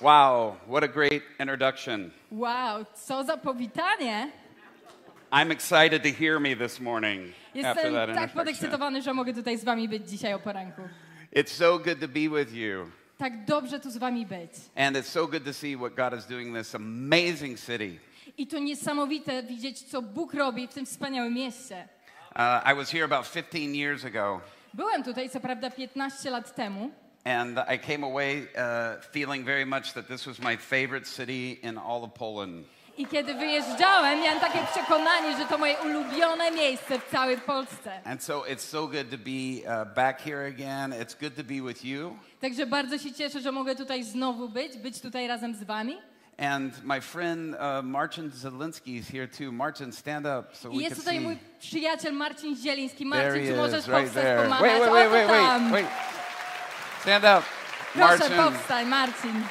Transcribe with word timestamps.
Wow, 0.00 0.56
what 0.66 0.82
a 0.82 0.88
great 0.88 1.22
introduction. 1.38 2.10
Wow, 2.30 2.86
co 2.94 3.24
za 3.24 3.36
powitanie! 3.36 4.32
I'm 5.32 5.50
excited 5.50 6.02
to 6.02 6.08
hear 6.08 6.40
me 6.40 6.56
this 6.56 6.80
morning 6.80 7.34
after 7.54 7.90
Jestem 7.90 7.92
that 7.92 8.14
tak 8.14 8.32
podekscytowany, 8.32 9.02
że 9.02 9.14
mogę 9.14 9.34
tutaj 9.34 9.58
z 9.58 9.64
wami 9.64 9.88
być 9.88 10.10
dzisiaj 10.10 10.34
o 10.34 10.38
poranku. 10.38 10.82
It's 11.36 11.52
so 11.52 11.78
good 11.78 12.00
to 12.00 12.08
be 12.08 12.28
with 12.28 12.54
you. 12.54 12.90
Tak 13.18 13.44
dobrze 13.44 13.80
tu 13.80 13.90
z 13.90 13.96
wami 13.96 14.26
być. 14.26 14.50
And 14.76 14.96
it's 14.96 15.08
so 15.08 15.26
good 15.26 15.44
to 15.44 15.52
see 15.52 15.76
what 15.76 15.94
God 15.94 16.18
is 16.18 16.26
doing 16.26 16.48
in 16.48 16.54
this 16.54 16.74
amazing 16.74 17.58
city. 17.58 17.98
I 18.38 18.46
to 18.46 18.58
niesamowite 18.58 19.42
widzieć, 19.42 19.82
co 19.82 20.02
Bóg 20.02 20.34
robi 20.34 20.68
w 20.68 20.74
tym 20.74 20.86
wspaniałym 20.86 21.34
mieście. 21.34 21.88
Uh, 22.36 22.72
I 22.72 22.74
was 22.74 22.90
here 22.90 23.04
about 23.04 23.32
15 23.32 23.74
years 23.74 24.04
ago, 24.04 24.40
Byłem 24.74 25.02
tutaj 25.02 25.30
co 25.30 25.40
prawda 25.40 25.70
15 25.70 26.30
lat 26.30 26.54
temu 26.54 26.90
and 27.24 27.58
I 27.58 27.78
came 27.78 28.04
away 28.04 28.48
uh, 28.56 28.96
feeling 29.12 29.44
very 29.44 29.66
much 29.66 29.92
that 29.92 30.08
this 30.08 30.26
was 30.26 30.38
my 30.38 30.56
favorite 30.56 31.06
city 31.06 31.58
in 31.62 31.78
all 31.78 32.04
of 32.04 32.14
Poland. 32.14 32.64
i 33.00 33.06
kiedy 33.06 33.34
wyjeżdżałem, 33.34 34.20
miałem 34.20 34.40
takie 34.40 34.58
przekonanie, 34.72 35.36
że 35.36 35.44
to 35.44 35.58
moje 35.58 35.76
ulubione 35.78 36.50
miejsce 36.50 36.98
w 36.98 37.10
całej 37.10 37.38
Polsce. 37.38 38.04
And 38.04 38.22
so 38.22 38.42
it's 38.42 38.60
so 38.60 38.86
good 38.86 39.10
to 39.10 39.18
be 39.18 39.62
uh, 39.64 39.94
back 39.94 40.20
here 40.20 40.46
again. 40.46 40.92
It's 40.92 41.14
good 41.20 41.36
to 41.36 41.44
be 41.44 41.62
with 41.68 41.84
you. 41.84 42.16
Także 42.40 42.66
bardzo 42.66 42.98
się 42.98 43.12
cieszę, 43.12 43.40
że 43.40 43.52
mogę 43.52 43.76
tutaj 43.76 44.04
znowu 44.04 44.48
być, 44.48 44.76
być 44.76 45.00
tutaj 45.00 45.28
razem 45.28 45.54
z 45.54 45.64
wami. 45.64 45.96
And 46.38 46.84
my 46.84 47.00
friend 47.00 47.54
uh, 47.54 47.84
Marcin 47.84 48.30
Zielinski 48.30 48.96
is 48.96 49.08
here 49.08 49.28
too. 49.28 49.52
Marcin, 49.52 49.92
stand 49.92 50.26
up 50.26 50.44
so 50.52 50.68
I 50.68 50.76
we 50.76 50.82
jest 50.82 50.94
can 50.94 51.00
tutaj 51.00 51.16
see. 51.16 51.24
mój 51.24 51.36
przyjaciel 51.60 52.12
Marcin 52.12 52.56
Zieliński. 52.56 53.06
Marcin, 53.06 53.46
czy 53.46 53.56
możesz 53.56 53.80
is, 53.80 53.86
right 53.86 54.04
powstać, 54.04 54.42
pomachać? 54.42 54.70
Wait, 54.70 54.92
wait, 54.92 55.10
wait, 55.10 55.28
wait, 55.28 55.72
wait. 55.72 55.86
Stand 57.02 57.24
up. 57.24 57.44
Proszę, 57.92 58.18
Marcin, 58.18 58.36
powstań, 58.36 58.86
Marcin. 58.86 59.42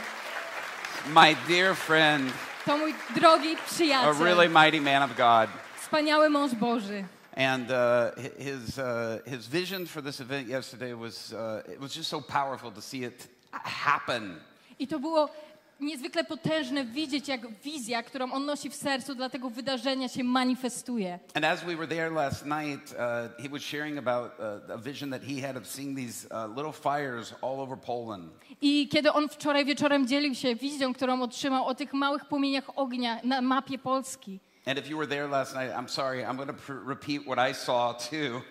my 1.14 1.36
dear 1.48 1.76
friend, 1.76 2.34
To 2.66 2.78
mój 2.78 2.94
drogi 3.16 3.56
a 3.56 3.70
przyjaciel, 3.70 4.24
really 4.24 4.50
mighty 4.50 4.82
man 4.82 5.04
of 5.04 5.16
God. 5.18 5.50
wspaniały 5.82 6.30
mąż 6.30 6.56
Boży. 6.56 7.04
And 7.38 7.72
uh, 7.72 7.78
hi- 8.24 8.44
his, 8.44 8.78
uh, 8.78 8.86
his 9.26 9.48
vision 9.48 9.88
for 9.88 10.04
this 10.04 10.20
event 10.22 10.48
yesterday 10.48 10.94
was, 10.96 11.34
uh, 11.34 11.72
it 11.74 11.80
was 11.80 11.94
just 11.96 12.10
so 12.10 12.22
powerful 12.22 12.72
to 12.72 12.82
see 12.82 13.04
it 13.04 13.28
happen. 13.64 14.40
I 14.80 14.88
to 14.88 15.00
było 15.00 15.30
niezwykle 15.80 16.24
potężne 16.24 16.86
widzieć, 16.86 17.28
jak 17.28 17.62
wizja, 17.62 18.04
którą 18.04 18.32
on 18.32 18.46
nosi 18.46 18.70
w 18.70 18.76
sercu 18.76 19.16
dla 19.16 19.30
tego 19.30 19.50
wydarzenia 19.50 20.08
się 20.08 20.24
manifestuje. 20.24 21.20
And 21.34 21.46
as 21.46 21.64
we 21.64 21.76
were 21.76 21.88
there 21.88 22.10
last 22.10 22.46
night, 22.46 22.92
uh, 22.92 23.44
he 23.44 23.50
was 23.50 23.62
sharing 23.62 23.98
about 23.98 24.32
uh, 24.40 24.76
a 24.76 24.78
vision 24.78 25.10
that 25.10 25.22
he 25.24 25.48
had 25.48 25.58
of 25.58 25.68
seeing 25.68 25.98
these 25.98 26.28
uh, 26.32 26.58
little 26.58 26.74
fires 26.74 27.34
all 27.42 27.60
over 27.60 27.78
Poland. 27.78 28.32
I 28.62 28.88
kiedy 28.88 29.12
on 29.14 29.30
wczoraj 29.30 29.66
wieczorem 29.66 30.08
dzielił 30.08 30.36
się 30.36 30.56
wizją, 30.56 30.94
którą 30.94 31.22
otrzymał 31.22 31.66
o 31.66 31.76
tych 31.76 31.94
małych 31.94 32.26
płomieniach 32.26 32.70
ognia 32.76 33.20
na 33.24 33.42
mapie 33.42 33.78
Polski. 33.78 34.40
And 34.66 34.78
if 34.78 34.90
you 34.90 34.98
were 34.98 35.08
there 35.08 35.28
last 35.28 35.56
night, 35.56 35.74
I'm 35.74 35.88
sorry, 35.88 36.24
I'm 36.24 36.36
going 36.36 36.48
to 36.48 36.74
repeat 36.86 37.24
what 37.24 37.40
I 37.52 37.54
saw 37.54 37.94
too. 37.94 38.42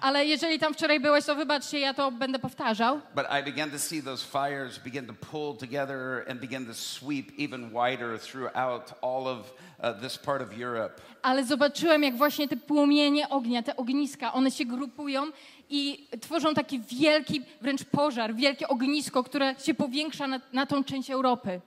Ale 0.00 0.26
jeżeli 0.26 0.58
tam 0.58 0.74
wczoraj 0.74 1.00
byłeś, 1.00 1.24
to 1.24 1.34
wybaczcie, 1.34 1.78
ja 1.78 1.94
to 1.94 2.10
będę 2.10 2.38
powtarzał. 2.38 3.00
But 3.14 3.26
I 3.40 3.44
began 3.44 3.70
to 3.70 3.78
see 3.78 4.02
those 4.02 4.26
fires 4.26 4.78
begin 4.78 5.06
to 5.06 5.12
pull 5.12 5.56
together 5.56 6.24
and 6.30 6.40
begin 6.40 6.66
to 6.66 6.74
sweep 6.74 7.32
even 7.38 7.70
wider 7.70 8.20
throughout 8.20 8.92
all 9.02 9.28
of 9.28 9.52
uh, 9.78 10.00
this 10.02 10.18
part 10.18 10.42
of 10.42 10.48
Europe. 10.58 11.00
Ale 11.22 11.44
zobaczyłem, 11.44 12.02
jak 12.02 12.16
właśnie 12.16 12.48
te 12.48 12.56
płomienie 12.56 13.28
ognia, 13.28 13.62
te 13.62 13.76
ogniska, 13.76 14.32
one 14.32 14.50
się 14.50 14.64
grupują 14.64 15.22
i 15.70 16.08
tworzą 16.20 16.54
taki 16.54 16.80
wielki, 16.80 17.42
wręcz 17.60 17.84
pożar, 17.84 18.34
wielkie 18.34 18.68
ognisko, 18.68 19.24
które 19.24 19.54
się 19.64 19.74
powiększa 19.74 20.26
na, 20.26 20.40
na 20.52 20.66
tą 20.66 20.84
część 20.84 21.10
Europy. 21.10 21.60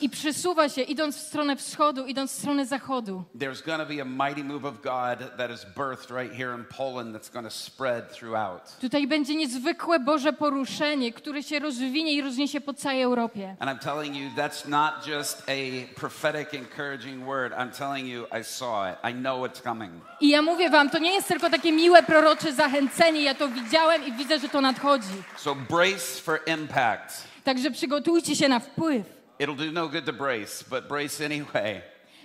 I 0.00 0.10
przesuwa 0.10 0.68
się, 0.68 0.82
idąc 0.82 1.16
w 1.16 1.20
stronę 1.20 1.56
wschodu, 1.56 2.06
idąc 2.06 2.32
w 2.32 2.34
stronę 2.34 2.66
zachodu. 2.66 3.24
There's 3.38 3.66
going 3.66 3.80
to 3.80 3.86
be 3.86 4.02
a 4.02 4.04
mighty 4.04 4.44
move 4.44 4.64
of 4.64 4.82
God 4.82 5.36
that 5.36 5.50
is 5.50 5.66
birthed 5.76 6.10
right 6.10 6.36
here 6.36 6.54
in 6.54 6.64
Poland 6.64 7.14
that's 7.16 7.32
going 7.32 7.46
to 7.46 7.50
spread 7.50 8.12
throughout. 8.12 8.62
Tutaj 8.80 9.06
będzie 9.06 9.34
niezwykłe 9.36 10.00
Boże 10.00 10.32
poruszenie, 10.32 11.12
które 11.12 11.42
się 11.42 11.58
rozwinie 11.58 12.12
i 12.12 12.22
rozniesie 12.22 12.60
po 12.60 12.74
całej 12.74 13.02
Europie. 13.02 13.56
And 13.58 13.70
I'm 13.70 13.84
telling 13.84 14.16
you, 14.16 14.30
that's 14.36 14.68
not 14.68 15.06
just 15.06 15.42
a 15.48 15.94
prophetic, 16.00 16.54
encouraging 16.54 17.24
word. 17.26 17.52
I'm 17.52 17.70
telling 17.78 18.08
you, 18.08 18.26
I 18.40 18.44
saw 18.44 18.90
it. 18.90 18.96
I 19.10 19.14
know 19.14 19.44
it's 19.46 19.62
coming. 19.62 19.92
I 20.20 20.28
ja 20.28 20.42
mówię 20.42 20.70
wam, 20.70 20.90
to 20.92 20.98
nie 20.98 21.12
jest 21.12 21.28
tylko 21.28 21.50
takie 21.50 21.72
miłe 21.72 22.02
prorocze 22.02 22.52
zachęcenie, 22.52 23.22
ja 23.22 23.34
to 23.34 23.48
widziałem 23.48 24.06
i 24.06 24.12
widzę, 24.12 24.38
że 24.38 24.48
to 24.48 24.60
nadchodzi. 24.60 25.22
So 25.36 25.54
brace 25.54 26.20
for 26.22 26.40
impact. 26.46 27.28
Także 27.44 27.70
przygotujcie 27.70 28.36
się 28.36 28.48
na 28.48 28.60
wpływ. 28.60 29.06
It'll 29.40 29.56
do 29.56 29.72
no 29.72 29.88
good 29.88 30.04
to 30.04 30.12
brace, 30.12 30.64
but 30.70 30.88
brace 30.88 31.26
anyway. 31.26 31.80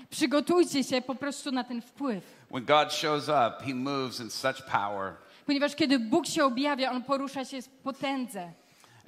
Przygotujcie 0.09 0.83
się 0.83 1.01
po 1.01 1.15
prostu 1.15 1.51
na 1.51 1.63
ten 1.63 1.81
wpływ. 1.81 2.23
When 2.51 2.65
God 2.65 2.93
shows 2.93 3.23
up, 3.23 3.65
he 3.65 3.73
moves 3.73 4.19
in 4.19 4.29
such 4.29 4.61
power. 4.71 5.13
Ponieważ 5.45 5.75
kiedy 5.75 5.99
Bóg 5.99 6.27
się 6.27 6.43
objawia, 6.45 6.91
On 6.91 7.03
porusza 7.03 7.45
się 7.45 7.61
w 7.61 7.67
potędze. 7.67 8.51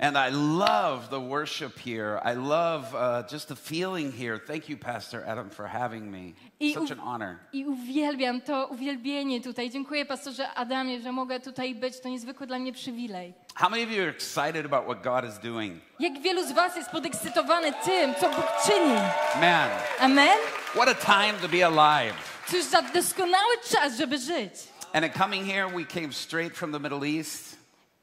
And 0.02 0.18
I 0.18 0.30
love 0.30 1.10
the 1.10 1.20
worship 1.20 1.78
here. 1.78 2.22
I 2.24 2.34
love 2.34 2.96
uh, 2.96 3.24
just 3.28 3.50
the 3.50 3.56
feeling 3.56 4.14
here. 4.14 4.40
Thank 4.40 4.70
you, 4.70 4.78
Pastor 4.78 5.26
Adam, 5.28 5.50
for 5.50 5.68
having 5.68 6.10
me. 6.10 6.36
I 6.62 6.72
Such 6.74 6.92
an 6.92 7.00
honor. 7.00 7.40
I 7.54 7.66
uwielbiam 7.66 8.42
to 8.42 8.68
uwielbienie 8.68 9.42
tutaj. 9.42 9.70
Dziękuję 9.70 10.06
pastorze 10.06 10.50
Adamie, 10.54 11.02
że 11.02 11.12
mogę 11.12 11.40
tutaj 11.40 11.76
być. 11.76 12.00
To 12.00 12.10
niezwykły 12.10 12.48
dla 12.48 12.60
mnie 12.60 12.74
przywilej. 12.74 13.34
How 13.56 13.70
many 13.70 13.84
of 13.84 13.92
you 13.92 14.02
are 14.02 14.10
excited 14.10 14.66
about 14.66 14.86
what 14.86 15.04
God 15.04 15.26
is 15.34 15.40
doing? 15.40 15.82
Jak 16.00 16.22
wielu 16.22 16.44
z 16.48 16.52
was 16.52 16.76
jest 16.76 16.90
podekscytowane 16.90 17.74
tym, 17.74 18.16
co 18.16 18.30
Bóg 18.30 18.46
czyni. 18.66 18.96
Man, 19.42 19.70
Amen? 20.00 20.38
what 20.76 20.88
a 20.90 20.96
time 20.96 21.34
to 21.42 21.50
be 21.50 21.66
alive. 21.66 22.14
Cóż 22.48 22.64
za 22.64 22.82
doskonały 22.82 23.56
czas, 23.72 23.98
żeby 23.98 24.18
żyć. 24.18 24.54
And 24.94 25.06
in 25.06 25.12
coming 25.12 25.46
here, 25.46 25.68
we 25.68 25.86
came 25.86 26.14
straight 26.14 26.58
from 26.58 26.72
the 26.72 26.80
Middle 26.80 27.08
East. 27.08 27.59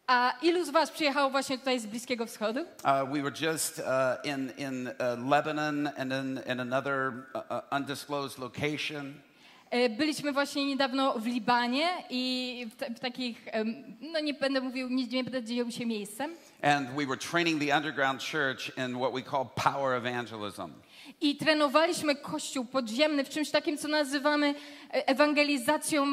A 0.07 0.35
ilu 0.43 0.65
z 0.65 0.71
was 0.71 0.91
przyjechało 0.91 1.31
właśnie 1.31 1.59
tutaj 1.59 1.81
z 1.81 1.87
Bliskiego 1.87 2.27
Wschodu? 2.27 2.61
Uh, 2.61 3.13
we 3.13 3.23
were 3.23 3.33
just 3.41 3.79
uh, 3.79 3.85
in, 4.33 4.53
in 4.59 4.87
uh, 4.89 5.31
Lebanon 5.31 5.87
and 5.87 6.11
then 6.11 6.41
in 6.53 6.61
another 6.61 7.13
uh, 7.35 7.41
uh, 7.51 7.77
undisclosed 7.79 8.39
location. 8.39 9.15
E, 9.71 9.89
Byliśmy 9.89 10.33
właśnie 10.33 10.67
niedawno 10.67 11.15
w 11.19 11.27
Libanie 11.27 11.89
i 12.11 12.67
w, 12.71 12.77
ta- 12.77 12.87
w 12.91 13.01
takich, 13.01 13.49
em, 13.53 13.97
no 14.01 14.21
nie 14.21 14.35
będę 14.35 14.61
mówił, 14.61 14.89
nie, 14.89 15.07
nie 15.07 15.25
będę 15.25 15.43
dzielił 15.45 15.71
się 15.71 15.87
miejscem. 15.87 16.31
And 16.63 16.91
we 16.91 17.07
were 17.07 17.17
training 17.17 17.61
the 17.65 17.77
underground 17.77 18.23
church 18.23 18.79
in 18.79 18.97
what 18.99 19.13
we 19.13 19.23
call 19.31 19.47
power 19.65 19.97
evangelism. 20.07 20.73
I 21.21 21.37
trenowaliśmy 21.37 22.17
kościół 22.17 22.65
podziemny 22.65 23.25
w 23.25 23.29
czymś 23.29 23.51
takim, 23.51 23.79
co 23.79 23.89
nazywamy 23.89 24.55
e, 24.93 25.09
ewangelizacją 25.09 26.13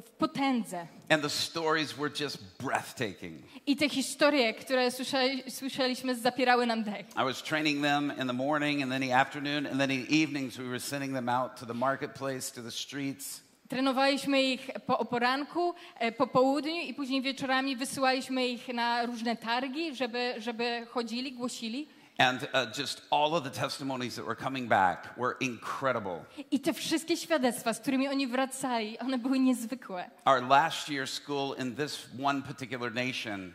w 0.00 0.10
potędze. 0.10 0.86
And 1.08 1.22
the 1.22 1.30
stories 1.30 1.92
were 1.92 2.10
just 2.20 2.38
breathtaking. 2.58 3.42
I 3.66 3.76
te 3.76 3.88
historie, 3.88 4.54
które 4.54 4.90
słyszeli, 4.90 5.50
słyszeliśmy, 5.50 6.16
zapierały 6.16 6.66
nam 6.66 6.84
dech. 6.84 7.06
I 7.10 7.24
was 7.24 7.42
training 7.42 7.82
them 7.82 8.12
in 8.20 8.26
the 8.26 8.32
morning 8.32 8.82
and 8.82 8.92
then 8.92 9.02
the 9.02 9.16
afternoon, 9.16 9.66
and 9.66 9.78
then 9.78 9.90
in 9.90 10.06
the 10.06 10.22
evenings 10.22 10.56
we 10.56 10.64
were 10.64 10.80
sending 10.80 11.14
them 11.14 11.28
out 11.28 11.56
to 11.60 11.66
the 11.66 11.74
marketplace, 11.74 12.54
to 12.54 12.62
the 12.62 12.70
streets. 12.70 13.44
Trenowaliśmy 13.68 14.42
ich 14.42 14.70
po 14.86 15.04
poranku, 15.04 15.74
e, 15.98 16.12
po 16.12 16.26
południu 16.26 16.74
i 16.74 16.94
później 16.94 17.22
wieczorami 17.22 17.76
wysyłaliśmy 17.76 18.48
ich 18.48 18.68
na 18.68 19.06
różne 19.06 19.36
targi, 19.36 19.94
żeby, 19.94 20.34
żeby 20.38 20.86
chodzili, 20.90 21.32
głosili. 21.32 21.88
And 22.18 22.48
uh, 22.52 22.66
just 22.66 23.02
all 23.10 23.34
of 23.34 23.44
the 23.44 23.50
testimonies 23.50 24.14
that 24.16 24.24
were 24.24 24.36
coming 24.36 24.68
back 24.68 25.16
were 25.16 25.36
incredible. 25.40 26.24
I 26.50 26.60
te 26.60 26.72
wszystkie 26.72 27.16
świadectwa, 27.16 27.74
z 27.74 27.80
którymi 27.80 28.08
oni 28.08 28.26
wracali, 28.26 28.98
one 28.98 29.18
były 29.18 29.38
niezwykłe. 29.38 30.10
Our 30.24 30.42
last 30.42 30.88
year 30.88 31.08
school 31.08 31.56
in 31.58 31.76
this 31.76 32.06
one 32.22 32.42
particular 32.42 32.94
nation, 32.94 33.52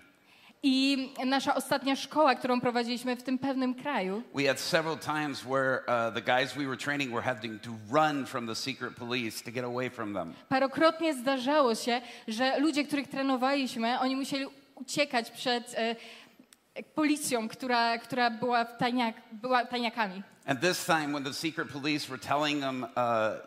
I 0.64 1.10
nasza 1.26 1.56
ostatnia 1.56 1.96
szkoła, 1.96 2.36
którą 2.36 2.62
prowadziliśmy 2.62 3.16
w 3.16 3.24
tym 3.24 3.38
pewnym 3.38 3.76
kraju, 3.76 4.24
we 4.36 4.48
had 4.48 4.60
several 4.60 4.98
times 4.98 5.44
where 5.44 5.80
uh, 5.80 6.14
the 6.14 6.22
guys 6.22 6.54
we 6.54 6.66
were 6.66 6.78
training 6.78 7.12
were 7.12 7.24
having 7.24 7.62
to 7.62 7.70
run 7.92 8.26
from 8.26 8.48
the 8.48 8.56
secret 8.56 8.96
police 8.96 9.44
to 9.44 9.52
get 9.52 9.66
away 9.66 9.90
from 9.90 10.14
them. 10.14 10.34
parokrotnie 10.50 11.14
zdarzało 11.14 11.76
się, 11.76 12.02
że 12.28 12.60
ludzie, 12.60 12.84
których 12.84 13.08
trenowaliśmy, 13.08 14.00
oni 14.00 14.16
musieli 14.16 14.46
uciekać 14.76 15.32
przed 15.32 15.74
e, 15.78 15.96
policją, 16.96 17.48
która, 17.48 17.98
która 17.98 18.30
była, 18.30 18.66
tajniak, 18.66 19.16
była 19.32 19.66
tajniakami. 19.66 20.24
And 20.46 20.62
this 20.62 20.86
time, 20.86 21.08
when 21.14 21.24
the 21.24 21.34
secret 21.34 21.70
police 21.70 22.08
were 22.10 22.18
telling 22.20 22.62
them, 22.62 22.84
uh, 22.84 22.90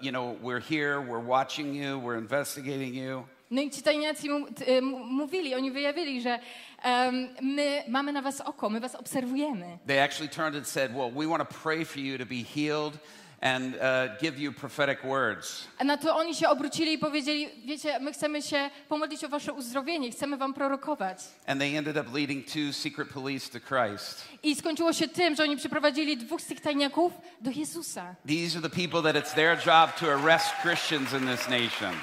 you 0.01 0.11
know, 0.13 0.37
we're 0.43 0.61
here, 0.61 1.01
we're 1.01 1.27
watching 1.27 1.75
you, 1.75 1.99
we're 2.01 2.19
investigating 2.19 2.95
you, 2.95 3.25
No 3.51 3.63
i 3.63 3.71
ci 3.71 3.83
tajniacy 3.83 4.29
mu, 4.29 4.47
t, 4.47 4.65
m- 4.79 4.85
mówili, 5.11 5.55
oni 5.55 5.71
wyjawili, 5.71 6.21
że 6.23 6.39
em, 6.83 7.29
my 7.43 7.83
mamy 7.89 8.13
na 8.13 8.23
was 8.23 8.41
oko, 8.41 8.71
my 8.71 8.81
was 8.81 8.95
obserwujemy. 8.95 9.79
they 9.87 9.99
actually 10.05 10.29
turned 10.29 10.57
and 10.57 10.67
said, 10.67 10.95
Well, 10.97 11.11
we 11.15 11.27
want 11.27 11.49
to 11.51 11.59
pray 11.63 11.85
for 11.85 12.01
you 12.01 12.19
to 12.19 12.27
be 12.27 12.43
healed 12.43 12.99
and 13.43 13.75
uh, 13.75 14.17
give 14.21 14.39
you 14.39 14.53
prophetic 14.53 15.05
words. 15.05 15.69
Na 15.85 15.97
to 15.97 16.17
oni 16.17 16.35
się 16.35 16.49
obrócili 16.49 16.93
i 16.93 16.99
powiedzieli, 16.99 17.49
wiecie, 17.67 18.01
my 18.01 18.13
chcemy 18.13 18.43
się 18.43 18.71
pomodlić 18.89 19.25
o 19.25 19.29
wasze 19.29 19.53
uzdrowienie, 19.53 20.11
chcemy 20.11 20.37
wam 20.37 20.55
prorokować. 20.55 21.19
And 21.47 21.61
they 21.61 21.79
ended 21.79 21.97
up 21.97 22.19
leading 22.19 22.47
two 22.47 22.73
secret 22.73 23.09
police 23.09 23.61
to 23.61 23.61
Christ. 23.61 24.25
I 24.43 24.57
skończyło 24.57 24.93
się 24.93 25.09
tym, 25.09 25.37
że 25.37 25.43
oni 25.43 25.57
przyprowadzili 25.57 26.17
dwóch 26.17 26.41
z 26.41 26.47
tych 26.47 26.61
tajniaków 26.61 27.13
do 27.41 27.51
Jezusa. 27.51 28.15
These 28.27 28.59
are 28.59 28.69
the 28.69 28.77
people 28.77 29.13
that 29.13 29.25
it's 29.25 29.35
their 29.35 29.59
job 29.67 29.95
to 30.01 30.13
arrest 30.13 30.47
Christians 30.63 31.13
in 31.13 31.27
this 31.27 31.49
nation. 31.49 31.95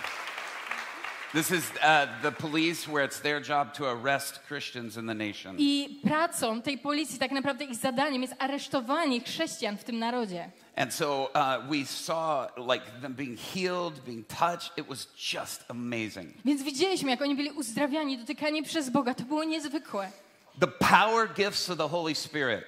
This 1.34 1.52
is 1.52 1.72
uh, 1.84 2.08
the 2.22 2.32
police 2.32 2.88
where 2.88 3.06
it's 3.06 3.20
their 3.20 3.40
job 3.40 3.74
to 3.74 3.86
arrest 3.86 4.40
Christians 4.48 4.98
in 4.98 5.08
the 5.08 5.14
nation. 5.14 5.56
I 5.60 6.00
pracą 6.04 6.62
tej 6.62 6.78
policji, 6.78 7.20
tak 7.20 7.32
naprawdę 7.32 7.66
ich 7.66 7.76
zadaniem 7.76 8.22
jest 8.22 8.36
aresztowanie 8.40 9.22
chrześcijan 9.22 9.78
w 9.78 9.84
tym 9.84 10.00
narodzie. 10.00 10.50
And 10.80 10.94
so 10.94 11.30
uh, 11.36 11.62
we 11.70 11.84
saw 11.84 12.48
like 12.58 13.02
them 13.02 13.14
being 13.14 13.36
healed, 13.36 14.02
being 14.06 14.24
touched. 14.24 14.72
It 14.78 14.88
was 14.88 15.08
just 15.34 15.64
amazing. 15.70 16.34
Więc 16.46 16.64
widzieliśmy, 16.64 17.12
jak 17.12 17.22
oni 17.22 17.36
byli 17.36 17.52
uzdrawiani, 17.52 18.18
dotykani 18.18 18.64
przez 18.64 18.90
Boga. 18.90 19.14
To 19.14 19.24
było 19.24 19.44
niezwykłe. 19.44 20.12
The 20.60 20.68
power 20.68 21.34
gifts 21.36 21.70
of 21.70 21.78
the 21.78 21.88
Holy 21.88 22.16
Spirit, 22.16 22.64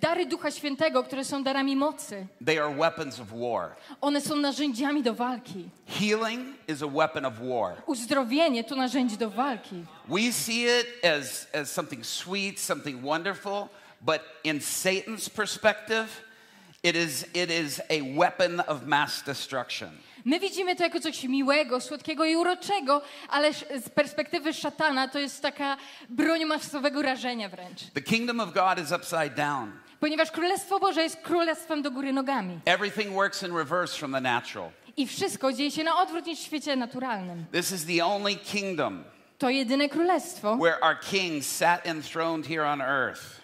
Dary 0.00 0.26
Ducha 0.26 0.50
Świętego, 0.50 1.04
które 1.04 1.24
są 1.24 1.42
darami 1.42 1.76
mocy, 1.76 2.26
they 2.46 2.62
are 2.62 2.74
weapons 2.74 3.20
of 3.20 3.28
war. 3.32 3.70
one 4.00 4.20
są 4.20 4.36
narzędziami 4.36 5.02
do 5.02 5.14
walki. 5.14 5.68
Healing 5.86 6.56
is 6.68 6.82
a 6.82 6.86
weapon 6.86 7.24
of 7.24 7.34
war. 7.40 7.74
Uzdrowienie 7.86 8.64
to 8.64 8.76
narzędzie 8.76 9.16
do 9.16 9.30
walki. 9.30 9.84
We 10.08 10.32
see 10.32 10.64
it 10.64 11.04
as, 11.04 11.46
as 11.54 11.72
something 11.72 12.06
sweet, 12.06 12.60
something 12.60 13.04
wonderful, 13.04 13.68
but 14.00 14.20
in 14.44 14.60
Satan's 14.60 15.28
perspective, 15.28 16.06
it 16.82 16.96
is, 16.96 17.26
it 17.34 17.50
is 17.50 17.80
a 17.90 18.00
weapon 18.16 18.60
of 18.60 18.86
mass 18.86 19.22
destruction. 19.22 19.90
My 20.24 20.40
widzimy 20.40 20.76
to 20.76 20.82
jako 20.82 21.00
coś 21.00 21.24
miłego, 21.24 21.80
słodkiego 21.80 22.24
i 22.24 22.36
uroczego, 22.36 23.02
ale 23.28 23.52
z 23.54 23.88
perspektywy 23.88 24.52
szatana 24.52 25.08
to 25.08 25.18
jest 25.18 25.42
taka 25.42 25.76
broń 26.08 26.44
masowego 26.44 27.02
rażenia 27.02 27.48
wręcz. 27.48 27.80
The 27.94 28.00
kingdom 28.00 28.40
of 28.40 28.52
God 28.52 28.78
is 28.84 28.92
upside 28.92 29.30
down. 29.30 29.72
Ponieważ 30.00 30.30
Królestwo 30.30 30.80
Boże 30.80 31.02
jest 31.02 31.16
królestwem 31.16 31.82
do 31.82 31.90
góry 31.90 32.12
nogami. 32.12 32.60
Everything 32.64 33.14
works 33.14 33.42
in 33.42 33.56
reverse 33.56 33.98
from 33.98 34.12
the 34.12 34.20
natural. 34.20 34.70
I 34.96 35.06
wszystko 35.06 35.52
dzieje 35.52 35.70
się 35.70 35.84
na 35.84 36.02
odwrót 36.02 36.26
niż 36.26 36.38
w 36.38 36.42
świecie 36.42 36.76
naturalnym. 36.76 37.44
This 37.52 37.72
is 37.72 37.86
the 37.86 38.04
only 38.04 38.36
kingdom 38.36 39.04
To 39.38 39.50
jedyne 39.50 39.88
królestwo, 39.88 40.56
where 40.56 40.84
our 40.84 41.00
king 41.00 41.44
sat 41.44 41.86
enthroned 41.86 42.46
here 42.46 42.66
on 42.66 42.82
earth. 42.82 43.37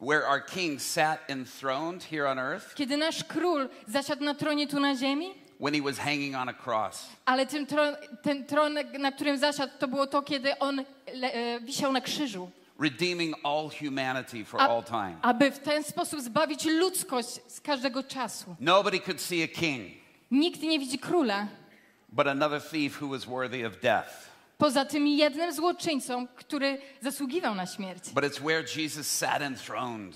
Where 0.00 0.26
our 0.26 0.40
king 0.46 0.80
sat 0.80 1.18
enthroned 1.28 2.02
here 2.04 2.26
on 2.28 2.38
earth 2.38 2.74
kiedy 2.74 2.96
nasz 2.96 3.24
król 3.24 3.68
zasiadł 3.88 4.24
na 4.24 4.34
tronie 4.34 4.66
tu 4.66 4.80
na 4.80 4.94
ziemi, 4.94 5.34
when 5.60 5.74
he 5.74 5.80
was 5.82 5.98
hanging 5.98 6.34
on 6.36 6.48
a 6.48 6.54
cross. 6.54 7.06
ale 7.26 7.46
tym 7.46 7.66
tron, 7.66 7.96
ten 8.22 8.46
tron, 8.46 8.78
na 8.98 9.12
którym 9.12 9.38
zasiadł, 9.38 9.72
to 9.78 9.88
było 9.88 10.06
to, 10.06 10.22
kiedy 10.22 10.58
on 10.58 10.84
le, 11.14 11.32
e, 11.34 11.60
wisiał 11.60 11.92
na 11.92 12.00
krzyżu. 12.00 12.50
redeeming 12.78 13.36
all 13.44 13.70
humanity 13.80 14.44
for 14.44 14.60
A- 14.60 14.68
all 14.68 14.82
time. 14.84 15.16
aby 15.22 15.50
w 15.50 15.58
ten 15.58 15.84
sposób 15.84 16.20
zbawić 16.20 16.64
ludzkość 16.64 17.28
z 17.48 17.60
każdego 17.60 18.02
czasu. 18.02 18.56
Nobody 18.60 19.00
could 19.00 19.20
see 19.20 19.42
a 19.44 19.48
king 19.48 19.90
Nikt 20.30 20.62
nie 20.62 20.78
widzi 20.78 20.98
króla 20.98 21.46
but 22.08 22.26
another 22.26 22.60
thief 22.62 23.02
who 23.02 23.08
was 23.08 23.24
worthy 23.26 23.66
of 23.66 23.80
death. 23.80 24.29
Poza 24.60 24.84
tym 24.84 25.06
jednym 25.06 25.52
złoczyńcą, 25.52 26.26
który 26.28 26.78
zasługiwał 27.00 27.54
na 27.54 27.66
śmierć. 27.66 28.10
But 28.14 28.24
it's 28.24 28.40
where 28.40 28.64
Jesus 28.76 29.06
sat 29.06 29.42
enthroned. 29.42 30.14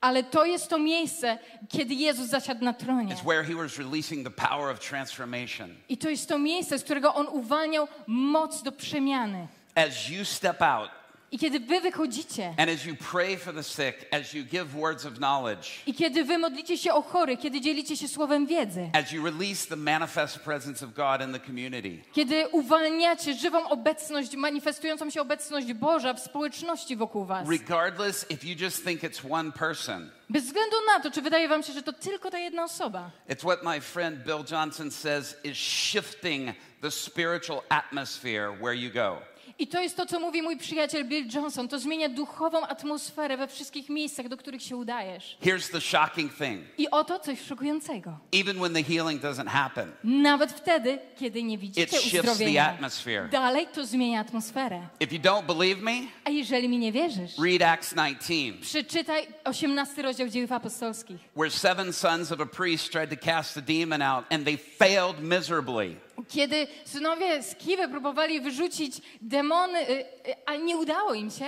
Ale 0.00 0.22
to 0.24 0.44
jest 0.44 0.68
to 0.68 0.78
miejsce, 0.78 1.38
kiedy 1.68 1.94
Jezus 1.94 2.26
zasiadł 2.26 2.64
na 2.64 2.72
tronie. 2.72 3.14
It's 3.14 3.24
where 3.24 3.44
he 3.44 3.54
was 3.54 3.78
releasing 3.78 4.24
the 4.24 4.48
power 4.48 4.70
of 4.70 4.80
transformation. 4.80 5.74
I 5.88 5.96
to 5.96 6.10
jest 6.10 6.28
to 6.28 6.38
miejsce, 6.38 6.78
z 6.78 6.84
którego 6.84 7.14
on 7.14 7.26
uwalniał 7.26 7.88
moc 8.06 8.62
do 8.62 8.72
przemiany. 8.72 9.48
As 9.74 10.08
you 10.08 10.24
step 10.24 10.62
out 10.62 10.90
I 11.32 11.38
kiedy 11.38 11.60
wy 11.60 11.80
wychodzicie, 11.80 12.54
and 12.58 12.70
as 12.70 12.84
you 12.84 12.96
pray 13.10 13.36
for 13.36 13.54
the 13.54 13.62
sick, 13.62 14.06
as 14.10 14.34
you 14.34 14.44
give 14.44 14.74
words 14.74 15.06
of 15.06 15.14
knowledge, 15.14 15.68
i 15.86 15.94
kiedy 15.94 16.24
wy 16.24 16.38
modlicie 16.38 16.78
się 16.78 16.92
o 16.94 17.02
chorych, 17.02 17.40
kiedy 17.40 17.60
dzielicie 17.60 17.96
się 17.96 18.08
słowem 18.08 18.46
wiedzy, 18.46 18.90
as 18.92 19.12
you 19.12 19.24
release 19.24 19.66
the 19.66 19.76
manifest 19.76 20.38
presence 20.38 20.84
of 20.86 20.94
God 20.94 21.22
in 21.28 21.32
the 21.32 21.40
community, 21.40 21.98
kiedy 22.12 22.48
uwalniacie 22.48 23.34
żywą 23.34 23.68
obecność, 23.68 24.36
manifestującą 24.36 25.10
się 25.10 25.20
obecność 25.20 25.72
Boża 25.72 26.14
w 26.14 26.20
społeczności 26.20 26.96
wokół 26.96 27.24
was, 27.24 27.48
regardless 27.48 28.26
if 28.30 28.46
you 28.48 28.56
just 28.58 28.84
think 28.84 29.02
it's 29.02 29.32
one 29.32 29.52
person. 29.52 30.10
bez 30.30 30.44
względu 30.44 30.76
na 30.86 31.00
to, 31.02 31.10
czy 31.10 31.22
wydaje 31.22 31.48
wam 31.48 31.62
się, 31.62 31.72
że 31.72 31.82
to 31.82 31.92
tylko 31.92 32.30
ta 32.30 32.38
jedna 32.38 32.64
osoba. 32.64 33.10
It's 33.28 33.40
what 33.40 33.62
my 33.62 33.80
friend 33.80 34.24
Bill 34.24 34.44
Johnson 34.50 34.90
says 34.90 35.36
is 35.44 35.56
shifting 35.56 36.50
the 36.80 36.90
spiritual 36.90 37.62
atmosphere 37.68 38.52
where 38.60 38.74
you 38.74 38.90
go. 38.90 39.31
I 39.62 39.66
to 39.66 39.80
jest 39.82 39.96
to, 39.96 40.06
co 40.06 40.20
mówi 40.20 40.42
mój 40.42 40.56
przyjaciel 40.56 41.04
Bill 41.04 41.26
Johnson. 41.34 41.68
To 41.68 41.78
zmienia 41.78 42.08
duchową 42.08 42.66
atmosferę 42.66 43.36
we 43.36 43.48
wszystkich 43.48 43.88
miejscach, 43.88 44.28
do 44.28 44.36
których 44.36 44.62
się 44.62 44.76
udajesz. 44.76 45.36
Here's 45.42 45.72
the 45.72 45.80
shocking 45.80 46.34
thing 46.34 46.60
I 46.78 46.90
oto 46.90 47.18
coś 47.18 47.40
szokującego. 47.40 48.18
even 48.32 48.56
when 48.58 48.72
the 48.74 48.82
healing 48.82 49.22
doesn't 49.22 49.46
happen, 49.48 49.92
Nawet 50.04 50.52
wtedy, 50.52 50.98
kiedy 51.18 51.42
nie 51.42 51.54
it 51.54 51.60
widzicie 51.60 51.98
shifts 51.98 52.38
the 52.38 52.62
atmosphere. 52.64 53.28
dalej 53.28 53.66
to 53.74 53.86
zmienia 53.86 54.20
atmosferę. 54.20 54.80
If 55.00 55.14
you 55.14 55.20
don't 55.22 55.46
believe 55.46 55.82
me, 55.82 55.92
A 56.24 56.30
jeżeli 56.30 56.68
mi 56.68 56.78
nie 56.78 56.92
wierzysz, 56.92 57.38
read 57.38 57.62
Acts 57.62 57.94
19, 57.94 58.52
przeczytaj 58.60 59.26
18 59.44 60.02
rozdział 60.02 60.28
dziejów 60.28 60.52
apostolskich, 60.52 61.18
where 61.36 61.50
seven 61.50 61.92
sons 61.92 62.32
of 62.32 62.40
a 62.40 62.46
priest 62.46 62.90
tried 62.92 63.10
to 63.10 63.26
cast 63.26 63.54
the 63.54 63.62
demon 63.62 64.02
out 64.02 64.24
and 64.30 64.44
they 64.44 64.56
failed 64.56 65.20
miserably. 65.20 65.96
Kiedy 66.28 66.66
synowie 66.84 67.42
Skiwy 67.42 67.88
próbowali 67.88 68.40
wyrzucić 68.40 69.02
demony, 69.20 69.78
y, 69.90 69.92
y, 69.92 70.06
a 70.46 70.56
nie 70.56 70.76
udało 70.76 71.14
im 71.14 71.30
się, 71.30 71.46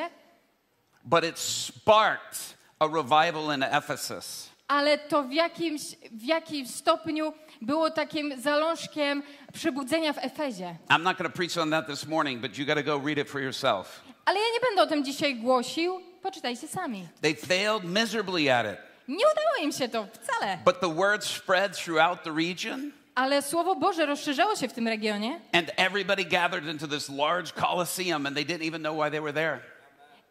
But 1.04 1.24
it 1.24 1.38
sparked 1.38 2.54
a 2.78 2.86
revival 2.86 3.54
in 3.56 3.62
Ephesus. 3.62 4.50
ale 4.68 4.98
to 4.98 5.22
w 5.22 5.32
jakimś, 5.32 5.82
w 6.10 6.22
jakimś 6.22 6.70
stopniu 6.70 7.32
było 7.62 7.90
takim 7.90 8.40
zalążkiem 8.40 9.22
przebudzenia 9.52 10.12
w 10.12 10.18
Efezie. 10.18 10.76
I'm 10.88 11.02
not 11.02 11.18
going 11.18 11.32
to 11.32 11.36
preach 11.36 11.58
on 11.58 11.70
that 11.70 11.86
this 11.86 12.06
morning, 12.06 12.40
but 12.40 12.58
you 12.58 12.66
got 12.66 12.76
to 12.76 12.82
go 12.82 12.98
read 13.06 13.18
it 13.18 13.30
for 13.30 13.40
yourself. 13.40 14.00
Ale 14.24 14.38
ja 14.38 14.46
nie 14.54 14.60
będę 14.60 14.82
o 14.82 14.86
tym 14.86 15.04
dzisiaj 15.04 15.34
głosił, 15.36 16.00
poczytajcie 16.22 16.68
sami. 16.68 17.08
They 17.20 17.34
failed 17.34 17.84
miserably 17.84 18.54
at 18.54 18.66
it. 18.66 18.78
Nie 19.08 19.24
udało 19.32 19.64
im 19.66 19.72
się 19.72 19.88
to 19.88 20.06
wcale, 20.12 20.58
But 20.64 20.80
the 20.80 20.94
word 20.94 21.24
spread 21.24 21.84
throughout 21.84 22.22
the 22.22 22.30
region, 22.32 22.92
ale 23.14 23.42
Słowo 23.42 23.74
Boże 23.76 24.06
rozszerzało 24.06 24.56
się 24.56 24.68
w 24.68 24.72
tym 24.72 24.88
regionie 24.88 25.40
and 25.52 25.70
everybody 25.76 26.24
gathered 26.24 26.66
into 26.66 26.88
this 26.88 27.08
large 27.08 27.52
coliseum, 27.52 28.26
and 28.26 28.36
they 28.36 28.44
didn't 28.46 28.66
even 28.68 28.80
know 28.82 28.96
why 28.96 29.10
they 29.10 29.20
were 29.20 29.32
there. 29.32 29.60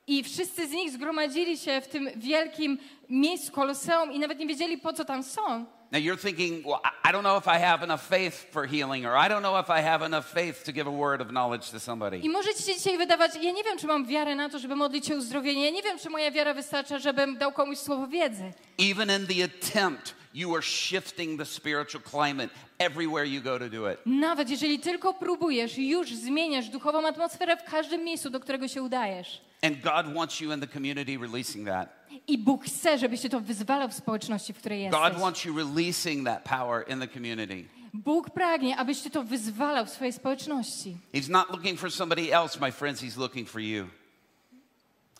i 0.08 0.24
wszyscy 0.24 0.68
z 0.68 0.72
nich 0.72 0.92
zgromadzili 0.92 1.58
się 1.58 1.82
w 1.82 1.88
tym 1.88 2.10
wielkim 2.16 2.78
miejscu 3.10 3.52
koloseum 3.52 4.12
i 4.12 4.20
nawet 4.20 4.40
nie 4.40 4.48
wiedzieli, 4.48 4.78
po 4.78 4.94
co 4.94 5.06
tam 5.06 5.24
są. 5.24 5.66
Now 5.92 6.02
you're 6.02 6.18
thinking, 6.22 6.66
well, 6.66 6.80
I- 7.06 7.14
don't 7.14 7.22
know 7.22 7.38
if 7.44 7.48
I 7.58 7.60
have 7.62 7.84
enough 7.84 8.02
faith 8.02 8.52
for 8.52 8.68
healing, 8.70 9.06
or 9.06 9.12
I 9.18 9.30
don't 9.30 9.40
know 9.42 9.60
if 9.60 9.70
I 9.80 9.84
have 9.84 10.06
enough 10.06 10.26
faith 10.26 10.64
to 10.64 10.72
give 10.72 10.88
a 10.88 10.92
word 10.92 11.22
of 11.22 11.28
knowledge 11.28 11.70
to 11.72 11.80
somebody. 11.80 12.18
I 12.18 12.30
możecie 12.30 12.64
się 12.64 12.74
dzisiaj 12.76 12.98
wydawać, 12.98 13.32
ja 13.42 13.52
nie 13.52 13.64
wiem, 13.64 13.78
czy 13.78 13.88
mam 13.88 14.06
wiarę 14.06 14.36
na 14.36 14.50
to, 14.50 14.60
żeby 14.60 14.76
modlić 14.76 15.06
się 15.08 15.14
o 15.14 15.18
uzdrowienie, 15.18 15.66
ja 15.66 15.72
nie 15.72 15.84
wiem, 15.84 16.00
czy 16.00 16.10
moja 16.10 16.32
wiara 16.32 16.54
wystarcza, 16.54 17.00
żebym 17.00 17.38
dał 17.38 17.52
komuś 17.52 17.78
słowo 17.78 18.08
wiedzy. 18.08 18.52
Even 18.92 19.10
in 19.22 19.28
the 19.28 19.44
attempt, 19.44 20.16
you 20.34 20.56
are 20.56 20.62
shifting 20.62 21.40
the 21.40 21.46
spiritual 21.46 22.04
climate 22.04 22.50
everywhere 22.80 23.28
you 23.28 23.42
go 23.42 23.60
to 23.60 23.70
do 23.70 23.92
it. 23.92 24.00
Nawet 24.06 24.50
jeżeli 24.50 24.80
tylko 24.80 25.14
próbujesz, 25.14 25.78
już 25.78 26.14
zmieniasz 26.14 26.70
duchową 26.70 27.08
atmosferę 27.08 27.58
w 27.58 27.64
każdym 27.64 28.04
miejscu, 28.04 28.30
do 28.30 28.40
którego 28.40 28.68
się 28.68 28.84
udajesz. 28.84 29.42
And 29.62 29.82
God 29.82 30.14
wants 30.14 30.40
you 30.40 30.54
in 30.54 30.60
the 30.60 30.68
community 30.68 31.18
releasing 31.18 31.68
that. 31.68 31.90
I 32.28 32.38
Bóg 32.38 32.66
chce, 32.66 32.98
żebyś 32.98 33.22
ty 33.22 33.30
to 33.30 33.40
wyzwalał 33.40 33.90
w 33.90 33.94
społeczności, 33.94 34.54
w 34.54 34.58
której 34.58 34.82
jesteś. 34.82 35.02
God 35.02 35.20
wants 35.20 35.46
you 35.46 35.58
releasing 35.58 36.26
that 36.26 36.44
power 36.44 36.86
in 36.90 37.00
the 37.00 37.08
community. 37.08 37.66
Bóg 37.94 38.30
pragnie, 38.30 38.78
abyś 38.78 39.02
ty 39.02 39.10
to 39.10 39.24
wyzwalał 39.24 39.86
w 39.86 39.90
swojej 39.90 40.14
społeczności. 40.14 40.98
He's 41.14 41.30
not 41.30 41.50
looking 41.50 41.80
for 41.80 41.92
somebody 41.92 42.36
else, 42.36 42.60
my 42.62 42.72
friends, 42.72 43.02
he's 43.02 43.18
looking 43.18 43.50
for 43.50 43.62
you. 43.62 43.88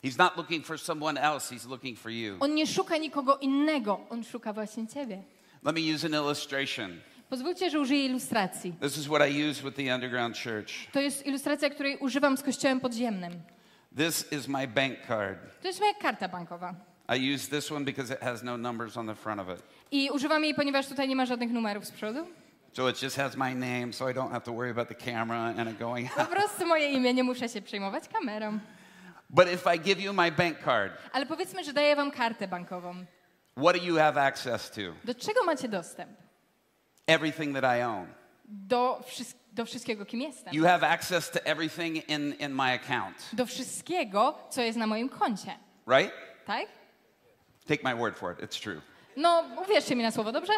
He's 0.04 0.18
not 0.18 0.38
looking 0.38 0.64
for 0.64 0.78
someone 0.78 1.18
else, 1.18 1.56
he's 1.56 1.66
looking 1.66 1.96
for 1.96 2.12
you. 2.12 2.38
On 2.40 2.56
nie 2.56 2.68
szuka 2.68 2.98
nikogo 2.98 3.38
innego, 3.38 4.00
on 4.10 4.24
szuka 4.24 4.54
właśnie 4.54 4.88
ciebie. 4.88 5.24
Let 5.64 5.76
me 5.76 5.82
use 5.96 6.06
an 6.08 6.14
illustration. 6.14 7.02
Pozwólcie, 7.30 7.70
że 7.70 7.80
użyję 7.80 8.06
ilustracji. 8.06 8.74
This 8.82 8.98
is 8.98 9.06
what 9.06 9.30
I 9.30 9.50
use 9.50 9.64
with 9.64 9.76
the 9.76 9.96
underground 9.96 10.38
church. 10.38 10.92
To 10.92 11.00
jest 11.00 11.26
ilustracja, 11.26 11.70
której 11.70 11.98
używam 11.98 12.38
z 12.38 12.44
kościołem 12.44 12.80
podziemnym. 12.80 13.34
This 13.98 14.32
is 14.32 14.48
my 14.48 14.68
bank 14.68 14.96
card. 15.08 15.62
To 15.62 15.68
jest 15.68 15.80
moja 15.80 15.94
karta 15.94 16.28
bankowa. 16.28 16.76
I 17.10 17.34
use 17.36 17.50
this 17.50 17.72
one 17.72 17.86
because 17.86 18.14
it 18.14 18.20
has 18.20 18.44
no 18.44 18.58
numbers 18.58 18.98
on 18.98 19.08
the 19.08 19.16
front 19.16 19.42
of 19.42 19.48
it. 19.50 19.64
I 19.92 20.10
używam 20.10 20.44
jej, 20.44 20.54
ponieważ 20.56 20.88
tutaj 20.88 21.08
nie 21.08 21.16
ma 21.16 21.26
żadnych 21.26 21.52
numerów 21.52 21.86
z 21.86 21.92
przodu. 21.92 22.28
So 22.74 22.90
it 22.90 23.02
just 23.02 23.16
has 23.16 23.38
my 23.38 23.56
name, 23.56 23.94
so 23.94 24.10
I 24.10 24.14
don't 24.14 24.32
have 24.32 24.42
to 24.42 24.54
worry 24.54 24.72
about 24.72 24.88
the 24.88 24.96
camera 24.96 25.54
and 25.58 25.70
it 25.70 25.80
going 25.80 26.14
Po 26.16 26.26
prostu 26.26 26.66
moje 26.66 26.92
imię, 26.92 27.14
nie 27.14 27.24
muszę 27.24 27.50
się 27.50 27.62
przejmować 27.62 28.08
kamerą. 28.08 28.60
But 29.34 29.48
if 29.48 29.68
I 29.76 29.80
give 29.80 30.02
you 30.02 30.14
my 30.14 30.32
bank 30.32 30.60
card, 30.64 30.92
Ale 31.12 31.26
powiedzmy, 31.26 31.64
że 31.64 31.74
daję 31.74 31.96
wam 31.96 32.12
kartę 32.12 32.48
bankową. 32.48 33.06
What 33.58 33.76
do 33.78 33.84
you 33.84 33.96
have 33.98 34.22
access 34.22 34.72
to? 34.72 34.82
Do 35.04 35.16
czego 35.16 35.44
macie 35.44 35.68
dostęp? 35.68 36.12
Everything 37.08 37.56
that 37.62 37.78
I 37.80 37.82
own. 37.84 38.08
Do, 38.46 39.00
wszyst- 39.08 39.38
do 39.54 39.66
wszystkiego, 39.66 40.06
kim 40.06 40.22
jestem. 40.22 40.54
You 40.54 40.66
have 40.66 40.88
access 40.88 41.32
to 41.32 41.40
everything 41.46 42.10
in, 42.10 42.34
in 42.40 42.54
my 42.56 42.74
account, 42.74 43.16
Do 43.34 43.46
wszystkiego, 43.46 44.38
co 44.50 44.62
jest 44.62 44.78
na 44.78 44.88
moim 44.88 45.10
koncie. 45.10 45.52
right? 45.88 46.12
Tak? 46.46 46.66
Take 47.68 47.84
my 47.84 47.96
word 47.96 48.18
for 48.18 48.32
it, 48.34 48.40
it's 48.40 48.60
true. 48.62 48.82
No, 49.18 49.44
uwierzcie 49.66 49.96
mi 49.96 50.04
na 50.04 50.12
słowo, 50.12 50.32
dobrze? 50.32 50.54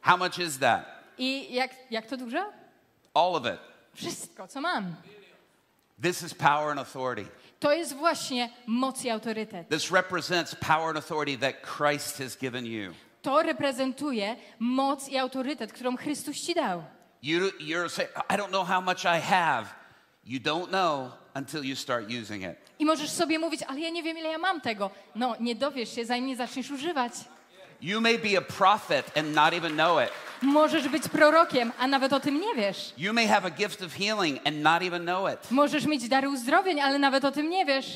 How 0.00 0.16
much 0.16 0.38
is 0.38 0.58
that? 0.58 0.84
I 1.18 1.54
jak, 1.54 1.70
jak 1.90 2.06
to 2.06 2.16
dużo? 2.16 2.52
All 3.14 3.34
of 3.36 3.46
it. 3.46 3.60
Wszystko, 3.94 4.48
co 4.48 4.60
mam. 4.60 4.94
This 6.02 6.22
is 6.22 6.34
power 6.34 6.70
and 6.70 6.80
authority. 6.80 7.26
To 7.60 7.72
jest 7.72 7.94
właśnie 7.94 8.50
moc 8.66 9.04
i 9.04 9.10
autorytet. 9.10 9.68
This 9.68 9.90
represents 9.90 10.54
power 10.54 10.88
and 10.88 10.96
authority 10.96 11.38
that 11.38 11.54
Christ 11.76 12.18
has 12.18 12.36
given 12.36 12.66
you. 12.66 12.92
To 13.22 13.42
reprezentuje 13.42 14.36
moc 14.58 15.08
i 15.08 15.18
autorytet, 15.18 15.72
którą 15.72 15.96
Chrystus 15.96 16.36
ci 16.40 16.54
dał. 16.54 16.82
You, 17.22 17.40
you're 17.60 17.88
saying, 17.88 18.12
I 18.30 18.36
don't 18.36 18.48
know 18.48 18.66
how 18.68 18.80
much 18.80 19.04
I 19.04 19.20
have. 19.20 19.66
You 20.24 20.40
don't 20.40 20.68
know 20.68 21.10
until 21.34 21.64
you 21.64 21.76
start 21.76 22.04
using 22.22 22.42
it. 22.42 22.56
I 22.78 22.84
możesz 22.84 23.10
sobie 23.10 23.38
mówić, 23.38 23.62
ale 23.62 23.80
ja 23.80 23.90
nie 23.90 24.02
wiem, 24.02 24.18
ile 24.18 24.28
ja 24.28 24.38
mam 24.38 24.60
tego. 24.60 24.90
No, 25.14 25.36
nie 25.40 25.54
dowiesz 25.54 25.94
się, 25.94 26.04
zanim 26.04 26.26
nie 26.26 26.36
zaczniesz 26.36 26.70
używać. 26.70 27.12
You 27.80 28.00
may 28.00 28.18
be 28.18 28.36
a 28.36 28.42
prophet 28.42 29.10
and 29.16 29.34
not 29.34 29.52
even 29.54 29.72
know 29.72 29.98
it. 29.98 30.10
Możesz 30.42 30.88
być 30.88 31.08
prorokiem, 31.08 31.72
a 31.78 31.86
nawet 31.86 32.12
o 32.12 32.20
tym 32.20 32.40
nie 32.40 32.54
wiesz. 32.54 32.92
You 32.98 33.12
may 33.12 33.26
have 33.26 33.46
a 33.46 33.50
gift 33.50 33.82
of 33.82 33.92
healing 33.94 34.40
and 34.44 34.62
not 34.62 34.82
even 34.82 35.02
know 35.02 35.28
it. 35.32 35.50
Możesz 35.50 35.86
mieć 35.86 36.08
dary 36.08 36.28
uzdrowień, 36.28 36.80
ale 36.80 36.98
nawet 36.98 37.24
o 37.24 37.32
tym 37.32 37.50
nie 37.50 37.64
wiesz. 37.64 37.86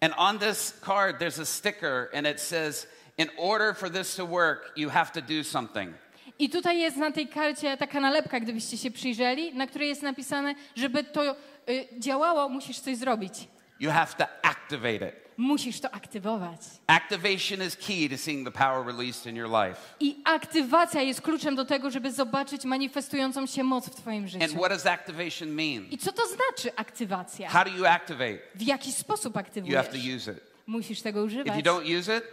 And 0.00 0.14
on 0.16 0.38
this 0.38 0.80
card, 0.86 1.18
there's 1.18 1.40
a 1.42 1.44
sticker 1.46 2.08
and 2.14 2.26
it 2.26 2.40
says, 2.40 2.86
In 3.18 3.28
order 3.36 3.74
for 3.74 3.90
this 3.90 4.16
to 4.16 4.26
work, 4.26 4.72
you 4.76 4.88
have 4.90 5.12
to 5.12 5.20
do 5.20 5.44
something. 5.44 5.94
I 6.38 6.50
tutaj 6.50 6.78
jest 6.78 6.96
na 6.96 7.10
tej 7.10 7.28
karcie 7.28 7.76
taka 7.76 8.00
nalepka, 8.00 8.40
gdybyście 8.40 8.78
się 8.78 8.90
przyjrzeli, 8.90 9.54
na 9.54 9.66
której 9.66 9.88
jest 9.88 10.02
napisane, 10.02 10.54
żeby 10.76 11.04
to 11.04 11.36
y, 11.68 11.88
działało, 11.98 12.48
musisz 12.48 12.80
coś 12.80 12.96
zrobić. 12.96 13.32
You 13.80 13.90
have 13.90 14.14
to 14.18 14.24
activate 14.42 15.08
it. 15.08 15.14
Musisz 15.40 15.80
to 15.80 15.90
aktywować. 15.94 16.60
Activation 16.86 17.66
is 17.66 17.76
key 17.76 18.08
to 18.10 18.18
seeing 18.18 18.44
the 18.46 18.58
power 18.58 18.86
released 18.86 19.26
in 19.26 19.36
your 19.36 19.48
life. 19.50 19.76
I 20.00 20.16
aktywacja 20.24 21.02
jest 21.02 21.20
kluczem 21.22 21.56
do 21.56 21.64
tego, 21.64 21.90
żeby 21.90 22.12
zobaczyć 22.12 22.64
manifestującą 22.64 23.46
się 23.46 23.64
moc 23.64 23.86
w 23.88 23.94
Twoim 23.94 24.22
And 24.24 24.30
życiu. 24.32 24.54
what 24.58 24.68
does 24.68 24.86
activation 24.86 25.48
mean? 25.48 25.86
I 25.90 25.98
co 25.98 26.12
to 26.12 26.22
znaczy 26.26 26.76
aktywacja? 26.76 27.48
How 27.48 27.64
do 27.64 27.70
you 27.70 27.86
activate? 27.86 28.38
W 28.54 28.62
jaki 28.62 28.92
sposób 28.92 29.24
You 29.26 29.32
have 29.32 29.46
aktywujesz? 29.46 29.86
to 29.88 29.96
use 30.16 30.32
it. 30.32 30.40
Musisz 30.66 31.02
tego 31.02 31.20
If 31.20 31.26
używać. 31.26 31.56
you 31.56 31.62
don't 31.62 31.98
use 32.00 32.18
it, 32.18 32.24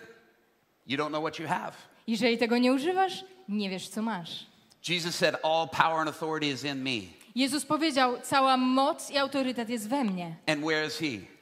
you 0.87 0.97
don't 0.97 1.09
know 1.09 1.21
what 1.23 1.39
you 1.39 1.47
have. 1.47 1.71
Jeżeli 2.07 2.37
tego 2.37 2.57
nie 2.57 2.73
używasz, 2.73 3.23
nie 3.49 3.69
wiesz, 3.69 3.87
co 3.87 4.01
masz. 4.01 4.45
Jesus 4.89 5.15
said, 5.15 5.35
All 5.43 5.67
power 5.69 5.99
and 5.99 6.07
authority 6.07 6.47
is 6.53 6.63
in 6.63 6.83
me. 6.83 7.01
Jezus 7.35 7.65
powiedział, 7.65 8.17
cała 8.23 8.57
moc 8.57 9.11
i 9.11 9.17
autorytet 9.17 9.69
jest 9.69 9.89
we 9.89 10.03
mnie. 10.03 10.35
And 10.47 10.61
where 10.65 10.87
is 10.87 10.97
He? 10.97 11.36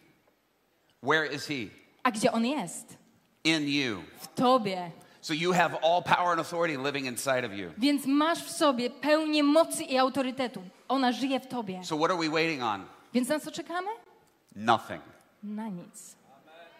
Where 1.05 1.33
is 1.33 1.47
He? 1.47 1.69
A 2.03 2.11
gdzie 2.11 2.31
On 2.31 2.45
jest? 2.45 2.97
In 3.43 3.67
you. 3.67 4.03
W 4.21 4.27
Tobie. 4.35 4.91
So 5.21 5.33
you 5.33 5.53
have 5.53 5.75
all 5.83 6.01
power 6.01 6.31
and 6.31 6.39
authority 6.39 6.77
living 6.77 7.05
inside 7.05 7.45
of 7.45 7.53
you. 7.53 7.71
Więc 7.77 8.05
masz 8.05 8.43
w 8.43 8.51
sobie 8.51 8.89
pełnię 8.89 9.43
mocy 9.43 9.83
i 9.83 9.97
autorytetu. 9.97 10.61
Ona 10.87 11.11
żyje 11.11 11.39
w 11.39 11.47
Tobie. 11.47 11.83
So 11.83 11.97
what 11.97 12.11
are 12.11 12.19
we 12.19 12.29
waiting 12.29 12.63
on? 12.63 12.85
Więc 13.13 13.29
na 13.29 13.39
co 13.39 13.51
czekamy? 13.51 13.87
Nothing. 14.55 15.01
Na 15.43 15.67
nic. 15.67 16.15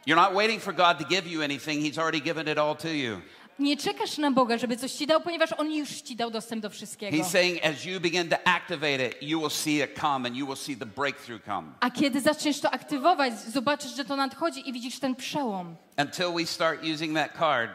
You're 0.08 0.15
not 0.15 0.34
waiting 0.34 0.62
for 0.62 0.74
God 0.74 0.98
to 1.00 1.05
give 1.05 1.27
you 1.27 1.41
anything, 1.41 1.82
He's 1.82 1.98
already 1.98 2.22
given 2.22 2.48
it 2.48 2.58
all 2.58 2.75
to 2.75 2.89
you. 2.89 3.22
Nie 3.60 3.78
czekasz 3.78 4.18
na 4.18 4.32
Boga, 4.32 4.58
żeby 4.58 4.78
coś 4.78 4.92
ci 4.92 5.08
dał, 5.08 5.22
ponieważ 5.22 5.50
On 5.58 5.74
już 5.74 5.90
ci 5.90 6.16
dał 6.16 6.32
dostęp 6.32 6.62
do 6.62 6.70
wszystkiego. 6.70 7.18
He's 7.18 7.30
saying, 7.30 7.66
as 7.66 7.86
you 7.86 8.00
begin 8.00 8.30
to 8.30 8.36
activate 8.48 9.08
it, 9.08 9.16
you 9.22 9.40
will 9.40 9.50
see 9.50 9.84
it 9.84 10.00
come 10.00 10.28
and 10.28 10.38
you 10.38 10.48
will 10.48 10.58
see 10.58 10.78
the 10.78 10.86
breakthrough 10.86 11.46
come. 11.46 11.68
A 11.80 11.92
kiedy 11.92 12.22
zaczniesz 12.22 12.60
to 12.60 12.72
aktywować, 12.72 13.40
zobaczysz, 13.40 13.96
że 13.96 14.06
to 14.06 14.16
nadchodzi 14.16 14.70
i 14.70 14.74
widzisz 14.74 15.00
ten 15.00 15.16
przełom. 15.16 15.76
Until 15.98 16.34
we 16.34 16.46
start 16.46 16.84
using 16.94 17.16
that 17.16 17.38
card, 17.40 17.72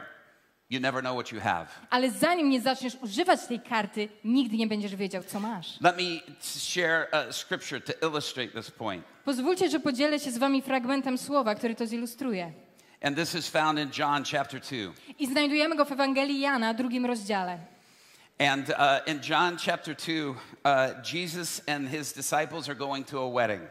you 0.70 0.80
never 0.80 1.02
know 1.02 1.14
what 1.14 1.32
you 1.32 1.40
have. 1.40 1.66
Ale 1.90 2.10
zanim 2.10 2.50
nie 2.50 2.60
zaczniesz 2.60 2.96
używać 3.02 3.46
tej 3.46 3.60
karty, 3.60 4.08
nigdy 4.24 4.56
nie 4.56 4.66
będziesz 4.66 4.96
wiedział, 4.96 5.22
co 5.22 5.40
masz. 5.40 5.80
Let 5.80 5.96
me 5.96 6.34
share 6.40 7.08
a 7.12 7.32
scripture 7.32 7.82
to 7.82 8.08
illustrate 8.08 8.48
this 8.48 8.70
point. 8.70 9.04
Pozwólcie, 9.24 9.70
że 9.70 9.80
podzielę 9.80 10.20
się 10.20 10.30
z 10.30 10.38
wami 10.38 10.62
fragmentem 10.62 11.18
słowa, 11.18 11.54
który 11.54 11.74
to 11.74 11.86
zilustruje. 11.86 12.52
And 13.02 13.16
this 13.16 13.34
is 13.34 13.48
found 13.48 13.78
in 13.78 13.90
John 13.90 14.24
chapter 14.24 14.60
2. 14.60 14.92
I 15.18 15.26
znajdujemy 15.26 15.76
go 15.76 15.84
w 15.84 15.92
Ewangelii 15.92 16.40
Jana, 16.40 16.74
drugim 16.74 17.06
rozdziale. 17.06 17.58
And 18.38 18.70
uh, 18.70 19.00
in 19.06 19.20
John 19.20 19.56
chapter 19.56 19.94
2, 19.94 20.36
uh, 20.64 21.02
Jesus 21.02 21.62
and 21.66 21.88
his 21.88 22.12
disciples 22.12 22.68
are 22.68 22.74
going 22.74 23.04
to 23.04 23.18
a 23.18 23.28
wedding. 23.28 23.62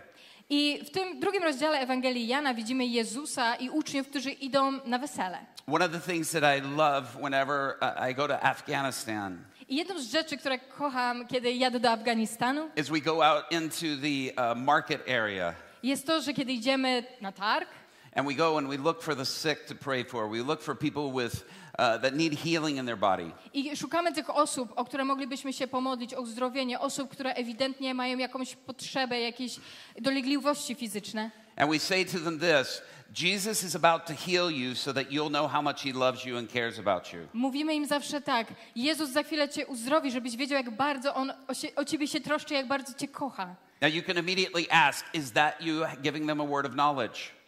I 0.49 0.79
w 0.85 0.89
tym 0.89 1.19
drugim 1.19 1.43
rozdziale 1.43 1.79
Ewangelii 1.79 2.27
Jana 2.27 2.53
widzimy 2.53 2.85
Jezusa 2.85 3.55
i 3.55 3.69
uczniów, 3.69 4.07
którzy 4.07 4.31
idą 4.31 4.71
na 4.85 4.97
wesele. 4.97 5.37
One 5.67 5.85
of 5.85 5.91
the 5.91 6.11
things 6.11 6.31
that 6.31 6.43
I 6.43 6.61
love 6.61 7.05
whenever 7.21 7.77
uh, 7.81 8.09
I 8.09 8.15
go 8.15 8.27
to 8.27 8.43
Afghanistan 8.43 9.37
I 9.69 9.75
jedną 9.75 9.99
z 9.99 10.11
rzeczy, 10.11 10.37
które 10.37 10.59
kocham, 10.59 11.27
kiedy 11.27 11.53
jadę 11.53 11.79
do 11.79 11.91
Afganistanu, 11.91 12.69
is 12.75 12.89
we 12.89 13.01
go 13.01 13.23
out 13.23 13.43
into 13.51 13.85
the 14.01 14.51
uh, 14.51 14.57
market 14.57 15.09
area 15.09 15.53
jest 15.83 16.07
to, 16.07 16.21
że 16.21 16.33
kiedy 16.33 16.53
idziemy 16.53 17.03
na 17.21 17.31
targ 17.31 17.69
and 18.15 18.27
we 18.27 18.33
go 18.33 18.57
and 18.57 18.69
we 18.69 18.77
look 18.77 19.01
for 19.01 19.15
the 19.15 19.25
sick 19.25 19.65
to 19.65 19.75
pray 19.75 20.03
for. 20.03 20.29
We 20.29 20.43
look 20.43 20.61
for 20.61 20.75
people 20.75 21.23
with 21.23 21.45
uh, 21.79 21.97
that 21.97 22.15
need 22.15 22.33
healing 22.33 22.77
in 22.77 22.85
their 22.85 22.97
body. 22.97 23.31
i 23.53 23.77
szukamy 23.77 24.13
tych 24.13 24.29
osób, 24.29 24.73
o 24.75 24.85
które 24.85 25.05
moglibyśmy 25.05 25.53
się 25.53 25.67
pomodlić, 25.67 26.13
o 26.13 26.21
uzdrowienie, 26.21 26.79
osób, 26.79 27.09
które 27.09 27.33
ewidentnie 27.33 27.93
mają 27.93 28.17
jakąś 28.17 28.55
potrzebę, 28.55 29.19
jakieś 29.19 29.59
dolegliwości 30.01 30.75
fizyczne. 30.75 31.31
And 31.57 31.71
we 31.71 31.79
say 31.79 32.05
to 32.05 32.19
them 32.19 32.39
this 32.39 32.81
Jesus 33.13 33.63
is 33.63 33.75
about 33.75 34.05
to 34.05 34.13
heal 34.13 34.51
you 34.51 34.75
so 34.75 34.93
that 34.93 35.11
you'll 35.11 35.29
know 35.29 35.47
how 35.47 35.61
much 35.61 35.81
he 35.81 35.91
loves 35.91 36.25
you 36.25 36.37
and 36.37 36.51
cares 36.51 36.79
about 36.79 37.13
you. 37.13 37.27
Mówimy 37.33 37.75
im 37.75 37.85
zawsze 37.85 38.21
tak, 38.21 38.47
Jezus 38.75 39.09
za 39.09 39.23
chwilę 39.23 39.49
cię 39.49 39.67
uzdrowi, 39.67 40.11
żebyś 40.11 40.35
wiedział, 40.35 40.57
jak 40.57 40.69
bardzo 40.69 41.15
On 41.15 41.33
o, 41.47 41.53
się, 41.53 41.67
o 41.75 41.85
ciebie 41.85 42.07
się 42.07 42.19
troszczy, 42.21 42.53
jak 42.53 42.67
bardzo 42.67 42.93
cię 42.93 43.07
kocha. 43.07 43.55
Now 43.81 43.93
you 43.93 44.03
can 44.03 44.17
immediately 44.17 44.65
ask 44.71 45.05
Is 45.13 45.31
that 45.31 45.61
you 45.61 45.85
giving 46.01 46.27
them 46.27 46.41
a 46.41 46.45
word 46.45 46.65
of 46.65 46.73
knowledge? 46.73 47.38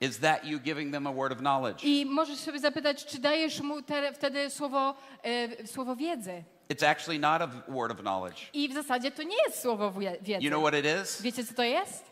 Is 0.00 0.18
that 0.18 0.44
you 0.44 0.58
giving 0.58 0.92
them 0.92 1.06
a 1.06 1.12
word 1.12 1.32
of 1.32 1.38
knowledge? 1.38 1.84
I 1.84 2.06
możesz 2.06 2.38
sobie 2.38 2.58
zapytać, 2.60 3.04
czy 3.06 3.18
dajesz 3.18 3.60
mu 3.60 3.82
te, 3.82 4.12
wtedy 4.12 4.50
słowo, 4.50 4.94
e, 5.22 5.66
słowo 5.66 5.96
wiedzy. 5.96 6.44
It's 6.68 6.82
actually 6.86 7.18
not 7.18 7.42
a 7.42 7.48
word 7.68 7.92
of 7.92 8.00
knowledge. 8.00 8.36
I 8.52 8.68
w 8.68 8.72
zasadzie 8.74 9.10
to 9.10 9.22
nie 9.22 9.36
jest 9.46 9.60
słowo 9.62 9.92
wie- 9.92 10.18
wiedzy. 10.22 10.44
You 10.44 10.50
know 10.50 10.62
what 10.62 10.74
it 10.74 10.86
is? 11.02 11.22
Wiecie, 11.22 11.44
co 11.44 11.54
to 11.54 11.62
jest? 11.62 12.04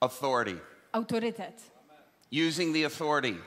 Authority. 0.00 0.60
Autorytet. 0.92 1.62
Using 2.48 2.74
the 2.74 2.84
authority. 2.86 3.38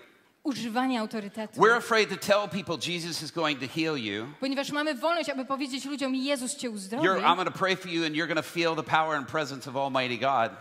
Używanie 0.44 1.00
autorytetu. 1.00 1.60
We're 1.62 1.78
afraid 1.78 2.10
to 2.10 2.18
tell 2.18 2.48
people 2.48 2.78
Jesus 2.94 3.22
is 3.22 3.32
going 3.32 3.60
to 3.60 3.68
heal 3.68 3.98
you. 3.98 4.28
Ponieważ 4.40 4.72
mamy 4.72 4.96
wolność, 4.96 5.30
aby 5.30 5.46
powiedzieć 5.46 5.86
ludziom, 5.86 6.16
Jezus 6.16 6.56
cię 6.56 6.70
uzdrowi. 6.70 7.08
You're, 7.08 7.22
I'm 7.22 7.36
going 7.36 7.48
to 7.54 7.58
pray 7.60 7.76
for 7.76 7.92
you, 7.92 8.06
and 8.06 8.16
you're 8.16 8.28
going 8.28 8.46
to 8.46 8.52
feel 8.52 8.76
the 8.76 8.84
power 8.84 9.16
and 9.18 9.28
presence 9.28 9.70
of 9.70 9.76
Almighty 9.76 10.18
God 10.18 10.52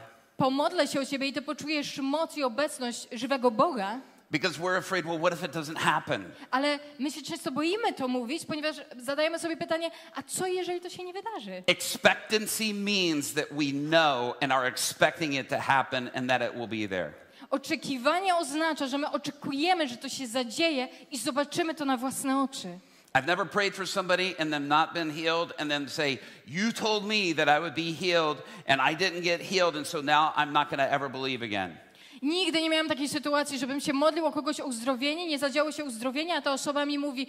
Pomodlę 0.42 0.86
się 0.88 1.00
o 1.00 1.06
ciebie 1.06 1.26
i 1.26 1.32
ty 1.32 1.42
poczujesz 1.42 1.98
moc 1.98 2.36
i 2.36 2.42
obecność 2.42 3.08
żywego 3.12 3.50
Boga. 3.50 4.00
because 4.30 4.58
we're 4.58 4.76
afraid, 4.76 5.06
well, 5.06 5.18
what 5.18 5.32
if 5.32 5.42
it 5.46 5.52
doesn't 5.52 5.76
happen? 5.78 6.24
Ale 6.50 6.78
my 6.98 7.10
się 7.10 7.22
często 7.22 7.50
boimy 7.50 7.92
to 7.92 8.08
mówić, 8.08 8.44
ponieważ 8.46 8.76
zadajemy 8.98 9.38
sobie 9.38 9.56
pytanie, 9.56 9.90
a 10.14 10.22
co 10.22 10.46
jeżeli 10.46 10.80
to 10.80 10.88
się 10.90 11.04
nie 11.04 11.12
wydarzy? 11.12 11.62
Expectancy 11.66 12.74
means 12.74 13.34
that 13.34 13.46
we 13.50 13.64
know 13.72 14.34
and 14.40 14.52
are 14.52 14.66
expecting 14.68 15.34
it 15.34 15.48
to 15.48 15.60
happen 15.60 16.10
and 16.14 16.28
that 16.28 16.42
it 16.42 16.52
will 16.54 16.68
be 16.68 16.88
there. 16.88 17.12
Oczekiwanie 17.50 18.36
oznacza, 18.36 18.86
że 18.86 18.98
my 18.98 19.10
oczekujemy, 19.10 19.88
że 19.88 19.96
to 19.96 20.08
się 20.08 20.26
zadzieje 20.26 20.88
i 21.10 21.18
zobaczymy 21.18 21.74
to 21.74 21.84
na 21.84 21.96
własne 21.96 22.40
oczy. 22.42 22.78
I've 23.18 23.26
never 23.26 23.44
prayed 23.44 23.74
for 23.74 23.84
somebody 23.84 24.36
and 24.38 24.52
them 24.52 24.68
not 24.68 24.94
been 24.94 25.10
healed 25.10 25.52
and 25.58 25.68
then 25.68 25.88
say, 25.88 26.20
You 26.46 26.70
told 26.70 27.04
me 27.04 27.32
that 27.32 27.48
I 27.48 27.58
would 27.58 27.74
be 27.74 27.90
healed 27.90 28.40
and 28.64 28.80
I 28.80 28.94
didn't 28.94 29.22
get 29.22 29.40
healed, 29.40 29.74
and 29.74 29.84
so 29.84 30.00
now 30.00 30.32
I'm 30.36 30.52
not 30.52 30.70
going 30.70 30.78
to 30.78 30.92
ever 30.92 31.08
believe 31.08 31.42
again. 31.42 31.76
Nigdy 32.22 32.62
nie 32.62 32.70
miałam 32.70 32.88
takiej 32.88 33.08
sytuacji, 33.08 33.58
żebym 33.58 33.80
się 33.80 33.92
modlił 33.92 34.26
o 34.26 34.32
kogoś 34.32 34.60
o 34.60 34.64
uzdrowienie, 34.64 35.26
nie 35.26 35.38
zadziało 35.38 35.72
się 35.72 35.84
uzdrowienie, 35.84 36.34
a 36.34 36.42
ta 36.42 36.52
osoba 36.52 36.86
mi 36.86 36.98
mówi, 36.98 37.26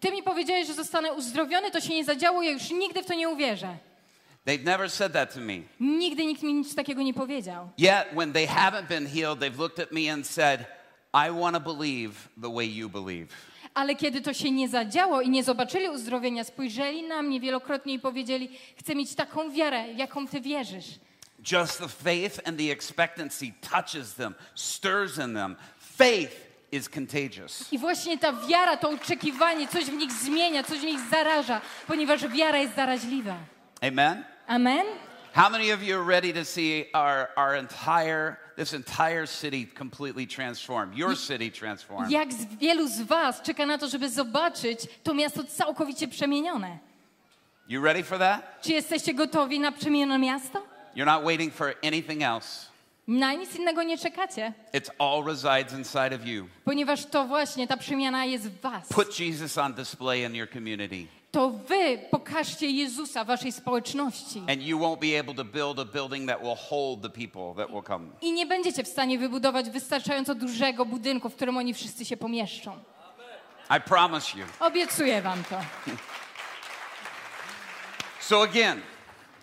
ty 0.00 0.10
mi 0.12 0.22
powiedziałeś, 0.22 0.66
że 0.66 0.74
zostanę 0.74 1.12
uzdrowiony, 1.12 1.70
to 1.70 1.80
się 1.80 1.94
nie 1.94 2.04
zadziało, 2.04 2.42
ja 2.42 2.50
już 2.50 2.70
nigdy 2.70 3.02
w 3.02 3.06
to 3.06 3.14
nie 3.14 3.28
uwierzę. 3.28 3.76
They've 4.46 4.64
never 4.64 4.90
said 4.90 5.12
that 5.12 5.34
to 5.34 5.40
me. 5.40 5.60
Nigdy 5.80 6.26
nikt 6.26 6.42
mi 6.42 6.54
nic 6.54 6.74
takiego 6.74 7.02
nie 7.02 7.14
powiedział. 7.14 7.70
Yet, 7.78 8.06
when 8.14 8.32
they 8.32 8.46
haven't 8.46 8.88
been 8.88 9.06
healed, 9.06 9.40
they've 9.40 9.58
looked 9.58 9.78
at 9.78 9.92
me 9.92 10.12
and 10.12 10.26
said, 10.26 10.66
I 11.14 11.30
want 11.30 11.54
to 11.54 11.60
believe 11.60 12.12
the 12.42 12.50
way 12.50 12.66
you 12.66 12.88
believe. 12.88 13.26
Ale 13.78 13.94
kiedy 13.94 14.20
to 14.20 14.34
się 14.34 14.50
nie 14.50 14.68
zadziało 14.68 15.20
i 15.20 15.30
nie 15.30 15.44
zobaczyli 15.44 15.88
uzdrowienia, 15.88 16.44
spojrzeli 16.44 17.02
na 17.02 17.22
mnie 17.22 17.40
wielokrotnie 17.40 17.94
i 17.94 17.98
powiedzieli, 17.98 18.58
chcę 18.76 18.94
mieć 18.94 19.14
taką 19.14 19.50
wiarę, 19.50 19.92
jaką 19.92 20.28
ty 20.28 20.40
wierzysz. 20.40 20.86
Just 21.52 21.78
the 21.78 21.88
faith 21.88 22.48
and 22.48 22.58
the 22.58 22.72
expectancy 22.72 23.52
touches 23.70 24.14
them, 24.14 24.34
stirs 24.54 25.18
in 25.18 25.34
them. 25.34 25.56
Faith 25.98 26.32
is 26.72 26.88
contagious. 26.88 27.72
I 27.72 27.78
właśnie 27.78 28.18
ta 28.18 28.32
wiara, 28.32 28.76
to 28.76 28.90
oczekiwanie, 28.90 29.68
coś 29.68 29.84
w 29.84 29.96
nich 29.96 30.12
zmienia, 30.12 30.62
coś 30.62 30.78
w 30.78 30.84
nich 30.84 31.00
zaraża, 31.10 31.60
ponieważ 31.86 32.28
wiara 32.28 32.58
jest 32.58 32.74
zaraźliwa. 32.74 33.36
Amen? 33.80 34.24
Amen? 34.46 34.86
How 35.38 35.48
many 35.48 35.70
of 35.70 35.84
you 35.84 35.94
are 35.94 36.02
ready 36.02 36.32
to 36.32 36.44
see 36.44 36.86
our, 36.92 37.28
our 37.36 37.54
entire, 37.54 38.38
this 38.56 38.72
entire 38.72 39.24
city 39.24 39.66
completely 39.66 40.26
transformed? 40.26 40.96
Your 40.98 41.14
city 41.14 41.48
transformed? 41.48 42.10
Jak 42.10 42.32
z 42.32 42.44
wielu 42.44 42.88
z 42.88 43.02
was 43.02 43.42
czeka 43.42 43.66
na 43.66 43.78
to, 43.78 43.88
żeby 43.88 44.10
zobaczyć 44.10 44.80
to 45.02 45.14
miasto 45.14 45.44
całkowicie 45.44 46.08
przemienione? 46.08 46.78
You 47.68 47.82
ready 47.82 48.02
for 48.02 48.18
that? 48.18 48.62
Czy 48.62 48.72
jesteście 48.72 49.14
gotowi 49.14 49.60
na 49.60 49.72
przemienione 49.72 50.18
miasto? 50.18 50.62
You're 50.96 51.06
not 51.06 51.24
waiting 51.24 51.54
for 51.54 51.74
anything 51.84 52.22
else. 52.22 52.66
Na 53.08 53.32
nic 53.32 53.56
innego 53.56 53.82
nie 53.82 53.98
czekacie, 53.98 54.52
It's 54.72 54.90
all 54.98 55.24
resides 55.24 55.72
inside 55.72 56.14
of 56.14 56.26
you. 56.26 56.48
ponieważ 56.64 57.04
to 57.06 57.26
właśnie 57.26 57.66
ta 57.68 57.76
przemiana 57.76 58.24
jest 58.24 58.48
w 58.50 58.60
was. 58.60 58.88
Put 58.88 59.20
Jesus 59.20 59.58
on 59.58 59.74
display 59.74 60.22
in 60.22 60.34
your 60.34 60.50
community, 60.50 61.06
To 61.30 61.50
wy 61.50 61.98
pokażcie 62.10 62.70
Jezusa 62.70 63.24
waszej 63.24 63.52
społeczności. 63.52 64.42
I 68.22 68.32
nie 68.32 68.46
będziecie 68.46 68.84
w 68.84 68.88
stanie 68.88 69.18
wybudować 69.18 69.70
wystarczająco 69.70 70.34
dużego 70.34 70.84
budynku, 70.86 71.28
w 71.28 71.34
którym 71.34 71.56
oni 71.56 71.74
wszyscy 71.74 72.04
się 72.04 72.16
pomieszczą. 72.16 72.78
I 73.76 73.80
promise 73.80 74.38
you. 74.38 74.44
Obiecuję 74.60 75.22
wam 75.22 75.44
to. 75.44 75.56
So, 78.20 78.42
again, 78.42 78.82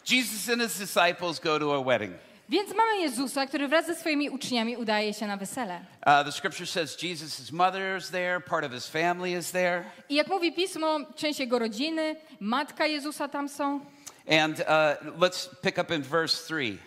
Jesus 0.06 0.50
and 0.50 0.62
his 0.62 0.78
disciples 0.78 1.40
go 1.40 1.60
to 1.60 1.74
a 1.74 1.84
wedding. 1.84 2.14
Więc 2.50 2.76
mamy 2.76 2.98
Jezusa, 3.02 3.46
który 3.46 3.68
wraz 3.68 3.86
ze 3.86 3.96
swoimi 3.96 4.30
uczniami 4.30 4.78
udaje 4.78 5.14
się 5.14 5.28
na 5.28 5.38
wesele. 5.38 5.80
Uh, 6.08 6.26
the 6.26 6.32
scripture 6.32 6.68
says 6.68 7.04
Jesus' 7.04 7.52
mother 7.52 7.98
is 7.98 8.10
there, 8.10 8.42
part 8.42 8.66
of 8.66 8.72
his 8.72 8.88
family 8.88 9.32
is 9.32 9.52
there. 9.52 9.84
I 10.10 10.16
jak 10.16 10.28
mówi 10.28 10.54
pismo, 10.54 11.00
część 11.16 11.40
jego 11.40 11.60
rodziny, 11.60 12.16
matka 12.40 12.88
Jezusa 12.88 13.28
tam 13.28 13.50
są. 13.50 13.80
And 14.44 14.60
uh, 14.60 15.20
let's 15.20 15.50
pick 15.62 15.78
up 15.78 15.92
in 15.92 16.02
verse 16.02 16.48
3. 16.48 16.78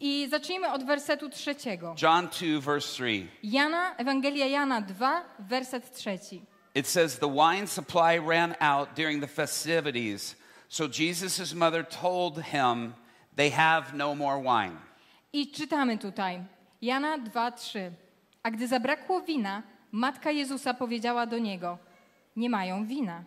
I 0.00 0.28
zacznijmy 0.30 0.72
od 0.72 0.84
wersetu 0.84 1.28
trzeciego. 1.28 1.94
John 2.02 2.28
2, 2.28 2.60
verse 2.60 2.88
3. 2.88 3.26
Jana, 3.42 3.96
Ewangelia 3.96 4.46
Jana 4.46 4.80
2, 4.80 5.22
werset 5.38 5.92
trzeci. 5.94 6.42
It 6.74 6.88
says, 6.88 7.18
The 7.18 7.28
wine 7.28 7.66
supply 7.66 8.18
ran 8.18 8.54
out 8.60 8.88
during 8.96 9.20
the 9.20 9.28
festivities, 9.28 10.36
so 10.68 10.88
Jesus' 10.88 11.54
mother 11.54 11.86
told 12.02 12.38
him, 12.38 12.94
They 13.36 13.50
have 13.50 13.94
no 13.94 14.14
more 14.14 14.38
wine. 14.38 14.76
I 15.34 15.50
czytamy 15.50 15.98
tutaj. 15.98 16.40
Jana 16.82 17.18
2, 17.18 17.50
3. 17.50 17.92
A 18.42 18.50
gdy 18.50 18.68
zabrakło 18.68 19.20
wina, 19.20 19.62
matka 19.92 20.30
Jezusa 20.30 20.74
powiedziała 20.74 21.26
do 21.26 21.38
niego: 21.38 21.78
Nie 22.36 22.50
mają 22.50 22.86
wina. 22.86 23.22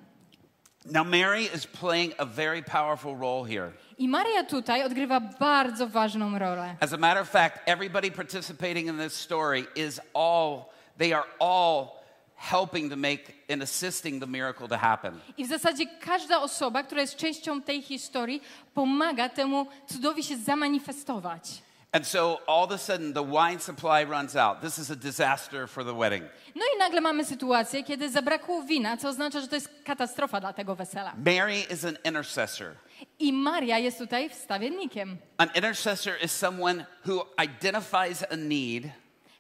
Now, 0.86 1.08
Mary 1.08 1.42
is 1.56 1.68
playing 1.68 2.14
a 2.18 2.26
very 2.26 2.64
powerful 2.64 3.18
role 3.18 3.50
here. 3.50 3.72
I 3.98 4.08
Maria 4.08 4.44
tutaj 4.44 4.84
odgrywa 4.84 5.20
bardzo 5.20 5.88
ważną 5.88 6.40
rolę. 6.40 6.76
As 6.80 6.94
a 6.94 6.98
matter 6.98 7.22
of 7.22 7.30
fact, 7.30 7.60
everybody 7.66 8.12
participating 8.12 8.88
in 8.88 8.98
this 8.98 9.14
story 9.14 9.66
is 9.76 10.02
all, 10.14 10.66
they 10.98 11.14
are 11.14 11.26
all 11.40 11.88
helping 12.36 12.90
to 12.90 12.96
make 12.96 13.34
and 13.54 13.64
assisting 13.64 14.22
the 14.22 14.28
miracle 14.28 14.68
to 14.68 14.78
happen. 14.78 15.20
I 15.38 15.46
w 15.46 15.48
zasadzie 15.48 15.86
każda 16.00 16.42
osoba, 16.42 16.84
która 16.84 17.02
jest 17.02 17.16
częścią 17.16 17.62
tej 17.62 17.82
historii, 17.82 18.42
pomaga 18.74 19.30
temu 19.30 19.68
cudowi 19.88 20.24
się 20.24 20.38
zamanifestować. 20.38 21.67
And 21.94 22.06
so 22.06 22.40
all 22.48 22.66
of 22.66 22.72
a 22.72 22.78
sudden, 22.78 23.14
the 23.14 23.24
wine 23.24 23.60
supply 23.60 24.04
runs 24.04 24.36
out. 24.36 24.62
This 24.62 24.78
is 24.78 24.92
a 24.92 24.96
disaster 24.96 25.68
for 25.68 25.84
the 25.86 25.94
wedding. 25.94 26.24
No 26.56 26.66
i 26.76 26.80
nagle 26.80 27.02
mamy 27.02 27.26
sytuację, 27.26 27.84
kiedy 27.84 28.10
zabrakło 28.10 28.64
wina, 28.64 28.98
co 28.98 29.10
oznacza, 29.10 29.42
że 29.42 29.48
to 29.48 29.56
jest 29.56 29.70
katastrofa 29.86 30.40
dla 30.40 30.54
tego 30.54 30.76
wesela. 30.76 31.14
Mary 31.26 31.60
is 31.74 31.86
an 31.86 31.98
intercessor. 32.04 32.76
I 33.20 33.34
Maria 33.34 33.78
jest 33.80 33.98
tutaj 33.98 34.30
wstawiennikiem. 34.30 35.18
An 35.38 35.50
intercessor 35.56 36.14
is 36.24 36.32
someone 36.32 36.86
who 37.06 37.26
identifies 37.44 38.24
a 38.32 38.36
need 38.36 38.92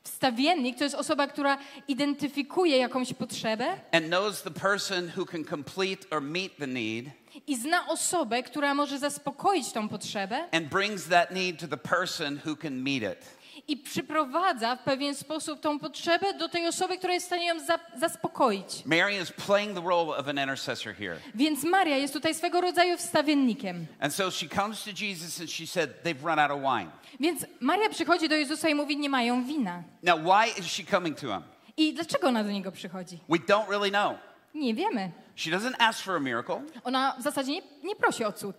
Wstawiennik 0.08 0.78
to 0.78 0.84
jest 0.84 0.96
osoba, 0.96 1.28
która 1.28 1.58
identyfikuje 1.88 2.78
jakąś 2.78 3.14
potrzebę 3.14 3.66
and 3.92 4.06
knows 4.06 4.42
the 4.42 4.52
person 4.52 5.12
who 5.18 5.26
can 5.26 5.46
complete 5.46 6.16
or 6.16 6.22
meet 6.22 6.58
the 6.58 6.68
need 6.68 7.06
i 7.48 7.56
zna 7.56 7.88
osobę, 7.88 8.44
która 8.44 8.74
może 8.74 9.00
zaspokoić 9.00 9.72
tą 9.72 9.90
potrzebę 9.90 10.50
and 10.52 10.68
brings 10.68 11.08
that 11.08 11.32
need 11.32 11.60
to 11.60 11.68
the 11.68 11.78
person 11.78 12.40
who 12.46 12.56
can 12.56 12.84
meet 12.84 13.04
it. 13.04 13.37
I 13.68 13.78
przyprowadza 13.78 14.76
w 14.76 14.84
pewien 14.84 15.16
sposób 15.16 15.60
tą 15.60 15.80
potrzebę 15.80 16.34
do 16.34 16.50
tej 16.50 16.68
osoby, 16.68 16.98
która 16.98 17.14
jest 17.14 17.26
w 17.26 17.28
stanie 17.28 17.48
ją 17.48 17.60
za 17.60 17.80
zaspokoić. 18.00 18.86
Mary 18.86 19.18
is 19.22 19.32
playing 19.32 19.76
the 19.76 19.88
role 19.88 20.18
of 20.18 20.28
an 20.28 20.38
intercessor 20.38 20.96
here. 20.96 21.20
Więc 21.36 21.64
Maria 21.64 21.98
jest 21.98 22.14
tutaj 22.14 22.36
swego 22.36 22.62
rodzaju 22.62 22.98
wstawiennikiem. 22.98 23.86
And 24.00 24.14
so 24.14 24.32
she 24.32 24.48
comes 24.48 24.84
to 24.84 24.90
Jesus 25.06 25.40
and 25.40 25.52
she 25.52 25.68
said, 25.68 26.04
They've 26.04 26.24
run 26.26 26.40
out 26.40 26.52
of 26.52 26.62
wine. 26.62 26.92
Więc 27.20 27.46
Maria 27.60 27.90
przychodzi 27.90 28.30
do 28.30 28.36
Jezusa 28.36 28.70
i 28.70 28.76
mówi, 28.76 28.98
nie 28.98 29.10
mają 29.10 29.44
wina. 29.44 29.84
Now, 30.04 30.20
why 30.20 30.60
is 30.60 30.66
she 30.66 30.84
coming 30.84 31.20
to 31.20 31.28
him? 31.28 31.44
I 31.78 31.94
dlaczego 31.94 32.28
ona 32.28 32.44
do 32.44 32.52
niego 32.52 32.72
przychodzi? 32.72 33.20
We 33.30 33.38
don't 33.38 33.70
really 33.70 33.90
know. 33.90 34.14
Nie 34.54 34.74
wiemy. 34.74 35.12
She 35.36 35.52
doesn't 35.52 35.76
ask 35.80 36.04
for 36.04 36.16
a 36.16 36.20
miracle. 36.20 36.62
Ona 36.84 37.16
w 37.20 37.22
zasadzie 37.22 37.52
nie, 37.52 37.62
nie 37.84 37.96
prosi 37.96 38.24
o 38.24 38.32
cud. 38.32 38.56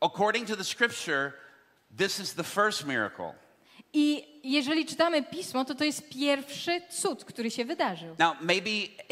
According 0.00 0.48
to 0.48 0.56
the 0.56 0.64
scripture, 0.64 1.32
this 1.98 2.20
is 2.20 2.34
the 2.34 2.44
first 2.44 2.86
miracle. 2.86 3.34
I 3.92 4.24
jeżeli 4.44 4.86
czytamy 4.86 5.22
pismo, 5.22 5.64
to 5.64 5.74
to 5.74 5.84
jest 5.84 6.08
pierwszy 6.08 6.80
cud, 6.90 7.24
który 7.24 7.50
się 7.50 7.64
wydarzył. 7.64 8.16
Now, 8.18 8.34
maybe 8.40 8.70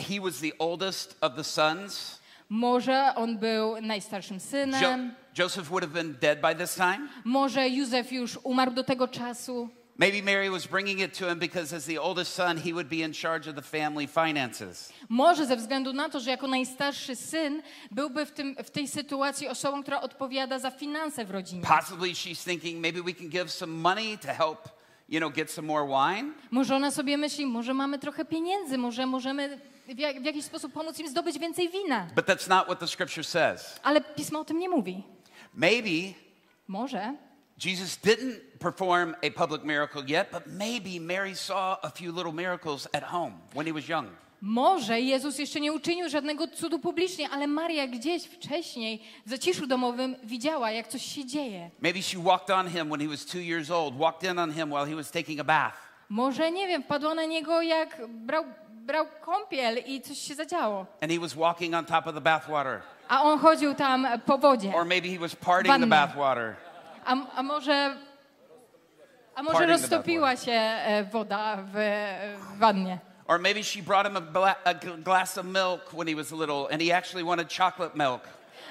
he 0.08 0.20
was 0.20 0.38
the 0.40 0.58
oldest 0.58 1.16
of 1.20 1.34
the 1.36 1.44
sons. 1.44 2.18
Może 2.48 3.12
on 3.16 3.38
był 3.38 3.80
najstarszym 3.80 4.36
Jo- 4.36 4.40
synem, 4.40 5.14
Joseph 5.38 5.68
would 5.68 5.84
have 5.84 5.94
been 6.02 6.16
dead 6.20 6.40
by 6.40 6.54
this 6.64 6.74
time. 6.74 7.08
może 7.24 7.68
Józef 7.68 8.12
już 8.12 8.38
umarł 8.42 8.72
do 8.72 8.84
tego 8.84 9.08
czasu, 9.08 9.68
Maybe 9.98 10.22
Mary 10.22 10.48
was 10.48 10.66
bringing 10.66 11.00
it 11.00 11.18
to 11.18 11.28
him 11.28 11.38
because, 11.38 11.76
as 11.76 11.84
the 11.84 11.98
oldest 11.98 12.32
son, 12.34 12.56
he 12.56 12.72
would 12.72 12.88
be 12.88 13.02
in 13.02 13.12
charge 13.12 13.48
of 13.48 13.56
the 13.56 13.62
family 13.62 14.06
finances. 14.06 14.92
może 15.08 15.46
ze 15.46 15.56
względu 15.56 15.92
na 15.92 16.08
to, 16.08 16.20
że 16.20 16.30
jako 16.30 16.46
najstarszy 16.46 17.16
syn 17.16 17.62
byłby 17.90 18.26
w, 18.26 18.30
tym, 18.30 18.56
w 18.64 18.70
tej 18.70 18.88
sytuacji 18.88 19.48
osobą, 19.48 19.82
która 19.82 20.00
odpowiada 20.00 20.58
za 20.58 20.70
finanse 20.70 21.24
w 21.24 21.30
rodzinie. 21.30 21.62
Possibly 21.62 22.08
she's 22.08 22.44
thinking 22.44 22.80
maybe 22.82 23.02
we 23.02 23.14
can 23.14 23.28
give 23.28 23.50
some 23.50 23.72
money 23.72 24.18
to 24.18 24.28
help, 24.28 24.68
you 25.08 25.20
know, 25.20 25.32
get 25.32 25.50
some 25.50 25.68
more 25.68 25.86
wine. 25.86 26.32
Może 26.50 26.76
ona 26.76 26.90
sobie 26.90 27.16
myśli, 27.16 27.46
może 27.46 27.74
mamy 27.74 27.98
trochę 27.98 28.24
pieniędzy, 28.24 28.78
może 28.78 29.06
możemy 29.06 29.58
w, 29.88 29.98
jak, 29.98 30.20
w 30.22 30.24
jakiś 30.24 30.44
sposób 30.44 30.72
pomóc 30.72 30.98
im 30.98 31.08
zdobyć 31.08 31.38
więcej 31.38 31.68
wina. 31.68 32.06
But 32.16 32.26
that's 32.26 32.48
not 32.48 32.64
what 32.64 32.78
the 32.78 32.86
scripture 32.86 33.24
says. 33.24 33.80
Ale 33.82 34.00
pismo 34.00 34.40
o 34.40 34.44
tym 34.44 34.58
nie 34.58 34.68
mówi. 34.68 35.02
Maybe 35.54 36.14
Może, 36.68 37.14
Jesus 37.64 37.96
didn't 37.96 38.40
perform 38.60 39.14
a 39.22 39.30
public 39.30 39.64
miracle 39.64 40.02
yet, 40.06 40.30
but 40.32 40.46
maybe 40.46 41.00
Mary 41.00 41.34
saw 41.34 41.76
a 41.82 41.90
few 41.90 42.12
little 42.12 42.32
miracles 42.32 42.86
at 42.94 43.02
home 43.02 43.32
when 43.54 43.66
he 43.66 43.72
was 43.72 43.88
young. 43.88 44.06
może 44.40 45.00
Jezus 45.00 45.38
jeszcze 45.38 45.60
nie 45.60 45.72
uczynił 45.72 46.08
żadnego 46.08 46.48
cudu 46.48 46.78
publicznie, 46.78 47.28
ale 47.30 47.46
Maria 47.46 47.86
gdzieś 47.86 48.24
wcześniej 48.24 49.02
w 49.26 49.30
zaciszu 49.30 49.66
domowym 49.66 50.16
widziała, 50.24 50.70
jak 50.70 50.88
coś 50.88 51.02
się 51.02 51.24
dzieje. 51.26 51.70
Maybe 51.80 52.02
she 52.02 52.18
walked 52.18 52.50
on 52.50 52.68
him 52.70 52.88
when 52.88 53.00
he 53.00 53.08
was 53.08 53.26
two 53.26 53.40
years 53.40 53.70
old, 53.70 53.94
walked 53.98 54.30
in 54.30 54.38
on 54.38 54.52
him 54.52 54.70
while 54.70 54.86
he 54.86 54.94
was 54.96 55.10
taking 55.10 55.40
a 55.40 55.44
bath. 55.44 55.74
Może, 56.08 56.50
nie 56.50 56.66
wiem, 56.66 56.82
wpadła 56.82 57.14
na 57.14 57.24
niego, 57.24 57.62
jak 57.62 58.00
brał, 58.08 58.44
brał 58.70 59.06
kąpiel 59.20 59.78
i 59.86 60.00
coś 60.00 60.18
się 60.18 60.34
zadziało. 60.34 60.86
And 61.02 61.12
he 61.12 61.18
was 61.18 61.34
walking 61.34 61.74
on 61.74 61.84
top 61.84 62.06
of 62.06 62.14
the 62.14 62.20
bathwater. 62.20 62.80
A 63.08 63.22
on 63.22 63.38
chodził 63.38 63.74
tam 63.74 64.06
po 64.26 64.38
wodzie. 64.38 64.72
Or 64.74 64.84
maybe 64.84 65.08
he 65.08 65.18
was 65.18 65.36
parting 65.36 65.66
the 65.74 65.80
Wanna. 65.80 65.86
bathwater. 65.86 66.54
A, 67.08 67.16
a 67.36 67.42
może, 67.42 67.96
a 69.34 69.42
może 69.42 69.58
Parting 69.58 69.76
the 69.76 69.82
roztopiła 69.82 70.36
się 70.36 70.52
e, 70.52 71.04
woda 71.04 71.56
w, 71.56 71.72
w 72.54 72.58
wannie. 72.58 72.98
Or 73.26 73.38
maybe 73.38 73.62
she 73.62 73.82
brought 73.82 74.06
him 74.06 74.16
a, 74.16 74.20
bla- 74.20 74.54
a 74.64 74.74
glass 75.04 75.38
of 75.38 75.44
milk 75.46 75.80
when 75.92 76.08
he 76.08 76.14
was 76.16 76.32
little 76.32 76.68
and 76.72 76.82
he 76.82 76.96
actually 76.96 77.24
wanted 77.24 77.52
chocolate 77.52 77.94
milk. 77.96 78.20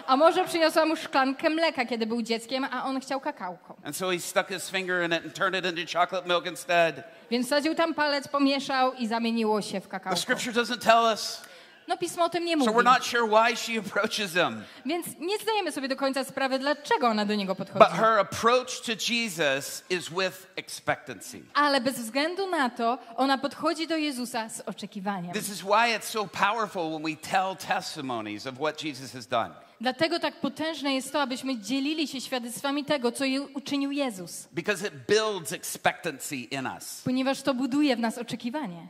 A 0.07 0.17
może 0.17 0.45
przyniosła 0.45 0.85
mu 0.85 0.95
szklankę 0.95 1.49
mleka, 1.49 1.85
kiedy 1.85 2.05
był 2.05 2.21
dzieckiem, 2.21 2.63
a 2.71 2.83
on 2.85 2.99
chciał 2.99 3.19
kakałko. 3.21 3.75
And 3.83 3.95
so 3.97 4.11
he 4.11 4.19
stuck 4.19 4.47
his 4.49 4.69
finger 4.69 5.03
in 5.05 5.11
it 5.13 5.25
and 5.25 5.33
turned 5.35 5.65
it 5.65 5.77
into 5.79 5.99
chocolate 5.99 6.27
milk 6.27 6.45
instead. 6.45 6.95
Więc 7.31 7.45
wsadził 7.47 7.75
tam 7.75 7.93
palec, 7.93 8.27
pomieszał 8.27 8.93
i 8.93 9.07
zamieniło 9.07 9.61
się 9.61 9.79
w 9.79 9.83
The 9.83 9.89
kakałko. 9.89 10.19
scripture 10.19 10.53
doesn't 10.53 10.79
tell 10.85 11.03
us. 11.13 11.41
No 11.87 11.97
pismo 11.97 12.25
o 12.25 12.29
tym 12.29 12.45
nie 12.45 12.53
So 12.53 12.59
mówi. 12.59 12.71
we're 12.73 12.83
not 12.83 13.05
sure 13.05 13.27
why 13.27 13.55
she 13.55 13.79
approaches 13.79 14.33
him. 14.33 14.63
Więc 14.85 15.07
nie 15.19 15.37
zdajemy 15.37 15.71
sobie 15.71 15.87
do 15.87 15.95
końca 15.95 16.23
sprawy, 16.23 16.59
dlaczego 16.59 17.07
ona 17.07 17.25
do 17.25 17.35
niego 17.35 17.55
podchodzi. 17.55 17.79
But 17.85 17.99
her 17.99 18.19
approach 18.19 18.81
to 18.81 18.91
Jesus 19.13 19.83
is 19.89 20.09
with 20.09 20.47
expectancy. 20.55 21.41
Ale 21.53 21.81
bez 21.81 21.99
względu 21.99 22.47
na 22.49 22.69
to, 22.69 22.97
ona 23.15 23.37
podchodzi 23.37 23.87
do 23.87 23.97
Jezusa 23.97 24.49
z 24.49 24.61
oczekiwaniem. 24.61 25.31
This 25.33 25.49
is 25.49 25.61
why 25.61 25.97
it's 25.97 26.03
so 26.03 26.27
powerful 26.27 26.89
when 26.91 27.03
we 27.03 27.15
tell 27.31 27.55
testimonies 27.77 28.47
of 28.47 28.55
what 28.55 28.83
Jesus 28.83 29.13
has 29.13 29.27
done. 29.27 29.49
Dlatego 29.81 30.19
tak 30.19 30.35
potężne 30.41 30.93
jest 30.93 31.11
to, 31.11 31.21
abyśmy 31.21 31.57
dzielili 31.57 32.07
się 32.07 32.21
świadectwami 32.21 32.85
tego, 32.85 33.11
co 33.11 33.25
uczynił 33.53 33.91
Jezus. 33.91 34.47
Because 34.51 34.87
it 34.87 34.93
builds 35.07 35.51
expectancy 35.53 36.35
in 36.35 36.67
us. 36.77 37.01
Ponieważ 37.05 37.41
to 37.41 37.53
buduje 37.53 37.95
w 37.95 37.99
nas 37.99 38.17
oczekiwanie. 38.17 38.87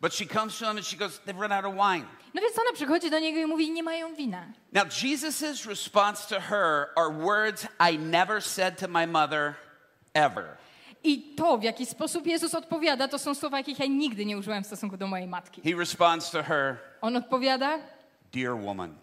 But 0.00 0.14
she 0.14 0.26
comes 0.26 0.58
to 0.58 0.64
him 0.70 0.76
and 0.76 0.86
she 0.86 0.96
goes, 0.96 1.18
They've 1.26 1.40
run 1.40 1.52
out 1.52 1.64
of 1.64 1.74
wine. 1.74 2.06
No 2.34 2.40
więc 2.40 2.58
ona 2.58 2.72
przychodzi 2.74 3.10
do 3.10 3.18
niego 3.18 3.38
i 3.40 3.46
mówi, 3.46 3.70
nie 3.70 3.82
mają 3.82 4.14
wina. 4.14 4.46
Now, 4.72 4.84
Jesus' 5.02 5.66
response 5.66 6.26
to 6.28 6.40
her 6.40 6.88
are 6.96 7.10
words 7.10 7.66
I 7.80 7.96
never 7.98 8.40
said 8.42 8.78
to 8.78 8.88
my 8.88 9.06
mother 9.06 9.54
ever. 10.14 10.56
I 11.04 11.34
to, 11.36 11.58
w 11.58 11.62
jaki 11.62 11.86
sposób 11.86 12.26
Jezus 12.26 12.54
odpowiada, 12.54 13.08
to 13.08 13.18
są 13.18 13.34
słowa, 13.34 13.58
jakich 13.58 13.78
ja 13.78 13.86
nigdy 13.86 14.24
nie 14.26 14.38
użyłem 14.38 14.62
w 14.64 14.66
stosunku 14.66 14.96
do 14.96 15.06
mojej 15.06 15.26
matki. 15.26 15.62
He 15.62 15.78
responds 15.78 16.30
to 16.30 16.42
her, 16.42 16.76
On 17.00 17.16
odpowiada, 17.16 17.78
Dear 18.32 18.56
woman. 18.56 18.94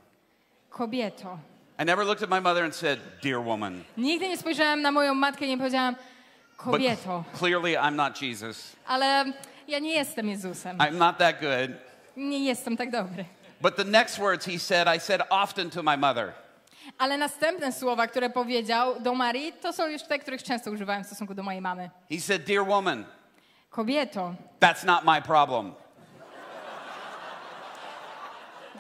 kobieto. 0.70 1.40
I 1.80 1.86
never 1.86 2.06
looked 2.06 2.24
at 2.24 2.30
my 2.30 2.40
mother 2.42 2.64
and 2.64 2.76
said, 2.76 3.00
Dear 3.22 3.40
woman. 3.42 3.84
Nigdy 3.98 4.28
nie 4.30 4.38
spojrzałem 4.38 4.82
na 4.82 4.92
moją 4.92 5.14
matkę 5.16 5.46
i 5.46 5.50
nie 5.50 5.58
powiedziałam, 5.58 5.96
But 5.96 6.66
kobieto. 6.66 7.24
clearly, 7.40 7.76
I'm 7.76 7.96
not 7.96 8.22
Jesus. 8.22 8.76
Ale 8.88 9.26
ja 9.68 9.80
nie 9.80 9.94
jestem 9.94 10.30
Jezusem. 10.30 10.78
I'm 10.78 10.98
not 10.98 11.18
that 11.18 11.40
good. 11.42 11.72
Nie 12.18 12.40
jestem 12.40 12.78
tak 12.78 12.92
dobry. 12.92 13.26
But 13.62 13.76
the 13.76 13.84
next 13.84 14.20
words 14.20 14.46
he 14.46 14.60
said, 14.60 14.88
I 14.88 15.00
said 15.00 15.22
often 15.30 15.70
to 15.70 15.84
my 15.84 15.98
mother. 15.98 16.34
Ale 16.98 17.18
następne 17.18 17.72
słowa, 17.72 18.08
które 18.08 18.30
powiedział 18.30 19.00
do 19.00 19.16
Marii, 19.16 19.54
to 19.54 19.74
są 19.74 19.88
już 19.88 20.04
te, 20.04 20.20
których 20.20 20.44
często 20.44 20.72
używałem 20.72 21.04
w 21.04 21.08
stosunku 21.08 21.34
do 21.34 21.44
mojej 21.44 21.62
mamy. 21.62 21.90
He 22.10 22.20
said, 22.20 22.44
Dear 22.44 22.66
woman, 22.66 23.06
Kobieto. 23.70 24.36
that's 24.60 24.86
not 24.86 25.04
my 25.06 25.22
problem. 25.22 25.74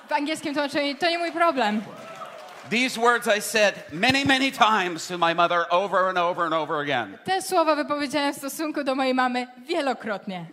W 0.10 0.12
angielskim 0.12 0.54
tłumaczeniu 0.54 0.96
to 0.96 1.10
nie 1.10 1.18
mój 1.18 1.32
problem. 1.32 1.82
These 2.70 3.02
words 3.02 3.28
I 3.38 3.42
said 3.42 3.74
many, 3.92 4.26
many 4.26 4.52
times 4.52 5.08
to 5.08 5.18
my 5.18 5.36
mother 5.36 5.66
over 5.70 6.10
and 6.10 6.18
over 6.18 6.46
and 6.46 6.54
over 6.54 6.82
again. 6.82 7.18
Te 7.24 7.42
słowa 7.42 7.76
wypowiedziałem 7.76 8.34
w 8.34 8.38
stosunku 8.38 8.84
do 8.84 8.96
mojej 8.96 9.14
mamy 9.14 9.48
wielokrotnie. 9.58 10.46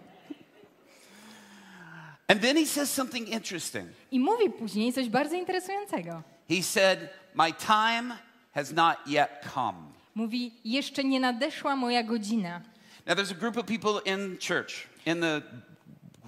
And 2.29 2.41
then 2.41 2.57
he 2.57 2.67
says 2.67 2.91
something 2.91 3.29
interesting. 3.29 3.89
I 4.11 4.21
mówi 4.21 4.51
później 4.51 4.93
coś 4.93 5.09
bardzo 5.09 5.37
interesującego. 5.37 6.23
He 6.49 6.63
said, 6.63 7.09
My 7.35 7.53
time 7.53 8.19
has 8.55 8.73
not 8.73 8.97
yet 9.07 9.31
come. 9.55 9.79
Mówi, 10.15 10.53
jeszcze 10.65 11.05
nie 11.05 11.21
nadeszła 11.21 11.77
moja 11.77 12.03
godzina. 12.03 12.61
Now, 13.07 13.17
there's 13.17 13.33
a 13.33 13.35
group 13.35 13.57
of 13.59 13.67
people 13.67 14.01
in 14.05 14.39
church, 14.39 14.89
in 15.07 15.21
the 15.21 15.43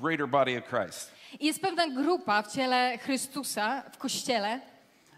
greater 0.00 0.28
body 0.28 0.59
of 0.59 0.64
Christ, 0.64 1.11
I 1.40 1.46
jest 1.46 1.61
pewna 1.61 1.88
grupa 1.88 2.42
w 2.42 2.52
ciele 2.52 2.98
Chrystusa, 2.98 3.82
w 3.92 3.98
kościele, 3.98 4.61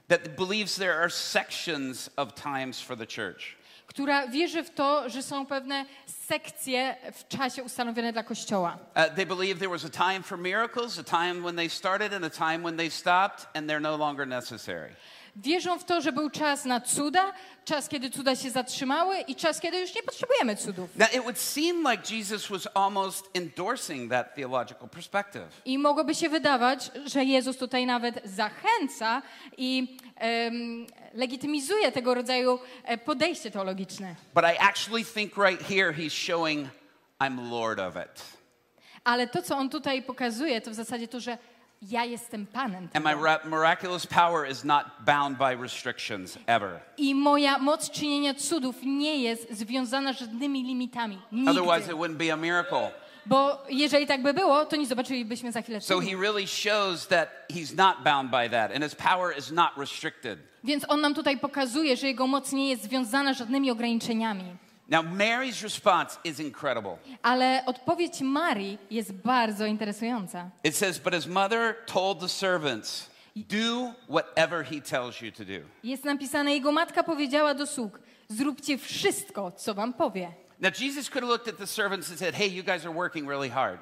that 0.09 0.37
believes 0.37 0.77
there 0.77 0.95
are 0.95 1.11
sections 1.11 2.11
of 2.17 2.35
times 2.35 2.81
for 2.81 2.97
the 2.97 3.07
church. 3.07 3.57
Która 3.99 4.29
wierzy 4.29 4.63
w 4.63 4.71
to, 4.71 5.09
że 5.09 5.23
są 5.23 5.47
pewne 5.47 5.85
sekcje 6.07 6.97
w 7.13 7.29
czasie 7.29 7.63
ustanowione 7.63 8.13
dla 8.13 8.23
kościoła. 8.23 8.79
Uh, 8.97 9.15
they 9.17 9.27
believe 9.27 9.59
there 9.59 9.71
was 9.71 9.85
a 9.85 9.91
time 9.91 10.23
for 10.23 10.39
miracles, 10.39 10.99
a 10.99 11.05
time 11.05 11.43
when 11.43 11.57
they 11.57 11.69
started, 11.69 12.13
and 12.13 12.25
a 12.25 12.31
time 12.31 12.59
when 12.63 12.77
they 12.77 12.91
stopped, 12.91 13.47
and 13.55 13.69
they're 13.69 13.83
no 13.83 13.97
longer 13.97 14.27
necessary. 14.27 14.95
Wierzą 15.43 15.79
w 15.79 15.85
to, 15.85 16.01
że 16.01 16.13
był 16.13 16.31
czas 16.31 16.65
na 16.65 16.81
cuda, 16.81 17.33
czas, 17.65 17.89
kiedy 17.89 18.11
cuda 18.11 18.37
się 18.37 18.51
zatrzymały 18.51 19.21
i 19.21 19.37
czas, 19.37 19.61
kiedy 19.61 19.79
już 19.81 19.95
nie 19.95 20.03
potrzebujemy 20.03 20.57
cudów. 20.57 20.97
Now, 20.97 21.15
it 21.15 21.23
would 21.23 21.39
seem 21.39 21.85
like 21.91 22.15
Jesus 22.15 22.49
was 22.49 22.69
almost 22.75 23.31
endorsing 23.35 24.11
that 24.11 24.35
theological 24.35 24.89
perspective. 24.89 25.63
I 25.65 25.79
mogłoby 25.79 26.15
się 26.15 26.29
wydawać, 26.29 26.91
że 27.07 27.25
Jezus 27.25 27.57
tutaj 27.57 27.87
nawet 27.87 28.21
zachęca 28.25 29.23
i 29.57 29.97
em, 30.17 30.87
legitymizuje 31.15 31.93
tego 31.93 32.15
rodzaju 32.15 32.59
e, 32.85 32.99
podejście 32.99 33.51
teologiczne. 33.51 34.15
But 34.35 34.45
I 34.45 34.57
actually 34.61 35.05
think 35.05 35.37
right 35.37 35.69
here 35.69 35.93
he's 35.93 36.13
showing 36.13 36.69
I'm 37.21 37.51
Lord 37.51 37.81
of 37.81 37.95
it. 37.97 38.23
Ale 39.05 39.27
to, 39.27 39.43
co 39.43 39.57
on 39.57 39.71
tutaj 39.71 40.03
pokazuje, 40.03 40.61
to 40.61 40.71
w 40.71 40.75
zasadzie 40.75 41.09
to, 41.09 41.21
że 41.21 41.39
ja 41.83 42.05
jestem 42.05 42.47
Panem 42.47 42.89
And 42.95 43.05
my 43.05 43.15
miraculous 43.45 44.07
power 44.07 44.51
is 44.51 44.65
not 44.65 44.85
bound 45.05 45.39
by 45.39 45.57
restrictions 45.63 46.39
ever. 46.47 46.81
I 46.97 47.15
moja 47.15 47.59
moc 47.59 47.91
czynienia 47.91 48.35
cudów 48.35 48.77
nie 48.83 49.23
jest 49.23 49.51
związana 49.51 50.13
żadnymi 50.13 50.63
limitami. 50.63 51.19
Otherwise, 51.47 51.79
Nigdy. 51.79 51.93
it 51.93 51.99
wouldn't 51.99 52.17
be 52.17 52.33
a 52.33 52.37
miracle. 52.37 52.91
Bo 53.27 53.63
jeżeli 53.69 54.07
tak 54.07 54.23
by 54.23 54.35
było, 54.35 54.65
to 54.67 54.77
nie 54.77 54.87
zobaczylibyśmy 54.87 55.53
za 55.53 55.63
chwilę 55.63 55.81
So 55.81 56.01
he 56.01 56.17
really 56.17 56.47
shows 56.47 57.07
that 57.07 57.29
he's 57.53 57.77
not 57.77 58.05
bound 58.05 58.31
by 58.31 58.51
that, 58.51 58.73
and 58.75 58.85
his 58.85 58.95
power 58.95 59.39
is 59.39 59.53
not 59.53 59.71
restricted. 59.77 60.39
Więc 60.65 60.85
on 60.89 61.01
nam 61.01 61.15
tutaj 61.15 61.39
pokazuje, 61.39 61.97
że 61.97 62.07
jego 62.07 62.27
moc 62.27 62.53
nie 62.53 62.69
jest 62.69 62.83
związana 62.83 63.35
żadnymi 63.35 63.71
ograniczeniami. 63.71 64.45
Now, 64.89 65.03
Mary's 65.03 65.63
response 65.63 66.19
is 66.25 66.41
incredible. 66.41 66.97
Ale 67.23 67.63
odpowiedź 67.67 68.21
Marii 68.21 68.79
jest 68.91 69.13
bardzo 69.13 69.67
interesująca. 69.67 70.51
It 70.65 70.77
says, 70.77 70.99
But 70.99 71.15
his 71.15 71.27
mother 71.27 71.75
told 71.87 72.21
the 72.21 72.29
servants, 72.29 73.11
Do 73.37 73.93
whatever 74.09 74.65
he 74.65 74.81
tells 74.81 75.21
you 75.23 75.33
to 75.33 75.45
do. 75.45 75.61
Jest 75.85 76.05
napisane, 76.05 76.55
jego 76.55 76.73
matka 76.73 77.03
powiedziała 77.03 77.55
do 77.55 77.67
sług, 77.67 77.99
zróbcie 78.29 78.79
wszystko, 78.79 79.53
co 79.53 79.75
wam 79.75 79.93
powie. 79.93 80.33
Now, 80.61 80.71
Jesus 80.81 81.11
could 81.11 81.25
have 81.25 81.33
looked 81.33 81.49
at 81.49 81.57
the 81.59 81.67
servants 81.67 82.11
and 82.11 82.19
said, 82.19 82.35
Hey, 82.35 82.49
you 82.49 82.65
guys 82.65 82.85
are 82.87 82.95
working 82.95 83.29
really 83.29 83.51
hard. 83.51 83.81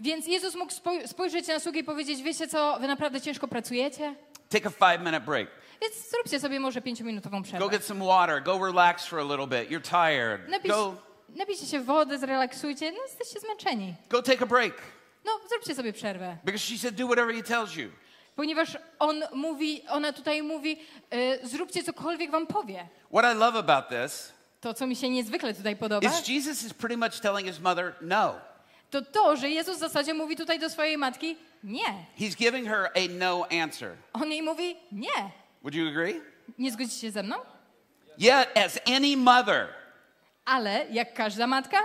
Więc 0.00 0.26
Jezus 0.26 0.54
mógł 0.54 0.72
spoj- 0.72 1.06
spojrzeć 1.06 1.46
na 1.48 1.60
sługi 1.60 1.78
i 1.80 1.84
powiedzieć, 1.84 2.22
wiecie 2.22 2.48
co, 2.48 2.78
wy 2.80 2.86
naprawdę 2.86 3.20
ciężko 3.20 3.48
pracujecie? 3.48 4.14
Take 4.48 4.66
a 4.66 4.70
five 4.70 4.98
minute 4.98 5.20
break. 5.20 5.48
Więc 5.82 6.10
zróbcie 6.10 6.40
sobie 6.40 6.60
może 6.60 6.82
pięciominutową 6.82 7.38
Go 7.38 7.44
przerwę. 7.44 7.68
get 7.70 7.84
some 7.84 8.04
water. 8.04 8.42
Go 8.42 8.58
relax 8.66 9.06
for 9.06 9.18
a 9.18 9.22
little 9.22 9.46
bit. 9.46 9.70
You're 9.70 9.82
tired. 10.08 10.48
Napisz, 10.48 10.70
Go, 10.72 10.94
napijcie 11.36 11.66
się 11.66 11.80
wody, 11.80 12.18
zrelaksujcie, 12.18 12.92
no 12.92 12.98
jesteście 13.02 13.40
zmęczeni. 13.40 13.94
go 14.08 14.22
take 14.22 14.42
a 14.42 14.46
break. 14.46 14.74
No, 15.24 15.32
zróbcie 15.48 15.74
sobie 15.74 15.92
przerwę. 15.92 16.36
Because 16.44 16.64
she 16.66 16.78
said, 16.78 16.94
Do 16.94 17.06
whatever 17.06 17.34
he 17.34 17.42
tells 17.42 17.76
you. 17.76 17.90
Ponieważ 18.36 18.78
on 18.98 19.22
mówi, 19.32 19.82
ona 19.88 20.12
tutaj 20.12 20.42
mówi, 20.42 20.78
y, 21.14 21.48
zróbcie 21.48 21.82
cokolwiek 21.82 22.30
wam 22.30 22.46
powie. 22.46 22.88
What 23.12 23.34
I 23.34 23.38
love 23.38 23.58
about 23.58 23.88
this 23.88 24.32
To, 24.60 24.74
co 24.74 24.86
mi 24.86 24.96
się 24.96 25.08
niezwykle 25.08 25.54
tutaj 25.54 25.76
podoba, 25.76 26.08
is 26.08 26.28
Jesus 26.28 26.62
is 26.62 26.74
pretty 26.74 26.96
much 26.96 27.20
telling 27.20 27.46
his 27.48 27.60
mother, 27.60 27.94
No. 28.00 28.34
to 28.90 29.02
to, 29.02 29.36
że 29.36 29.50
Jezus 29.50 29.76
w 29.76 29.80
zasadzie 29.80 30.14
mówi 30.14 30.36
tutaj 30.36 30.58
do 30.58 30.70
swojej 30.70 30.98
matki, 30.98 31.36
nie. 31.64 31.84
He's 32.18 32.36
giving 32.36 32.68
her 32.68 32.90
a 32.94 33.00
no 33.18 33.46
answer. 33.62 33.96
On 34.12 34.30
jej 34.30 34.42
mówi, 34.42 34.76
nie. 34.92 35.30
Would 35.64 35.74
you 35.74 35.88
agree? 35.88 36.20
Nie 36.58 36.70
zgodzicie 36.72 37.00
się 37.00 37.10
ze 37.10 37.22
mną? 37.22 37.36
Yet, 38.18 38.58
as 38.66 38.78
any 38.86 39.16
mother, 39.16 39.66
Ale 40.44 40.86
jak 40.90 41.14
każda 41.14 41.46
matka, 41.46 41.78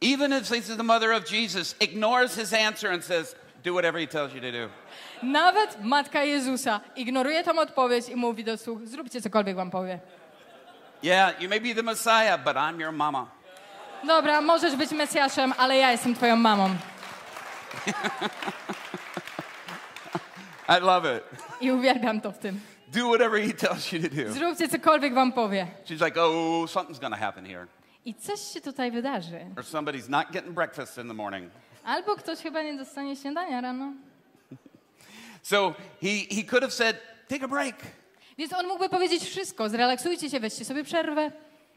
even 0.00 0.32
if 0.32 0.48
this 0.48 0.68
is 0.68 0.76
the 0.76 0.82
mother 0.82 1.12
of 1.12 1.32
Jesus, 1.32 1.76
ignores 1.80 2.34
his 2.34 2.52
answer 2.52 2.92
and 2.92 3.04
says, 3.04 3.36
Do 3.64 3.72
whatever 3.74 4.00
he 4.00 4.06
tells 4.06 4.34
you 4.34 4.40
to 4.40 4.52
do. 4.52 4.68
nawet 5.22 5.84
matka 5.84 6.24
Jezusa 6.24 6.80
ignoruje 6.96 7.44
tą 7.44 7.58
odpowiedź 7.58 8.08
i 8.08 8.16
mówi 8.16 8.44
do 8.44 8.56
słuch, 8.58 8.78
zróbcie 8.84 9.20
cokolwiek 9.20 9.56
wam 9.56 9.70
powie. 9.70 9.98
Yeah, 11.02 11.40
you 11.42 11.48
may 11.48 11.60
be 11.60 11.74
the 11.74 11.82
Messiah, 11.82 12.38
but 12.44 12.56
I'm 12.56 12.80
your 12.80 12.92
mama. 12.92 13.26
Dobra, 14.04 14.40
możesz 14.40 14.76
być 14.76 14.90
Mesjaszem, 14.90 15.52
ale 15.58 15.76
ja 15.76 15.92
jestem 15.92 16.14
twoją 16.14 16.36
mamą. 16.36 16.70
I 20.68 20.80
love 20.80 21.16
it. 21.16 21.22
I 21.60 21.72
uwielbiam 21.72 22.20
to 22.20 22.32
w 22.32 22.38
tym. 22.38 22.60
Do 22.92 23.08
whatever 23.08 23.38
he 23.38 23.52
tells 23.52 23.92
you 23.92 24.02
to 24.02 24.08
do. 24.08 24.32
Zróbcie 24.32 24.68
cokolwiek 24.68 25.14
wam 25.14 25.32
powie. 25.32 25.66
She's 25.84 26.00
like, 26.04 26.20
Oh, 26.20 26.66
something's 26.66 26.98
going 26.98 27.12
to 27.14 27.20
happen 27.20 27.44
here. 27.44 27.66
I 28.04 28.14
coś 28.14 28.40
się 28.40 28.60
tutaj 28.60 28.90
wydarzy. 28.90 29.40
Or 29.56 29.64
somebody's 29.64 30.08
not 30.08 30.32
getting 30.32 30.54
breakfast 30.54 30.98
in 30.98 31.08
the 31.08 31.14
morning. 31.14 31.50
Albo 31.84 32.16
ktoś 32.16 32.38
chyba 32.38 32.62
nie 32.62 32.76
dostanie 32.76 33.16
śniadania 33.16 33.60
rano. 33.60 33.92
So 35.42 35.74
he, 36.02 36.26
he 36.36 36.42
could 36.42 36.62
have 36.62 36.72
said, 36.72 36.96
Take 37.28 37.44
a 37.44 37.48
break. 37.48 37.76
Więc 38.38 38.52
on 38.52 38.66
mógłby 38.66 38.88
powiedzieć 38.88 39.24
wszystko. 39.24 39.68
Zrelaksujcie 39.68 40.30
się, 40.30 40.40
weźcie 40.40 40.64
sobie 40.64 40.84
przerwę. 40.84 41.30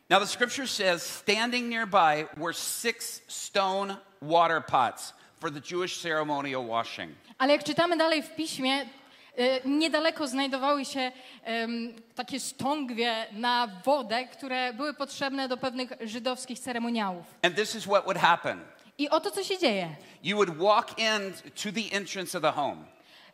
Now, 0.09 0.19
the 0.19 0.27
scripture 0.27 0.67
says, 0.67 1.03
standing 1.03 1.69
nearby 1.69 2.27
were 2.37 2.53
six 2.53 3.21
stone 3.27 3.97
water 4.21 4.61
pots 4.61 5.13
for 5.39 5.51
the 5.51 5.61
Jewish 5.71 6.01
ceremonial 6.01 6.67
washing. 6.67 7.11
Ale 7.37 7.53
jak 7.53 7.63
czytamy 7.63 7.97
dalej 7.97 8.23
w 8.23 8.35
piśmie, 8.35 8.85
niedaleko 9.65 10.27
znajdowały 10.27 10.85
się 10.85 11.11
takie 12.15 12.39
stągwie 12.39 13.25
na 13.31 13.67
wodę, 13.85 14.25
które 14.27 14.73
były 14.73 14.93
potrzebne 14.93 15.47
do 15.47 15.57
pewnych 15.57 15.93
żydowskich 16.01 16.59
ceremoniałów. 16.59 17.25
And 17.41 17.55
this 17.55 17.75
is 17.75 17.83
what 17.83 18.03
would 18.03 18.17
happen 18.17 18.59
I 18.97 19.09
oto 19.09 19.31
co 19.31 19.43
się 19.43 19.57
dzieje. 19.57 19.89
you 20.23 20.37
would 20.37 20.57
walk 20.57 20.99
in 20.99 21.33
to 21.63 21.71
the 21.71 21.97
entrance 21.97 22.37
of 22.37 22.41
the 22.43 22.51
home. 22.51 22.77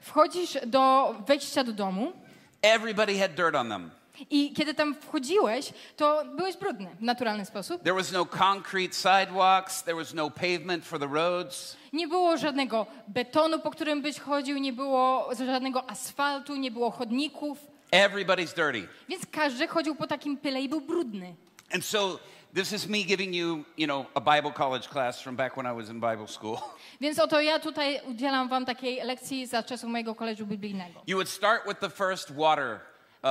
Wchodzisz 0.02 0.58
do 0.66 1.16
wejścia 1.28 1.64
do 1.64 1.72
domu 1.72 2.14
Everybody 2.62 3.20
had 3.20 3.36
dirt 3.36 3.56
on 3.56 3.70
them. 3.70 3.92
I 4.30 4.54
kiedy 4.54 4.74
tam 4.74 4.96
wchodziłeś, 4.96 5.74
to 5.98 6.24
byłeś 6.36 6.58
brudny 6.58 6.96
w 7.00 7.02
naturalny 7.02 7.46
sposób. 7.46 7.84
There 7.84 7.96
was 7.96 8.12
no 8.12 8.26
concrete 8.26 8.94
sidewalks, 8.94 9.84
there 9.84 9.96
was 9.96 10.14
no 10.14 10.30
pavement 10.30 10.86
for 10.86 11.00
the 11.00 11.08
roads. 11.08 11.78
Nie 11.94 12.08
było 12.08 12.38
żadnego 12.38 12.86
betonu, 13.08 13.60
po 13.60 13.72
którym 13.72 14.02
byś 14.02 14.20
chodził, 14.20 14.58
nie 14.58 14.74
było 14.74 15.30
żadnego 15.36 15.90
asfaltu, 15.90 16.56
nie 16.56 16.72
było 16.72 16.92
chodników, 16.92 17.58
Everybody's 17.92 18.56
dirty. 18.56 18.88
więc 19.10 19.26
każdy 19.32 19.68
chodził 19.68 19.96
po 19.96 20.08
takim 20.08 20.38
pyle 20.38 20.62
i 20.62 20.70
był 20.70 20.82
brudny. 20.82 21.36
And 21.74 21.86
so 21.86 22.20
This 22.54 22.74
is 22.74 22.86
me 22.88 23.04
giving 23.04 23.34
you, 23.34 23.66
you 23.78 23.88
know, 23.88 24.08
a 24.14 24.20
Bible 24.20 24.52
college 24.52 24.90
class 24.90 25.22
from 25.22 25.38
back 25.38 25.56
when 25.56 25.66
I 25.66 25.72
was 25.72 25.90
in 25.90 26.02
Bible 26.02 26.28
school. 26.28 26.60
Więc 27.02 27.20
oto 27.20 27.42
ja 27.42 27.60
tutaj 27.60 28.02
udzielam 28.08 28.50
wam 28.50 28.66
takiej 28.66 29.04
lekcji 29.04 29.48
za 29.48 29.64
czasów 29.64 29.90
mojego 29.90 30.16
koledżu 30.16 30.46
biblijnego. 30.46 31.02
You 31.08 31.18
would 31.18 31.30
start 31.30 31.68
with 31.68 31.80
the 31.80 31.90
first 31.90 32.36
water, 32.36 32.80
uh, 33.24 33.30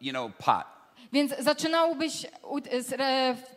you 0.00 0.12
know, 0.12 0.30
pot. 0.38 0.64
Więc 1.12 1.38
zaczynałbyś 1.38 2.26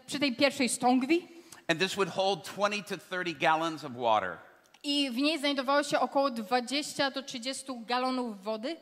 przy 0.07 0.19
tej 0.19 0.35
pierwszej 0.35 0.69
stągwi 0.69 1.27
And 1.67 1.79
this 1.79 1.95
would 1.95 2.09
hold 2.09 2.43
20 2.55 2.83
to 2.97 2.97
30 2.97 3.35
gallons 3.39 3.83
of 3.83 3.91
water. 3.95 4.37
i 4.83 5.09
w 5.11 5.15
niej 5.17 5.39
znajdowało 5.39 5.83
się 5.83 5.99
około 5.99 6.31
20 6.31 7.11
do 7.11 7.23
30 7.23 7.65
galonów 7.85 8.43
wody. 8.43 8.77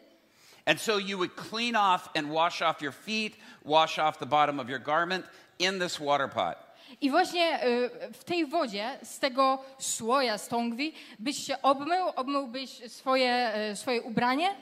And 0.66 0.82
so 0.82 0.98
you 0.98 1.18
would 1.18 1.32
clean 1.50 1.76
off 1.76 2.10
and 2.18 2.28
wash 2.34 2.62
off 2.62 2.82
your 2.82 2.94
feet, 2.94 3.34
wash 3.66 4.00
off 4.00 4.18
the 4.18 4.26
bottom 4.26 4.60
of 4.60 4.70
your 4.70 4.82
garment 4.82 5.26
in 5.60 5.80
this 5.80 5.98
water 6.00 6.30
pot. 6.30 6.56
I 7.02 7.10
właśnie 7.10 7.64
y, 7.66 7.90
w 8.14 8.24
tej 8.24 8.46
wodzie, 8.46 9.00
z 9.04 9.20
tego 9.20 9.60
słoja 9.80 10.38
stągwi, 10.38 10.94
byś 11.20 11.46
się 11.46 11.62
obmył, 11.62 12.08
obmyłbyś 12.16 12.92
swoje, 12.92 13.52
y, 13.72 13.76
swoje 13.76 14.02
ubranie 14.02 14.56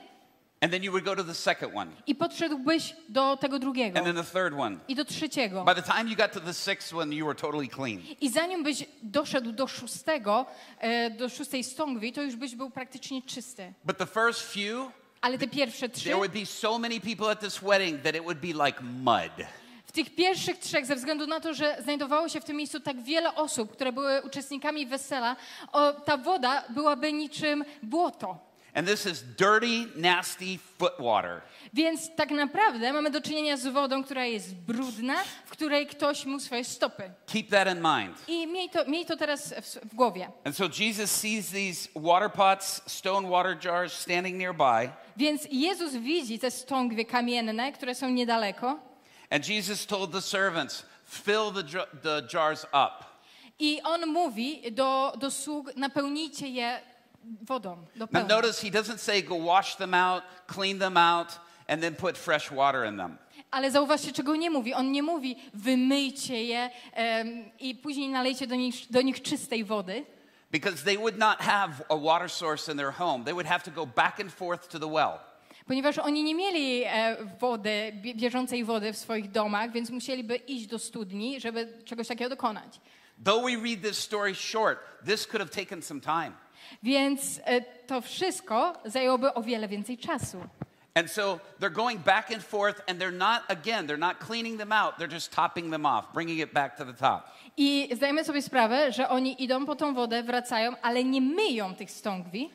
And 0.60 0.72
then 0.72 0.82
you 0.84 0.92
would 0.92 1.04
go 1.04 1.16
to 1.16 1.24
the 1.24 1.34
second 1.34 1.76
one, 1.76 1.90
i 2.06 2.14
podszedłbyś 2.14 2.96
do 3.08 3.36
tego 3.36 3.58
drugiego 3.58 3.98
and 3.98 4.06
then 4.06 4.16
the 4.16 4.32
third 4.32 4.60
one. 4.60 4.76
i 4.88 4.94
do 4.94 5.04
trzeciego. 5.04 5.64
By 5.64 5.74
the 5.74 5.82
time 5.82 6.10
you 6.10 6.16
got 6.16 6.32
to 6.32 6.40
the 6.40 6.54
sixth 6.54 6.94
one, 6.94 7.14
you 7.14 7.26
were 7.26 7.34
totally 7.34 7.68
clean. 7.68 8.02
I 8.20 8.30
zanim 8.30 8.62
byś 8.62 8.84
doszedł 9.02 9.52
do 9.52 9.66
szóstego, 9.66 10.46
e, 10.78 11.10
do 11.10 11.28
szóstej 11.28 11.64
stągwi, 11.64 12.12
to 12.12 12.22
już 12.22 12.36
byś 12.36 12.54
był 12.54 12.70
praktycznie 12.70 13.22
czysty. 13.22 13.72
But 13.84 13.98
the 13.98 14.06
first 14.06 14.40
few, 14.52 14.92
Ale 15.20 15.38
te 15.38 15.48
pierwsze 15.48 15.88
trzy, 15.88 16.04
there 16.04 16.16
would 16.16 16.32
be 16.32 16.46
so 16.46 16.78
many 16.78 17.00
people 17.00 17.30
at 17.30 17.40
this 17.40 17.58
wedding 17.60 18.02
that 18.02 18.14
it 18.16 18.22
would 18.22 18.38
be 18.38 18.66
like 18.66 18.80
mud. 18.82 19.46
w 19.86 19.92
tych 19.92 20.14
pierwszych 20.14 20.58
trzech, 20.58 20.86
ze 20.86 20.96
względu 20.96 21.26
na 21.26 21.40
to, 21.40 21.54
że 21.54 21.76
znajdowało 21.82 22.28
się 22.28 22.40
w 22.40 22.44
tym 22.44 22.56
miejscu 22.56 22.80
tak 22.80 23.02
wiele 23.02 23.34
osób, 23.34 23.72
które 23.72 23.92
były 23.92 24.22
uczestnikami 24.22 24.86
wesela, 24.86 25.36
o, 25.72 25.92
ta 25.92 26.16
woda 26.16 26.64
byłaby 26.70 27.12
niczym 27.12 27.64
błoto. 27.82 28.47
And 28.78 28.86
this 28.86 29.06
is 29.06 29.22
dirty, 29.22 29.86
nasty 29.96 30.58
foot 30.78 30.92
water. 31.00 31.42
Więc 31.74 32.10
tak 32.16 32.30
naprawdę 32.30 32.92
mamy 32.92 33.10
do 33.10 33.20
czynienia 33.20 33.56
z 33.56 33.66
wodą, 33.66 34.04
która 34.04 34.24
jest 34.24 34.54
brudna, 34.54 35.14
w 35.46 35.50
której 35.50 35.86
ktoś 35.86 36.24
mu 36.24 36.40
swoje 36.40 36.64
stopy. 36.64 37.10
Keep 37.26 37.50
that 37.50 37.68
in 37.68 37.82
mind. 37.82 38.28
I 38.28 38.46
miej 38.46 38.70
to, 38.70 38.84
miej 38.84 39.06
to 39.06 39.16
teraz 39.16 39.54
w, 39.54 39.90
w 39.90 39.94
głowie. 39.94 40.28
And 40.44 40.56
so 40.56 40.64
Jesus 40.80 41.10
sees 41.10 41.50
these 41.50 41.88
water 41.96 42.30
pots, 42.30 42.82
stone 42.86 43.28
water 43.28 43.58
jars 43.64 43.92
standing 43.92 44.36
nearby. 44.36 44.90
Więc 45.16 45.48
Jezus 45.50 45.92
widzi 45.94 46.38
te 46.38 46.50
stągwie 46.50 47.04
kamienne, 47.04 47.72
które 47.72 47.94
są 47.94 48.10
niedaleko. 48.10 48.78
And 49.30 49.48
Jesus 49.48 49.86
told 49.86 50.12
the 50.12 50.22
servants, 50.22 50.84
fill 51.08 51.52
the, 51.54 51.86
the 52.02 52.22
jars 52.34 52.64
up. 52.64 53.04
I 53.58 53.82
on 53.82 54.06
mówi 54.06 54.62
do, 54.72 55.12
do 55.18 55.30
sług, 55.30 55.76
napełnijcie 55.76 56.48
je 56.48 56.80
wodą 57.42 57.76
do 57.96 58.04
Now 58.06 58.08
pełna. 58.22 58.28
notice 58.36 58.60
he 58.62 58.70
doesn't 58.70 58.98
say 58.98 59.22
go 59.22 59.36
wash 59.44 59.76
them 59.76 59.94
out, 59.94 60.22
clean 60.46 60.78
them 60.78 60.96
out, 60.96 61.28
and 61.68 61.82
then 61.82 61.94
put 61.94 62.18
fresh 62.18 62.50
water 62.50 62.84
in 62.86 62.96
them. 62.96 63.18
Ale 63.50 63.70
zauważcie, 63.70 64.12
czego 64.12 64.36
nie 64.36 64.50
mówi. 64.50 64.74
On 64.74 64.92
nie 64.92 65.02
mówi, 65.02 65.36
wymyjcie 65.54 66.44
je 66.44 66.70
em, 66.92 67.44
i 67.60 67.74
później 67.74 68.08
nalejcie 68.08 68.46
do 68.46 68.54
nich, 68.54 68.74
do 68.90 69.02
nich 69.02 69.22
czystej 69.22 69.64
wody. 69.64 70.04
Because 70.50 70.84
they 70.84 70.96
would 70.98 71.18
not 71.18 71.38
have 71.38 71.72
a 71.88 71.96
water 71.96 72.30
source 72.30 72.72
in 72.72 72.78
their 72.78 72.92
home. 72.92 73.24
They 73.24 73.34
would 73.34 73.46
have 73.46 73.64
to 73.64 73.70
go 73.70 73.86
back 73.86 74.20
and 74.20 74.32
forth 74.32 74.68
to 74.68 74.78
the 74.78 74.86
well. 74.88 75.18
Ponieważ 75.66 75.98
oni 75.98 76.22
nie 76.24 76.34
mieli 76.34 76.82
e, 76.86 77.16
wody, 77.40 77.92
bie- 78.02 78.14
bieżącej 78.14 78.64
wody 78.64 78.92
w 78.92 78.96
swoich 78.98 79.30
domach, 79.30 79.72
więc 79.72 79.90
musieliby 79.90 80.36
iść 80.36 80.66
do 80.66 80.78
studni, 80.78 81.40
żeby 81.40 81.82
czegoś 81.84 82.08
takiego 82.08 82.30
dokonać. 82.30 82.80
Though 83.24 83.44
we 83.44 83.56
read 83.56 83.82
this 83.82 83.98
story 83.98 84.34
short, 84.34 84.78
this 85.06 85.26
could 85.26 85.40
have 85.40 85.50
taken 85.64 85.82
some 85.82 86.00
time. 86.00 86.32
Więc 86.82 87.40
e, 87.44 87.60
to 87.60 88.00
wszystko 88.00 88.72
zajęłoby 88.84 89.34
o 89.34 89.42
wiele 89.42 89.68
więcej 89.68 89.98
czasu. 89.98 90.38
And 90.94 91.10
so 91.10 91.38
they're 91.60 91.70
going 91.70 92.00
back 92.00 92.32
and 92.32 92.42
forth, 92.42 92.80
and 92.88 92.98
they're 92.98 93.18
not, 93.18 93.42
again, 93.48 93.86
they're 93.86 93.98
not 93.98 94.18
cleaning 94.18 94.58
them 94.58 94.72
out. 94.72 94.98
They're 94.98 95.14
just 95.14 95.32
topping 95.32 95.70
them 95.70 95.86
off, 95.86 96.12
bringing 96.14 96.40
it 96.40 96.52
back 96.52 96.76
to 96.76 96.84
the 96.84 96.92
top. 96.92 97.30
I 97.56 97.88
zdajemy 97.94 98.24
sobie 98.24 98.42
sprawę, 98.42 98.92
że 98.92 99.08
oni 99.08 99.42
idą 99.42 99.66
po 99.66 99.76
tą 99.76 99.94
wodę, 99.94 100.22
wracają, 100.22 100.72
ale 100.82 101.04
nie 101.04 101.20
myją 101.20 101.74
tych 101.74 101.90
stągwi. 101.90 102.50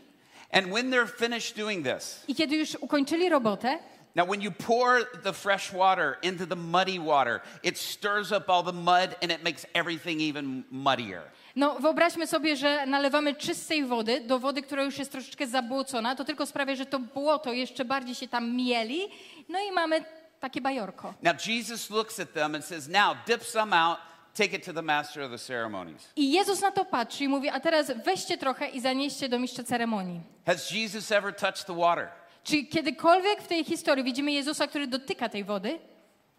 And 0.51 0.67
when 0.67 0.91
they're 0.91 1.07
finished 1.07 1.57
doing 1.57 1.85
this, 1.85 2.23
I 2.27 2.35
kiedy 2.35 2.55
już 2.55 2.75
ukończyli 2.75 3.29
robotę, 3.29 3.79
now 4.15 4.25
when 4.25 4.41
you 4.41 4.51
pour 4.51 4.99
the 5.23 5.33
fresh 5.33 5.73
water 5.73 6.17
into 6.21 6.45
the 6.45 6.55
muddy 6.55 6.99
water, 6.99 7.41
it 7.63 7.77
stirs 7.77 8.31
up 8.31 8.49
all 8.49 8.63
the 8.63 8.73
mud 8.73 9.15
and 9.21 9.31
it 9.31 9.43
makes 9.43 9.65
everything 9.73 10.21
even 10.21 10.63
muddier. 10.71 11.21
no 11.55 11.75
wyobraźmy 11.79 12.27
sobie, 12.27 12.55
że 12.55 12.85
nalewamy 12.85 13.35
czystej 13.35 13.85
wody 13.85 14.21
do 14.21 14.39
wody, 14.39 14.61
która 14.61 14.83
już 14.83 14.97
jest 14.97 15.11
troszeczkę 15.11 15.47
zabłocona, 15.47 16.15
to 16.15 16.25
tylko 16.25 16.45
sprawia, 16.45 16.75
że 16.75 16.85
to 16.85 16.99
błoto 16.99 17.53
jeszcze 17.53 17.85
bardziej 17.85 18.15
się 18.15 18.27
tam 18.27 18.55
mieli, 18.55 19.01
no 19.49 19.59
i 19.59 19.71
mamy 19.71 20.03
takie 20.39 20.61
bajorko. 20.61 21.13
Now 21.21 21.47
Jesus 21.47 21.89
looks 21.89 22.19
at 22.19 22.33
them 22.33 22.55
and 22.55 22.65
says, 22.65 22.87
Now 22.87 23.15
dip 23.27 23.43
some 23.43 23.75
out, 23.77 23.97
take 24.33 24.53
it 24.57 24.65
to 24.65 24.73
the 24.73 24.81
master 24.81 25.23
of 25.23 25.31
the 25.31 25.37
ceremonies. 25.37 26.07
I 26.15 26.31
Jezus 26.31 26.61
na 26.61 26.71
to 26.71 26.85
patrzy 26.85 27.23
i 27.23 27.27
mówi, 27.27 27.49
a 27.49 27.59
teraz 27.59 27.91
weźcie 28.05 28.37
trochę 28.37 28.67
i 28.69 28.81
zanieście 28.81 29.29
do 29.29 29.39
mistrza 29.39 29.63
ceremonii. 29.63 30.21
Has 30.45 30.71
Jesus 30.71 31.11
ever 31.11 31.35
touched 31.35 31.65
the 31.65 31.75
water? 31.75 32.07
Czy 32.43 32.63
kiedykolwiek 32.63 33.41
w 33.41 33.47
tej 33.47 33.63
historii 33.63 34.03
widzimy 34.03 34.31
Jezusa, 34.31 34.67
który 34.67 34.87
dotyka 34.87 35.29
tej 35.29 35.43
wody? 35.43 35.79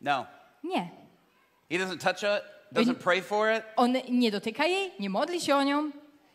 No. 0.01 0.27
Nie. 0.65 0.91
He 1.71 1.79
doesn't 1.79 1.99
touch 1.99 2.23
it, 2.23 2.45
doesn't 2.73 2.95
pray 2.95 3.23
for 3.23 3.57
it. 3.57 3.63
On 3.77 3.97
nie 4.09 4.31
dotyka 4.31 4.67
jej, 4.67 4.93
nie 5.01 5.11
modli 5.11 5.41
się 5.41 5.57
o 5.57 5.63
nią, 5.63 5.91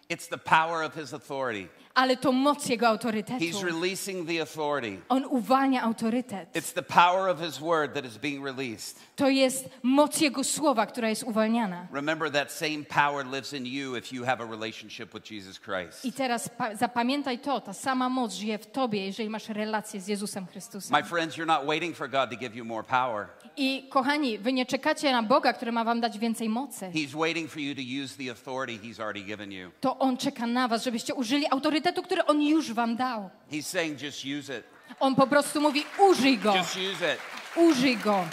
It's 0.10 0.28
the 0.28 0.38
power 0.38 0.84
of 0.84 0.96
his 0.96 1.14
authority. 1.14 1.70
Ale 2.00 2.18
to 2.18 2.32
moc 2.32 2.70
jego 2.70 2.88
autorytetu. 2.88 3.40
He's 3.46 3.64
releasing 3.64 4.28
the 4.28 4.42
authority. 4.42 4.98
On 5.10 5.26
uwalnia 5.26 5.82
autorytet. 5.84 6.56
It's 6.56 6.74
the 6.74 6.82
power 6.84 7.30
of 7.30 7.40
his 7.40 7.60
word 7.60 7.94
that 7.94 8.06
is 8.06 8.18
being 8.18 8.46
released. 8.46 9.00
To 9.16 9.30
jest 9.30 9.70
moc 9.84 10.22
jego 10.22 10.44
słowa, 10.44 10.86
która 10.86 11.10
jest 11.10 11.24
uwalniana. 11.24 11.88
Remember 11.94 12.32
that 12.32 12.52
same 12.52 12.84
power 12.90 13.26
lives 13.26 13.54
in 13.54 13.66
you 13.66 13.98
if 13.98 14.16
you 14.16 14.26
have 14.26 14.44
a 14.44 14.48
relationship 14.48 15.14
with 15.14 15.32
Jesus 15.32 15.60
Christ. 15.60 16.06
I 16.06 16.14
teraz 16.14 16.50
pa- 16.50 16.76
zapamiętaj 16.76 17.40
to, 17.40 17.62
ta 17.62 17.74
sama 17.74 18.10
moc 18.10 18.34
żyje 18.34 18.58
w 18.58 18.66
tobie, 18.72 19.06
jeżeli 19.06 19.30
masz 19.30 19.50
relację 19.50 20.02
z 20.02 20.08
Jezusem 20.08 20.48
Chrystusem. 20.48 20.98
My 20.98 21.04
friends, 21.04 21.38
you're 21.38 21.46
not 21.48 21.66
waiting 21.68 21.96
for 21.96 22.10
God 22.10 22.30
to 22.30 22.36
give 22.38 22.56
you 22.56 22.66
more 22.66 22.84
power. 22.84 23.28
I 23.62 23.84
kochani, 23.90 24.38
wy 24.38 24.54
nie 24.54 24.66
czekacie 24.66 25.12
na 25.12 25.24
Boga, 25.24 25.54
który 25.54 25.72
ma 25.72 25.84
wam 25.84 26.02
dać 26.02 26.20
więcej 26.20 26.50
mocy. 26.50 26.92
He's 26.94 27.20
waiting 27.20 27.52
for 27.52 27.60
you 27.60 27.76
to 27.76 27.82
use 28.04 28.16
the 28.18 28.32
authority 28.32 28.88
he's 28.88 29.00
already 29.00 29.22
given 29.22 29.52
you. 29.52 29.72
To 29.82 30.00
On 30.00 30.18
czeka 30.18 30.48
na 30.48 30.68
was, 30.68 30.84
żebyście 30.84 31.14
użyli 31.16 31.46
autorytetu, 31.52 32.04
który 32.04 32.26
On 32.26 32.42
już 32.42 32.74
wam 32.74 32.96
dał. 32.96 33.30
He's 33.52 33.62
saying 33.66 34.02
just 34.02 34.26
use 34.26 34.60
it. 34.60 34.64
On 35.00 35.16
po 35.16 35.28
prostu 35.28 35.62
mówi, 35.62 35.84
użyj 36.10 36.38
go, 36.38 36.56
Just 36.56 36.76
use 36.76 37.14
it. 37.14 37.20
użyj 37.56 37.98
go. 37.98 38.26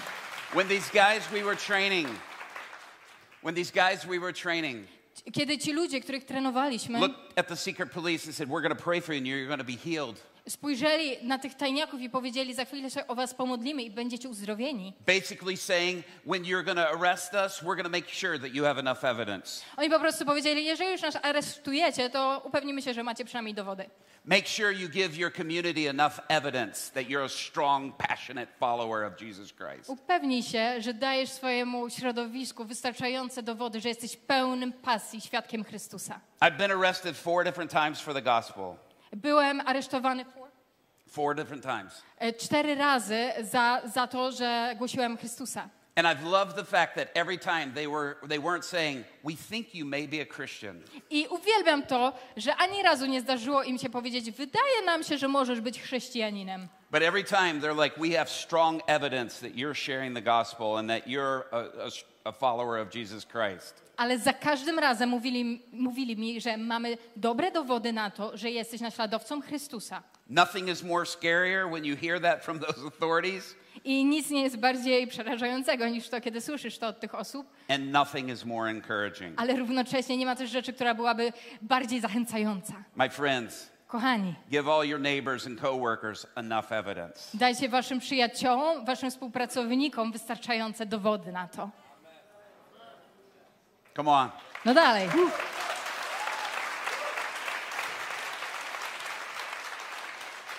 When 0.54 0.68
these 0.68 0.90
guys 0.92 1.26
we 1.32 1.42
were 1.42 1.56
training, 1.56 2.08
when 3.42 3.54
these 3.54 3.72
guys 3.72 4.04
we 4.04 4.20
were 4.20 4.32
training 4.32 4.86
Kiedy 5.32 5.58
ci 5.58 5.72
ludzie, 5.72 6.00
których 6.00 6.24
trenowaliśmy, 6.24 6.98
looked 6.98 7.38
at 7.38 7.48
the 7.48 7.56
secret 7.56 7.92
police 7.92 8.26
and 8.26 8.36
said, 8.36 8.48
We're 8.48 8.62
going 8.62 8.76
to 8.78 8.84
pray 8.84 9.00
for 9.00 9.14
you 9.14 9.18
and 9.18 9.26
you're 9.26 9.46
going 9.46 9.60
to 9.60 9.64
be 9.64 9.90
healed. 9.90 10.16
Spojrzeli 10.48 11.16
na 11.22 11.38
tych 11.38 11.54
tajniaków 11.54 12.00
i 12.00 12.10
powiedzieli, 12.10 12.54
za 12.54 12.64
chwilę 12.64 12.90
się 12.90 13.06
o 13.06 13.14
was 13.14 13.34
pomodlimy 13.34 13.82
i 13.82 13.90
będziecie 13.90 14.28
uzdrowieni. 14.28 14.92
Basically 15.06 15.56
saying, 15.56 16.04
When 16.26 16.42
you're 16.42 16.64
going 16.64 16.78
to 16.78 16.88
arrest 16.88 17.34
us, 17.34 17.62
we're 17.62 17.76
going 17.76 17.84
to 17.84 17.90
make 17.90 18.08
sure 18.08 18.38
that 18.38 18.54
you 18.54 18.64
have 18.64 18.78
enough 18.80 19.04
evidence. 19.04 19.64
Oni 19.76 19.90
po 19.90 20.00
prostu 20.00 20.24
powiedzieli, 20.24 20.64
jeżeli 20.64 20.92
już 20.92 21.02
nas 21.02 21.18
aresztujecie, 21.22 22.10
to 22.10 22.42
upewnimy 22.44 22.82
się, 22.82 22.94
że 22.94 23.02
macie 23.02 23.24
przynajmniej 23.24 23.54
dowody. 23.54 23.90
Make 24.24 24.48
sure 24.48 24.72
you 24.72 24.88
give 24.88 25.16
your 25.16 25.32
community 25.32 25.88
enough 25.88 26.20
evidence 26.28 26.92
that 26.92 27.06
you're 27.08 27.24
a 27.24 27.28
strong, 27.28 27.96
passionate 27.96 28.46
follower 28.60 29.04
of 29.04 29.22
Jesus 29.22 29.52
Christ. 29.52 29.90
Upewnij 29.90 30.42
się, 30.42 30.80
że 30.80 30.94
dajesz 30.94 31.30
swojemu 31.30 31.90
środowisku 31.90 32.64
wystarczające 32.64 33.42
dowody, 33.42 33.80
że 33.80 33.88
jesteś 33.88 34.16
pełnym 34.16 34.72
pasji 34.72 35.20
świadkiem 35.20 35.64
Chrystusa. 35.64 36.20
I've 36.40 36.56
been 36.56 36.72
arrested 36.72 37.16
four 37.16 37.44
different 37.44 37.70
times 37.70 38.00
for 38.00 38.14
the 38.14 38.22
gospel. 38.22 38.76
Byłem 39.12 39.60
aresztowany 39.60 40.24
four- 41.14 41.34
different 41.34 41.62
times. 41.62 42.02
e, 42.18 42.32
cztery 42.32 42.74
razy 42.74 43.32
za, 43.40 43.82
za 43.94 44.06
to, 44.06 44.32
że 44.32 44.74
głosiłem 44.78 45.16
Chrystusa. 45.16 45.68
And 45.98 46.06
I've 46.06 46.24
loved 46.30 46.56
the 46.56 46.64
fact 46.64 46.94
that 46.94 47.08
every 47.14 47.38
time 47.38 47.72
they, 47.74 47.88
were, 47.88 48.14
they 48.28 48.38
weren't 48.38 48.64
saying, 48.64 49.04
We 49.24 49.32
think 49.34 49.74
you 49.74 49.86
may 49.86 50.08
be 50.08 50.20
a 50.20 50.26
Christian. 50.26 50.82
I 51.10 51.26
uwielbiam 51.26 51.82
to, 51.86 52.12
że 52.36 52.56
ani 52.56 52.82
razu 52.82 53.06
nie 53.06 53.20
zdarzyło 53.20 53.62
im 53.62 53.78
się 53.78 53.90
powiedzieć, 53.90 54.30
wydaje 54.30 54.82
nam 54.86 55.04
się, 55.04 55.18
że 55.18 55.28
możesz 55.28 55.60
być 55.60 55.80
chrześcijaninem. 55.82 56.68
But 56.90 57.02
every 57.02 57.24
time 57.24 57.54
they're 57.60 57.82
like, 57.84 58.00
We 58.00 58.18
have 58.18 58.28
strong 58.30 58.82
evidence 58.86 59.40
that 59.48 59.56
you're 59.56 59.74
sharing 59.74 60.14
the 60.14 60.22
gospel 60.22 60.76
and 60.76 60.88
that 60.90 61.06
you're 61.06 61.42
a, 61.52 61.56
a, 61.58 61.88
a 62.24 62.32
follower 62.32 62.80
of 62.82 62.94
Jesus 62.94 63.26
Christ. 63.26 63.82
Ale 63.96 64.18
za 64.18 64.32
każdym 64.32 64.78
razem 64.78 65.08
mówili, 65.08 65.62
mówili 65.72 66.16
mi, 66.16 66.40
że 66.40 66.56
mamy 66.56 66.98
dobre 67.16 67.50
dowody 67.50 67.92
na 67.92 68.10
to, 68.10 68.36
że 68.36 68.50
jesteś 68.50 68.80
naśladowcą 68.80 69.40
Chrystusa. 69.42 70.02
Nothing 70.30 70.68
is 70.68 70.82
more 70.82 71.06
scarier 71.06 71.68
when 71.70 71.84
you 71.84 71.96
hear 71.96 72.20
that 72.20 72.44
from 72.44 72.58
those 72.58 72.80
authorities 72.84 73.54
I 73.84 74.04
nic 74.04 74.30
nie 74.30 74.42
jest 74.42 74.56
bardziej 74.56 75.06
przerażającego 75.06 75.88
niż 75.88 76.08
to, 76.08 76.20
kiedy 76.20 76.40
słyszysz 76.40 76.78
to 76.78 76.86
od 76.86 77.00
tych 77.00 77.14
osób, 77.14 77.46
And 77.68 77.92
nothing 77.92 78.30
is 78.30 78.44
more 78.44 78.70
encouraging. 78.70 79.40
ale 79.42 79.56
równocześnie 79.56 80.16
nie 80.16 80.26
ma 80.26 80.36
też 80.36 80.50
rzeczy, 80.50 80.72
która 80.72 80.94
byłaby 80.94 81.32
bardziej 81.62 82.00
zachęcająca. 82.00 82.72
My 82.96 83.10
friends, 83.10 83.70
Kochani, 83.86 84.34
give 84.50 84.68
all 84.68 84.84
your 84.88 85.00
neighbors 85.00 85.46
and 85.46 85.60
coworkers 85.60 86.26
enough 86.34 86.72
evidence. 86.72 87.38
dajcie 87.38 87.68
waszym 87.68 88.00
przyjaciołom, 88.00 88.84
waszym 88.84 89.10
współpracownikom 89.10 90.12
wystarczające 90.12 90.86
dowody 90.86 91.32
na 91.32 91.48
to. 91.48 91.70
Come 93.96 94.08
on. 94.08 94.30
No 94.64 94.74
dalej. 94.74 95.08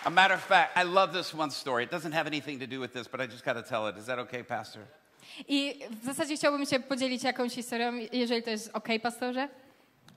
A 0.06 0.10
matter 0.10 0.34
of 0.34 0.42
fact, 0.42 0.76
I 0.76 0.84
love 0.84 1.14
this 1.14 1.34
one 1.34 1.52
story. 1.52 1.84
It 1.84 1.92
doesn't 1.92 2.14
have 2.14 2.26
anything 2.26 2.60
to 2.60 2.68
do 2.68 2.80
with 2.80 2.94
this, 2.94 3.08
but 3.08 3.22
I 3.22 3.28
just 3.28 3.46
got 3.46 3.54
to 3.54 3.62
tell 3.62 3.88
it. 3.88 3.98
Is 3.98 4.06
that 4.06 4.20
okay, 4.20 4.44
Pastor? 4.44 4.82
I 5.48 5.80
w 6.02 6.06
zasadzie 6.06 6.36
chciałbym 6.36 6.66
się 6.66 6.80
podzielić 6.80 7.24
jakąś 7.24 7.54
historią, 7.54 7.94
jeżeli 8.12 8.44
to 8.44 8.50
jest 8.50 8.70
ok, 8.74 8.88
pastorze. 9.04 9.50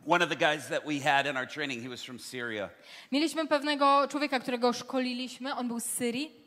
One 0.07 0.25
of 0.25 0.31
the 0.31 0.37
guys 0.37 0.69
that 0.69 0.87
we 0.87 1.01
had 1.01 1.27
in 1.27 1.37
our 1.37 1.47
training, 1.47 1.83
he 1.83 1.89
was 1.89 2.03
from 2.03 2.19
Syria. 2.19 2.69
Mieliśmy 3.13 3.47
pewnego 3.47 4.09
człowieka, 4.09 4.41
którego 4.41 4.73
szkoliliśmy, 4.73 5.55
on 5.55 5.69
był 5.69 5.81
z 5.81 5.85
Syrii, 5.85 6.41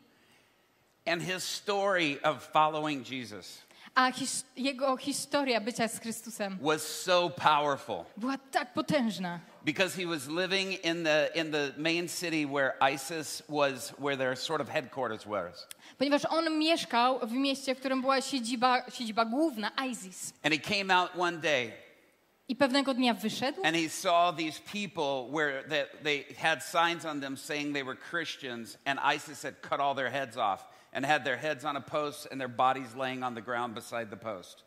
And 1.06 1.22
his 1.22 1.44
story 1.44 2.18
of 2.22 2.42
following 2.52 3.10
Jesus 3.10 3.62
a 3.94 4.10
his, 4.10 4.44
jego 4.56 4.96
historia 4.96 5.60
bycia 5.60 5.88
z 5.88 6.00
Chrystusem 6.00 6.58
was 6.62 6.82
so 6.82 7.30
powerful 7.30 8.04
była 8.16 8.38
tak 8.50 8.74
potężna, 8.74 9.40
because 9.64 9.96
he 10.02 10.06
was 10.06 10.28
living 10.28 10.84
in 10.84 11.04
the, 11.04 11.30
in 11.34 11.50
the 11.52 11.72
main 11.76 12.08
city 12.08 12.46
where 12.46 12.74
ISIS 12.94 13.42
was, 13.48 13.90
where 13.98 14.16
their 14.16 14.36
sort 14.36 14.60
of 14.60 14.68
headquarters 14.68 15.24
was. 15.24 15.66
ponieważ 15.98 16.24
on 16.24 16.58
mieszkał 16.58 17.18
w 17.26 17.32
mieście, 17.32 17.74
w 17.74 17.78
którym 17.78 18.00
była 18.00 18.20
siedziba, 18.20 18.90
siedziba 18.90 19.24
główna, 19.24 19.70
ISIS. 19.90 20.32
And 20.42 20.54
he 20.54 20.60
came 20.76 20.94
out 20.94 21.10
one 21.18 21.38
day 21.38 21.72
I 22.48 22.56
pewnego 22.56 22.94
dnia 22.94 23.14
wyszedł 23.14 23.62
and 23.64 23.76
he 23.76 23.88
saw 23.88 24.36
these 24.36 24.60
people 24.72 25.28
where 25.32 25.62
they, 25.68 25.86
they 26.02 26.34
had 26.38 26.62
signs 26.62 27.04
on 27.04 27.20
them 27.20 27.36
saying 27.36 27.74
they 27.74 27.84
were 27.84 27.96
Christians, 28.10 28.78
and 28.84 29.00
ISIS 29.16 29.42
had 29.42 29.54
cut 29.62 29.80
all 29.80 29.94
their 29.94 30.10
heads 30.10 30.36
off 30.36 30.73
and 30.94 31.06
had 31.06 31.24
their 31.24 31.36
heads 31.36 31.64
on 31.64 31.76
a 31.76 31.80
post 31.80 32.28
and 32.30 32.40
their 32.40 32.48
bodies 32.48 32.94
laying 32.94 33.22
on 33.22 33.34
the 33.34 33.42
ground 33.42 33.74
beside 33.74 34.06
the 34.10 34.16
post. 34.16 34.64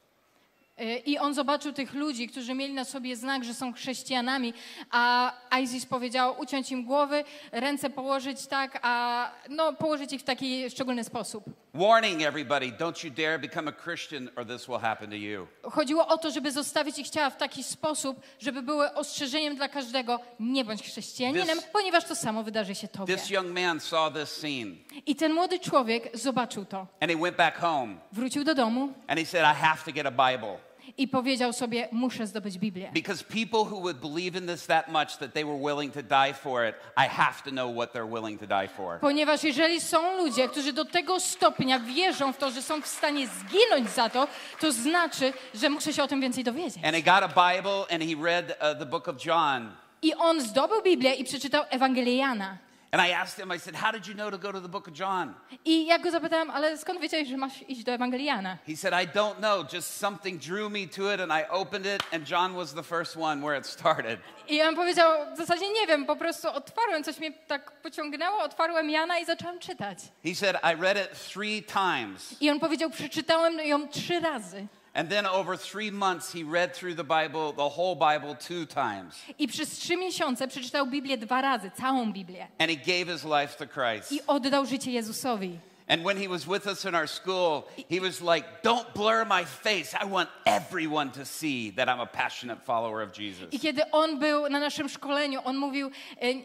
y, 0.79 1.01
i 1.05 1.17
on 1.17 1.33
zobaczył 1.33 1.73
tych 1.73 1.93
ludzi, 1.93 2.27
którzy 2.27 2.53
mieli 2.53 2.73
na 2.73 2.85
sobie 2.85 3.15
znak, 3.15 3.43
że 3.43 3.53
są 3.53 3.73
chrześcijanami, 3.73 4.53
a 4.91 5.33
ISIS 5.61 5.85
powiedział 5.85 6.35
uciąć 6.39 6.71
im 6.71 6.85
głowy, 6.85 7.23
ręce 7.51 7.89
położyć 7.89 8.47
tak, 8.47 8.79
a 8.81 9.31
no 9.49 9.73
położyć 9.73 10.13
ich 10.13 10.21
w 10.21 10.23
taki 10.23 10.69
szczególny 10.69 11.03
sposób. 11.03 11.43
Warning 11.77 12.23
everybody, 12.23 12.71
don't 12.71 13.03
you 13.03 13.11
dare 13.11 13.39
become 13.39 13.67
a 13.67 13.71
Christian 13.71 14.29
or 14.35 14.45
this 14.45 14.67
will 14.67 14.79
happen 14.79 15.09
to 15.09 15.15
you. 15.15 15.47
Chodziło 15.63 16.07
o 16.07 16.17
to, 16.17 16.31
żeby 16.31 16.51
zostawić 16.51 16.99
ich 16.99 17.09
ciała 17.09 17.29
w 17.29 17.37
taki 17.37 17.63
sposób, 17.63 18.21
żeby 18.39 18.61
były 18.61 18.93
ostrzeżeniem 18.93 19.55
dla 19.55 19.69
każdego, 19.69 20.19
nie 20.39 20.65
bądź 20.65 20.83
chrześcijaninem, 20.83 21.57
This- 21.59 21.67
ponieważ 21.73 22.03
to 22.05 22.15
samo 22.15 22.43
wydarzy 22.43 22.75
się 22.75 22.87
tobie. 22.87 23.15
This 23.17 23.29
young 23.29 23.47
man 23.59 23.79
saw 23.79 24.13
this 24.13 24.29
scene 24.31 24.75
I 25.05 25.15
ten 25.15 25.33
młody 25.33 25.59
człowiek 25.59 26.17
zobaczył 26.17 26.65
to. 26.65 26.87
and 27.01 27.11
he 27.11 27.17
went 27.17 27.37
back 27.37 27.57
home 27.57 27.95
Wrócił 28.11 28.43
do 28.43 28.55
domu 28.55 28.93
and 29.07 29.19
he 29.19 29.25
said, 29.25 29.43
I 29.43 29.55
have 29.61 29.77
to 29.85 29.91
get 29.91 30.05
a 30.05 30.11
Bible. 30.31 30.57
I 30.97 31.07
powiedział 31.07 31.53
sobie, 31.53 31.87
muszę 31.91 32.27
zdobyć 32.27 32.57
Biblię. 32.57 32.89
Because 32.93 33.23
people 33.23 33.59
who 33.59 33.81
would 33.81 33.97
believe 33.97 34.39
in 34.39 34.47
this 34.47 34.65
that 34.65 34.87
much 34.87 35.17
that 35.17 35.33
they 35.33 35.45
were 35.45 35.59
willing 35.59 35.93
to 35.93 36.03
die 36.03 36.33
for 36.33 36.69
it, 36.69 36.75
I 36.97 37.09
have 37.09 37.43
to 37.43 37.51
know 37.51 37.75
what 37.75 37.93
they're 37.93 38.21
willing 38.21 38.39
to 38.39 38.47
die 38.47 38.67
for. 38.67 38.99
Ponieważ 38.99 39.43
jeżeli 39.43 39.81
są 39.81 40.17
ludzie, 40.17 40.49
którzy 40.49 40.73
do 40.73 40.85
tego 40.85 41.19
stopnia 41.19 41.79
wierzą 41.79 42.33
w 42.33 42.37
to, 42.37 42.51
że 42.51 42.61
są 42.61 42.81
w 42.81 42.87
stanie 42.87 43.27
zginąć 43.27 43.89
za 43.89 44.09
to, 44.09 44.27
to 44.59 44.71
znaczy, 44.71 45.33
że 45.53 45.69
muszę 45.69 45.93
się 45.93 46.03
o 46.03 46.07
tym 46.07 46.21
więcej 46.21 46.43
dowiedzieć. 46.43 46.85
And 46.85 46.95
he 46.95 47.01
got 47.01 47.37
a 47.37 47.51
Bible 47.53 47.85
and 47.91 48.03
he 48.03 48.23
read 48.23 48.45
uh, 48.49 48.79
the 48.79 48.85
book 48.85 49.07
of 49.07 49.25
John. 49.25 49.71
I 50.01 50.13
on 50.13 50.41
zdobył 50.41 50.81
Biblię 50.81 51.13
i 51.13 51.23
przeczytał 51.23 51.63
Ewangelię 51.69 52.17
Jana. 52.17 52.57
And 52.91 53.01
I 53.01 53.09
asked 53.11 53.37
him, 53.37 53.51
I 53.51 53.59
said, 53.59 53.75
How 53.75 53.91
did 53.91 54.07
you 54.07 54.13
know 54.13 54.29
to 54.31 54.37
go 54.37 54.51
to 54.51 54.61
the 54.61 54.69
book 54.69 54.87
of 54.87 54.93
John? 54.93 55.33
I 55.65 55.85
ja 55.85 55.99
go 55.99 56.11
zapytałam, 56.11 56.49
ale 56.49 56.77
skąd 56.77 57.01
wiedziałeś, 57.01 57.27
że 57.27 57.37
masz 57.37 57.69
iść 57.69 57.83
do 57.83 57.91
Ewangelii 57.91 58.25
Jana? 58.25 58.57
He 58.67 58.75
said, 58.75 58.93
I 58.93 59.07
don't 59.07 59.35
know. 59.35 59.73
Just 59.73 59.97
something 59.97 60.41
drew 60.41 60.69
me 60.71 60.87
to 60.87 61.13
it 61.13 61.21
and 61.21 61.31
I 61.31 61.43
opened 61.49 61.85
it 61.85 62.03
and 62.13 62.31
John 62.31 62.55
was 62.55 62.73
the 62.73 62.83
first 62.83 63.17
one 63.17 63.41
where 63.41 63.59
it 63.59 63.65
started. 63.65 64.19
I 64.49 64.61
on 64.61 64.75
powiedział, 64.75 65.11
w 65.33 65.37
zasadzie 65.37 65.69
nie 65.73 65.87
wiem, 65.87 66.05
po 66.05 66.15
prostu 66.15 66.47
otwarłem, 66.49 67.03
coś 67.03 67.19
mnie 67.19 67.31
tak 67.31 67.71
pociągnęło, 67.71 68.39
otwarłem 68.39 68.89
Jana 68.89 69.19
i 69.19 69.25
zacząłem 69.25 69.59
czytać. 69.59 69.99
He 70.23 70.35
said, 70.35 70.55
I 70.63 70.81
read 70.81 70.97
it 70.97 71.31
three 71.33 71.63
times. 71.63 72.41
I 72.41 72.49
on 72.49 72.59
powiedział, 72.59 72.89
przeczytałem 72.89 73.59
ją 73.59 73.87
trzy 73.87 74.19
razy. 74.19 74.67
And 74.97 75.09
then 75.09 75.27
over 75.27 75.55
three 75.55 75.91
months, 75.91 76.33
he 76.33 76.43
read 76.43 76.73
through 76.73 76.95
the 76.95 77.03
Bible, 77.03 77.53
the 77.53 77.69
whole 77.69 77.93
Bible, 77.95 78.35
two 78.35 78.65
times. 78.65 79.13
I 79.39 79.47
przez 79.47 79.69
trzy 79.69 79.97
miesiące 79.97 80.47
przeczytał 80.47 80.87
Biblię 80.87 81.17
dwa 81.17 81.41
razy, 81.41 81.71
całą 81.71 82.13
Biblię. 82.13 82.47
And 82.59 82.71
he 82.71 82.75
gave 82.75 83.13
his 83.13 83.23
life 83.23 83.57
to 83.57 83.67
Christ. 83.67 84.11
I 84.11 84.21
oddał 84.27 84.65
życie 84.65 84.91
Jezusowi. 84.91 85.59
And 85.89 86.03
when 86.03 86.17
he 86.17 86.27
was 86.27 86.45
with 86.47 86.67
us 86.67 86.85
in 86.85 86.95
our 86.95 87.07
school, 87.07 87.63
he 87.89 87.99
was 88.01 88.21
like, 88.21 88.45
Don't 88.63 88.93
blur 88.93 89.25
my 89.25 89.45
face. 89.45 89.95
I 90.01 90.05
want 90.05 90.29
everyone 90.45 91.11
to 91.11 91.25
see 91.25 91.71
that 91.71 91.87
I'm 91.87 92.01
a 92.01 92.05
passionate 92.05 92.61
follower 92.65 93.01
of 93.01 93.11
Jesus. 93.13 93.53
I 93.53 93.59
kiedy 93.59 93.91
on 93.91 94.19
był 94.19 94.49
na 94.49 94.59
naszym 94.59 94.89
szkoleniu, 94.89 95.41
on 95.45 95.57
mówił, 95.57 95.91
e, 96.21 96.35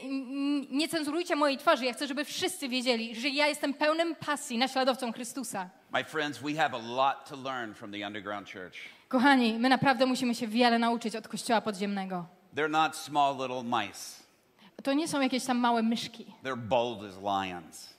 nie 0.71 0.89
cenzurujcie 0.89 1.37
mojej 1.37 1.59
twarzy, 1.59 1.85
ja 1.85 1.93
chcę, 1.93 2.07
żeby 2.07 2.25
wszyscy 2.25 2.69
wiedzieli, 2.69 3.15
że 3.21 3.29
ja 3.29 3.47
jestem 3.47 3.75
pełnym 3.75 4.15
pasji 4.15 4.59
naśladowcą 4.59 5.13
Chrystusa. 5.13 5.71
My 5.93 6.05
friends, 6.05 6.39
we 6.39 6.55
have 6.55 6.75
a 6.75 6.79
lot 6.97 7.29
to 7.29 7.37
learn 7.37 7.75
from 7.75 7.93
the 7.93 8.07
underground 8.07 8.49
church. 8.53 8.77
Kochani, 9.09 9.59
my 9.59 9.69
naprawdę 9.69 10.07
musimy 10.07 10.35
się 10.35 10.47
wiele 10.47 10.79
nauczyć 10.79 11.17
od 11.17 11.29
Kościoła 11.29 11.61
Podziemnego. 11.61 12.27
They're 12.57 12.71
not 12.71 12.97
small 12.97 13.37
little 13.37 13.63
mice, 13.63 14.23
To 14.83 14.93
nie 14.93 15.09
są 15.09 15.21
jakieś 15.21 15.45
tam 15.45 15.59
małe 15.59 15.83
myszki. 15.83 16.27
they're 16.45 16.57
bold 16.57 16.99
as 17.03 17.17
lions. 17.19 17.92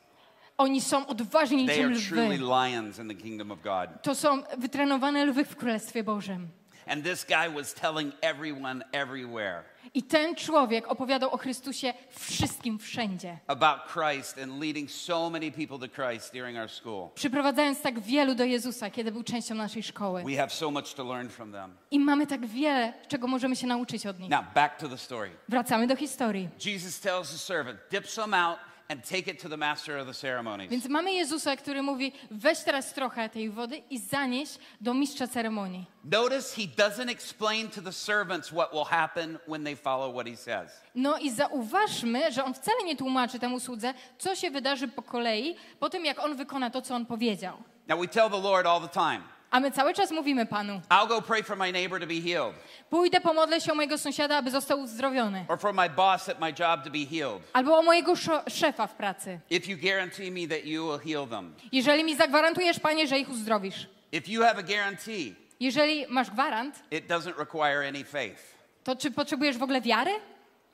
Oni 0.63 0.82
są 0.82 1.08
odważni 1.08 1.65
They 1.67 1.76
niczym 1.78 1.91
are 1.93 2.02
truly 2.02 2.38
lwy. 2.38 2.45
lions 2.69 2.99
in 2.99 3.08
the 3.10 3.15
kingdom 3.15 3.52
of 3.52 3.62
God. 3.62 3.89
To 4.02 4.15
są 4.15 4.43
wytrenowane 4.58 5.26
lwy 5.26 5.45
w 5.45 5.56
Królestwie 5.56 6.04
Bożym. 6.04 6.47
And 6.88 7.04
this 7.06 7.26
guy 7.26 7.49
was 7.49 7.73
telling 7.73 8.13
everyone 8.21 8.84
everywhere 8.91 9.63
I 9.93 10.04
ten 10.04 10.36
człowiek 10.36 10.88
opowiadał 10.88 11.30
o 11.34 11.38
Chrystusie 11.38 11.93
wszystkim 12.10 12.80
wszędzie. 12.80 13.38
about 13.47 13.78
Christ 13.93 14.38
and 14.43 14.62
leading 14.62 14.91
so 14.91 15.30
many 15.30 15.52
people 15.52 15.88
to 15.88 15.88
Christ 16.04 16.34
during 16.34 16.58
our 16.58 16.69
school. 16.69 17.10
Przyprowadzając 17.15 17.82
tak 17.82 17.99
wielu 17.99 18.36
do 18.36 18.43
Jezusa, 18.43 18.89
kiedy 18.89 19.12
był 19.12 19.23
częścią 19.23 19.56
naszej 19.56 19.84
szkoły. 19.84 20.23
We 20.23 20.36
have 20.38 20.49
so 20.49 20.71
much 20.71 20.93
to 20.93 21.04
learn 21.04 21.30
from 21.30 21.52
them. 21.52 21.73
I 21.91 21.99
mamy 21.99 22.28
tak 22.28 22.45
wiele, 22.45 22.93
czego 23.08 23.28
możemy 23.28 23.56
się 23.56 23.67
nauczyć 23.67 24.06
od 24.08 24.19
nich. 24.19 24.30
Now, 24.30 24.45
back 24.56 24.78
to 24.80 24.89
the 24.89 24.97
story. 24.97 25.30
Wracamy 25.49 25.88
do 25.88 25.95
historii. 25.95 26.49
Jesus 26.65 26.99
tells 26.99 27.32
the 27.32 27.38
servant, 27.38 27.80
dip 27.91 28.08
some 28.08 28.38
out 28.38 28.58
and 28.89 29.09
take 29.09 29.31
it 29.31 29.41
to 29.41 29.49
the 29.49 29.57
master 29.57 29.97
of 29.97 30.07
the 30.07 30.13
ceremonies. 30.13 30.71
Więc 30.71 30.85
mamy 30.85 31.13
Jezusa, 31.13 31.55
który 31.55 31.83
mówi: 31.83 32.11
weź 32.31 32.59
teraz 32.59 32.93
trochę 32.93 33.29
tej 33.29 33.49
wody 33.49 33.77
i 33.89 33.99
zanieś 33.99 34.49
do 34.81 34.93
mistrza 34.93 35.27
ceremonii. 35.27 35.85
Notice 36.03 36.55
he 36.55 36.67
doesn't 36.67 37.09
explain 37.09 37.69
to 37.69 37.81
the 37.81 37.91
servants 37.93 38.49
what 38.49 38.71
will 38.73 38.85
happen 38.85 39.39
when 39.47 39.63
they 39.63 39.75
follow 39.75 40.13
what 40.13 40.27
he 40.27 40.37
says. 40.37 40.71
No 40.95 41.17
i 41.17 41.31
zauważmy, 41.31 42.31
że 42.31 42.43
on 42.43 42.53
wcale 42.53 42.83
nie 42.85 42.95
tłumaczy 42.95 43.39
temu 43.39 43.59
słudze, 43.59 43.93
co 44.17 44.35
się 44.35 44.51
wydarzy 44.51 44.87
po 44.87 45.01
kolei, 45.01 45.55
po 45.79 45.89
tym 45.89 46.05
jak 46.05 46.19
on 46.19 46.35
wykona 46.35 46.69
to, 46.69 46.81
co 46.81 46.95
on 46.95 47.05
powiedział. 47.05 47.57
Now, 47.87 47.99
we 47.99 48.07
tell 48.07 48.29
the 48.29 48.41
Lord 48.41 48.67
all 48.67 48.81
the 48.81 48.87
time, 48.87 49.21
A 49.53 49.59
my 49.59 49.71
cały 49.71 49.93
czas 49.93 50.11
mówimy 50.11 50.45
Panu: 50.45 50.81
I'll 50.89 51.07
go 51.07 51.21
pray 51.21 51.43
for 51.43 51.57
my 51.57 51.71
neighbor 51.71 51.99
to 51.99 52.07
be 52.07 52.21
healed, 52.21 52.55
pójdę, 52.89 53.21
pomodlę 53.21 53.61
się 53.61 53.71
o 53.71 53.75
mojego 53.75 53.97
sąsiada, 53.97 54.37
aby 54.37 54.51
został 54.51 54.79
uzdrowiony. 54.79 55.45
or 55.47 55.59
for 55.59 55.73
my 55.73 55.89
boss 55.89 56.29
at 56.29 56.39
my 56.39 56.53
job 56.59 56.83
to 56.83 56.89
be 56.89 57.05
healed, 57.05 57.41
Albo 57.53 57.77
o 57.77 57.81
mojego 57.83 58.13
szefa 58.47 58.87
w 58.87 58.95
pracy. 58.95 59.39
if 59.49 59.71
you 59.71 59.77
guarantee 59.77 60.31
me 60.31 60.47
that 60.47 60.65
you 60.65 60.85
will 60.87 60.99
heal 60.99 61.27
them. 61.27 61.53
Jeżeli 61.71 62.03
mi 62.03 62.15
zagwarantujesz, 62.15 62.79
Panie, 62.79 63.07
że 63.07 63.19
ich 63.19 63.29
uzdrowisz. 63.29 63.87
If 64.11 64.31
you 64.31 64.41
have 64.43 64.59
a 64.59 64.63
guarantee, 64.63 65.35
Jeżeli 65.59 66.05
masz 66.09 66.29
gwarant, 66.29 66.83
it 66.91 67.07
doesn't 67.07 67.37
require 67.37 67.87
any 67.87 68.03
faith. 68.03 68.41
to 68.83 68.95
czy 68.95 69.11
potrzebujesz 69.11 69.57
w 69.57 69.63
ogóle 69.63 69.81
wiary? 69.81 70.11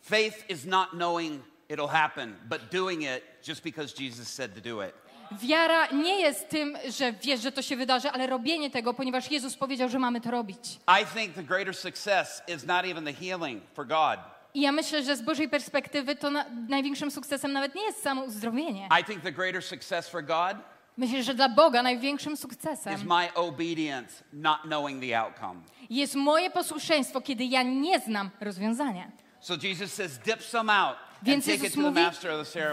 Faith 0.02 0.50
is 0.50 0.66
not 0.66 0.90
knowing 0.90 1.44
it'll 1.70 1.88
happen, 1.90 2.36
but 2.50 2.62
doing 2.72 3.02
it 3.04 3.24
just 3.48 3.64
because 3.64 3.94
Jesus 4.04 4.28
said 4.34 4.56
to 4.56 4.62
do 4.62 4.82
it. 4.84 4.94
Wiara 5.32 5.88
nie 5.88 6.20
jest 6.20 6.50
tym, 6.50 6.78
że 6.90 7.14
wiesz, 7.14 7.42
że 7.42 7.52
to 7.52 7.62
się 7.62 7.76
wydarzy, 7.76 8.12
ale 8.12 8.28
robienie 8.28 8.70
tego, 8.70 8.94
ponieważ 8.94 9.32
Jezus 9.32 9.56
powiedział, 9.56 9.90
że 9.90 10.00
mamy 10.00 10.22
to 10.22 10.32
robić. 10.32 10.80
I 11.02 11.06
think 11.20 11.36
the 11.36 11.44
greater 11.44 11.76
success 11.76 12.42
is 12.48 12.66
not 12.66 12.86
even 12.86 13.06
the 13.06 13.14
healing 13.14 13.64
for 13.74 13.88
God. 13.88 14.20
I 14.54 14.62
ja 14.62 14.72
myślę, 14.72 15.04
że 15.04 15.16
z 15.16 15.22
Bożej 15.22 15.50
perspektywy 15.50 16.16
to 16.16 16.30
na, 16.30 16.46
największym 16.68 17.12
sukcesem 17.12 17.54
nawet 17.54 17.76
nie 17.76 17.84
jest 17.84 18.04
samo 18.04 18.24
uzdrowienie. 18.24 18.90
I 19.02 19.04
think 19.04 19.24
the 19.24 19.32
greater 19.32 19.64
success 19.64 20.10
for 20.10 20.26
God 20.26 20.58
Myślę, 21.00 21.24
że 21.24 21.34
dla 21.34 21.50
Boga 21.50 21.84
największym 21.84 22.34
is 22.34 22.40
sukcesem 22.40 23.08
my 23.08 23.34
obedience, 23.34 24.24
not 24.34 24.58
knowing 24.62 25.04
the 25.04 25.20
outcome. 25.20 25.62
jest 25.90 26.16
moje 26.16 26.50
posłuszeństwo, 26.50 27.22
kiedy 27.22 27.44
ja 27.46 27.64
nie 27.64 28.00
znam 28.00 28.30
rozwiązania. 28.42 29.12
So 29.42 29.56
Jesus 29.58 29.94
says, 29.94 30.18
dip 30.18 30.44
some 30.44 30.74
out 30.74 30.98
Więc 31.24 31.48
Jezus 31.48 31.76
mówi, 31.76 32.02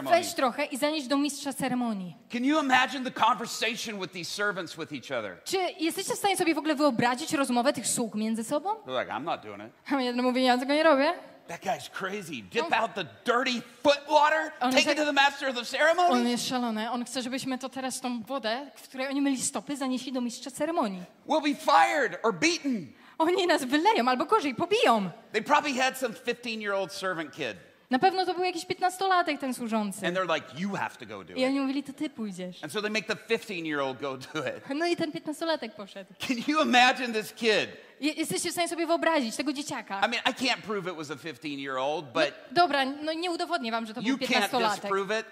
weź 0.03 0.35
trochę 0.35 0.65
i 0.65 0.77
zanieś 0.77 1.07
do 1.07 1.17
mistrza 1.17 1.53
ceremonii. 1.53 2.17
Can 2.33 2.45
you 2.45 2.63
imagine 2.63 3.11
the 3.11 3.21
conversation 3.27 4.01
with 4.01 4.13
these 4.13 4.31
servants 4.31 4.77
with 4.77 4.93
each 4.93 5.19
other? 5.19 5.37
Czy 5.45 5.57
jesteście 5.81 6.15
w 6.15 6.19
stanie 6.19 6.37
sobie 6.37 6.55
w 6.55 6.59
ogóle 6.59 6.75
wyobrazić 6.75 7.33
rozmowę 7.33 7.73
tych 7.73 7.87
sług 7.87 8.15
między 8.15 8.45
sobą? 8.45 8.75
They're 8.75 9.01
like, 9.01 9.13
I'm 9.13 9.25
not 9.25 9.43
doing 9.43 9.63
it. 9.63 9.93
A 9.93 10.03
jeden 10.03 10.23
mówi, 10.23 10.45
ja 10.45 10.59
tego 10.59 10.75
nie 10.75 10.83
robię. 10.83 11.15
That 11.49 11.63
guy's 11.63 11.89
crazy. 11.89 12.43
Dip 12.43 12.73
out 12.73 12.95
the 12.95 13.05
dirty 13.25 13.63
foot 13.83 14.01
water, 14.09 14.53
On 14.61 14.73
take 14.73 14.93
it 14.93 14.97
to 14.97 15.05
the 15.05 15.13
master 15.13 15.49
of 15.49 15.55
the 15.55 15.61
On 15.61 15.67
ceremony. 15.67 16.31
jest 16.31 16.49
szalony. 16.49 16.91
On 16.91 17.05
chce, 17.05 17.23
żebyśmy 17.23 17.59
to 17.59 17.69
teraz 17.69 18.01
tą 18.01 18.23
wodę, 18.23 18.71
w 18.77 18.83
której 18.83 19.09
oni 19.09 19.21
myli 19.21 19.43
stopy, 19.43 19.77
zanieśli 19.77 20.13
do 20.13 20.21
mistrza 20.21 20.51
ceremonii. 20.51 21.03
We'll 21.29 21.43
be 21.43 21.55
fired 21.55 22.19
or 22.23 22.35
beaten. 22.35 22.93
Oni 23.19 23.47
nas 23.47 23.65
wyleją 23.65 24.09
albo 24.09 24.25
gorzej, 24.25 24.55
pobiją. 24.55 25.11
They 25.33 25.43
probably 25.43 25.73
had 25.75 25.99
some 25.99 26.15
15 26.15 26.51
year 26.61 26.73
old 26.75 26.93
servant 26.93 27.33
kid. 27.37 27.57
Na 27.91 27.99
pewno 27.99 28.27
to 28.27 28.35
był 28.35 28.45
jakiś 28.45 28.65
piętnastolatek 28.67 29.41
ten 29.41 29.55
służący. 29.55 30.07
And 30.07 30.17
they're 30.17 30.35
like, 30.35 30.47
you 30.59 30.75
have 30.75 30.97
to 30.97 31.07
go 31.07 31.25
do 31.25 31.35
I 31.35 31.41
it. 31.41 31.47
oni 31.47 31.61
mówili, 31.61 31.83
to 31.83 31.93
ty 31.93 32.11
pójdziesz. 32.11 32.63
And 32.65 32.73
so 32.73 32.83
they 32.83 32.91
make 32.91 33.07
the 33.07 33.17
15 33.17 33.55
year 33.55 33.81
old 33.81 34.01
go 34.01 34.17
do 34.17 34.41
it. 34.41 34.77
No 34.77 34.87
i 34.87 34.97
ten 34.97 35.13
piętnastolatek 35.13 35.75
poszedł. 35.75 36.15
Can 36.19 36.37
you 36.49 36.63
imagine 36.63 37.13
this 37.13 37.33
kid? 37.33 37.69
Je- 38.01 38.13
Jesteście 38.13 38.49
w 38.49 38.53
stanie 38.53 38.69
sobie 38.69 38.87
wyobrazić 38.87 39.37
tego 39.37 39.53
dzieciaka. 39.53 39.99
I 39.99 40.09
mean, 40.11 40.23
I 40.27 40.31
can't 40.35 40.63
prove 40.63 40.87
it 40.91 40.97
was 40.97 41.11
a 41.11 41.17
15 41.17 41.49
year 41.49 41.77
old, 41.79 42.05
but 42.13 42.33
Dobra, 42.51 42.85
no 42.85 43.13
nie 43.13 43.31
udowodnię 43.31 43.73
wam, 43.73 43.87
że 43.87 43.95
to 43.95 44.01
you 44.01 44.07
był 44.07 44.27
can't 44.27 44.31
piętnastolatek. 44.31 44.81
disprove 44.83 45.21
it. 45.21 45.27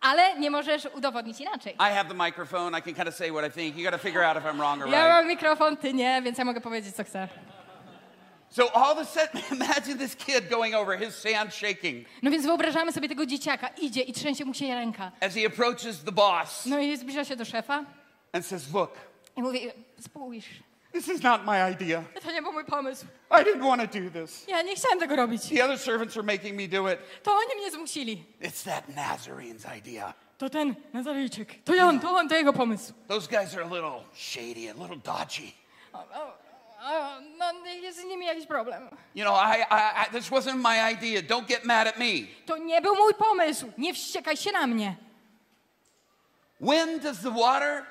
Ale 0.00 0.38
nie 0.38 0.50
możesz 0.50 0.84
udowodnić 0.94 1.40
inaczej. 1.40 1.74
I 1.74 1.94
have 1.94 2.04
the 2.08 2.14
microphone. 2.14 2.78
I 2.78 2.82
can 2.82 2.94
kind 2.94 3.08
of 3.08 3.14
say 3.14 3.30
what 3.30 3.44
I 3.44 3.50
think. 3.50 3.76
You 3.76 3.84
got 3.84 3.92
to 3.92 3.98
figure 3.98 4.24
out 4.24 4.36
if 4.36 4.44
I'm 4.44 4.56
wrong 4.58 4.82
or 4.82 4.88
Ja 4.88 5.04
right. 5.04 5.16
mam 5.16 5.26
mikrofon, 5.26 5.76
ty 5.76 5.92
nie, 5.94 6.22
więc 6.22 6.38
ja 6.38 6.44
mogę 6.44 6.60
powiedzieć, 6.60 6.94
co 6.96 7.04
chcę. 7.04 7.28
So 8.50 8.72
all 8.76 8.92
of 8.92 8.98
a 8.98 9.04
sudden, 9.04 9.42
imagine 9.62 9.98
this 9.98 10.16
kid 10.16 10.48
going 10.50 10.74
over, 10.74 10.98
his 10.98 11.24
hand 11.34 11.54
shaking 11.54 12.06
No 12.22 12.30
więc 12.30 12.46
wyobrażamy 12.46 12.92
sobie 12.92 13.08
tego 13.08 13.26
dzieciaka, 13.26 13.68
idzie 13.68 14.00
i 14.00 14.12
trzęsie 14.12 14.44
mu 14.44 14.54
się 14.54 14.74
ręka. 14.74 15.12
as 15.20 15.34
he 15.34 15.46
approaches 15.46 16.04
the 16.04 16.12
boss 16.12 16.66
No 16.66 16.78
i 16.78 16.96
zbliża 16.96 17.24
się 17.24 17.36
do 17.36 17.44
szefa 17.44 17.84
and 18.32 18.46
says, 18.46 18.72
Look, 18.74 18.92
i 19.36 19.42
mówi, 19.42 19.60
spójrz, 20.00 20.46
this 20.98 21.08
is 21.08 21.22
not 21.22 21.44
my 21.44 21.70
idea. 21.72 22.04
to 22.22 22.32
nie 22.32 22.42
był 22.42 22.52
mój 22.52 22.64
pomysł. 22.64 23.06
I 23.30 23.44
didn't 23.44 23.62
want 23.62 23.92
to 23.92 24.00
do 24.00 24.10
this. 24.10 24.44
Ja 24.48 24.62
nie 24.62 24.76
chciałem 24.76 25.00
tego 25.00 25.16
robić. 25.16 25.48
The 25.48 25.64
other 25.64 25.78
servants 25.78 26.16
are 26.16 26.22
making 26.22 26.56
me 26.56 26.68
do 26.68 26.92
it. 26.92 26.98
To 27.22 27.32
oni 27.32 27.60
mnie 27.60 27.70
zmusili. 27.70 28.24
It's 28.40 28.64
that 28.64 28.88
Nazarene's 28.88 29.78
idea. 29.78 30.14
To 30.38 30.50
ten 30.50 30.74
Nazarejczyk. 30.92 31.64
To 31.64 31.74
ja 31.74 31.86
on, 31.86 32.00
to 32.00 32.10
on, 32.10 32.28
to 32.28 32.34
jego 32.34 32.52
pomysł. 32.52 32.92
Those 33.08 33.28
guys 33.28 33.54
are 33.54 33.62
a 33.62 33.68
little 33.68 34.04
shady, 34.14 34.70
a 34.70 34.74
little 34.82 34.96
dodgy. 34.96 35.52
O, 35.92 35.98
o, 35.98 36.38
o, 36.82 37.20
no 37.38 37.66
jest 37.82 38.00
z 38.00 38.04
nimi 38.04 38.26
jakiś 38.26 38.46
problem. 38.46 38.88
You 39.14 39.24
know, 39.24 39.36
I, 39.36 39.60
I, 39.60 40.06
I, 40.06 40.10
this 40.12 40.30
wasn't 40.30 40.56
my 40.56 40.92
idea. 40.92 41.22
Don't 41.22 41.46
get 41.46 41.64
mad 41.64 41.86
at 41.86 41.98
me. 41.98 42.26
To 42.46 42.56
nie 42.56 42.82
był 42.82 42.94
mój 42.96 43.14
pomysł. 43.14 43.72
Nie 43.78 43.94
wściekaj 43.94 44.36
się 44.36 44.52
na 44.52 44.66
mnie. 44.66 44.96
When 46.60 46.98
does 46.98 47.20
the 47.22 47.30
water 47.30 47.86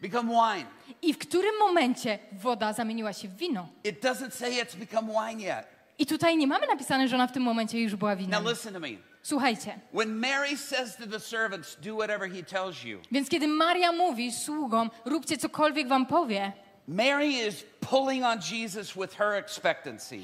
become 0.00 0.28
wine? 0.32 0.66
I 1.02 1.14
w 1.14 1.18
którym 1.18 1.58
momencie 1.58 2.18
woda 2.32 2.72
zamieniła 2.72 3.12
się 3.12 3.28
w 3.28 3.36
wino? 3.36 3.68
It 3.84 4.04
doesn't 4.04 4.30
say 4.30 4.50
it's 4.50 4.76
become 4.76 5.08
wine 5.12 5.40
yet. 5.42 5.66
I 5.98 6.06
tutaj 6.06 6.36
nie 6.36 6.46
mamy 6.46 6.66
napisane, 6.66 7.08
że 7.08 7.16
ona 7.16 7.26
w 7.26 7.32
tym 7.32 7.42
momencie 7.42 7.80
już 7.80 7.96
była 7.96 8.10
Now 8.10 8.18
winem. 8.20 8.44
listen 8.48 8.72
to 8.74 8.80
me. 8.80 8.88
Słuchajcie. 9.22 9.78
When 9.94 10.08
Mary 10.16 10.56
says 10.56 10.96
to 10.96 11.06
the 11.06 11.20
servants, 11.20 11.76
do 11.80 11.94
whatever 11.94 12.30
he 12.32 12.42
tells 12.42 12.84
you, 12.84 13.00
Więc 13.12 13.28
kiedy 13.28 13.48
Maria 13.48 13.92
mówi 13.92 14.32
sługom, 14.32 14.90
róbcie 15.04 15.36
cokolwiek 15.36 15.88
wam 15.88 16.06
powie, 16.06 16.52
Mary 16.88 17.26
is 17.26 17.64
pulling 17.80 18.24
on 18.24 18.38
Jesus 18.52 18.92
with 18.94 19.14
her 19.16 19.34
expectancy. 19.34 20.22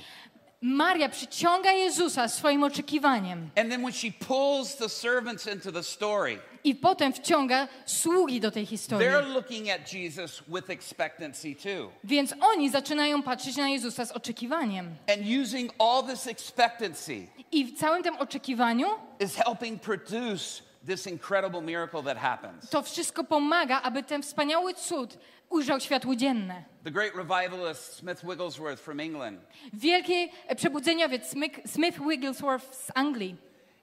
Maria 0.63 1.09
przyciąga 1.09 1.73
Jezusa 1.73 2.29
swoim 2.29 2.65
oczekiwaniem 2.65 3.51
And 3.57 3.71
then 3.71 3.81
when 3.83 3.93
she 3.93 4.13
pulls 4.29 4.77
the 4.77 4.89
servants 4.89 5.47
into 5.47 5.73
the 5.73 5.83
story, 5.83 6.39
i 6.65 6.75
potem 6.75 7.13
wciąga 7.13 7.69
sługi 7.87 8.41
do 8.41 8.51
tej 8.51 8.67
historii. 8.67 9.09
they're 9.09 9.35
looking 9.35 9.71
at 9.71 9.93
Jesus 9.93 10.43
with 10.49 10.71
expectancy 10.71 11.55
too. 11.55 11.91
Więc 12.05 12.35
oni 12.41 12.71
zaczynają 12.71 13.23
patrzeć 13.23 13.57
na 13.57 13.69
Jezusa 13.69 14.05
z 14.07 14.13
oczekiwaniem. 14.13 14.87
And 15.13 15.23
using 15.45 15.73
all 15.79 16.03
this 16.03 16.27
expectancy 16.27 17.27
I 17.53 17.65
w 17.65 17.79
całym 17.79 18.03
tym 18.03 18.17
oczekiwaniu 18.17 18.87
is 19.21 19.35
helping 19.37 19.83
produce 19.83 20.63
this 20.87 21.07
incredible 21.07 21.61
miracle 21.63 22.03
that 22.03 22.19
happens. 22.19 22.71
to 22.71 22.83
wszystko 22.83 23.25
pomaga, 23.25 23.83
aby 23.83 24.03
ten 24.03 24.23
wspaniały 24.23 24.75
cud 24.75 25.19
ujrzał 25.51 25.81
światło 25.81 26.17
dzienne. 26.17 26.65
The 26.87 26.93
great 26.93 27.16
revivalist 27.16 27.97
Smith 27.97 28.22
Wigglesworth 28.22 28.80
from 28.80 29.01
England, 29.01 29.41
Wielki 29.72 30.28
przebudzeniowiec 30.57 31.26
Smith, 31.66 31.99
Wigglesworth 31.99 32.74
z 32.74 32.91
Anglii 32.95 33.37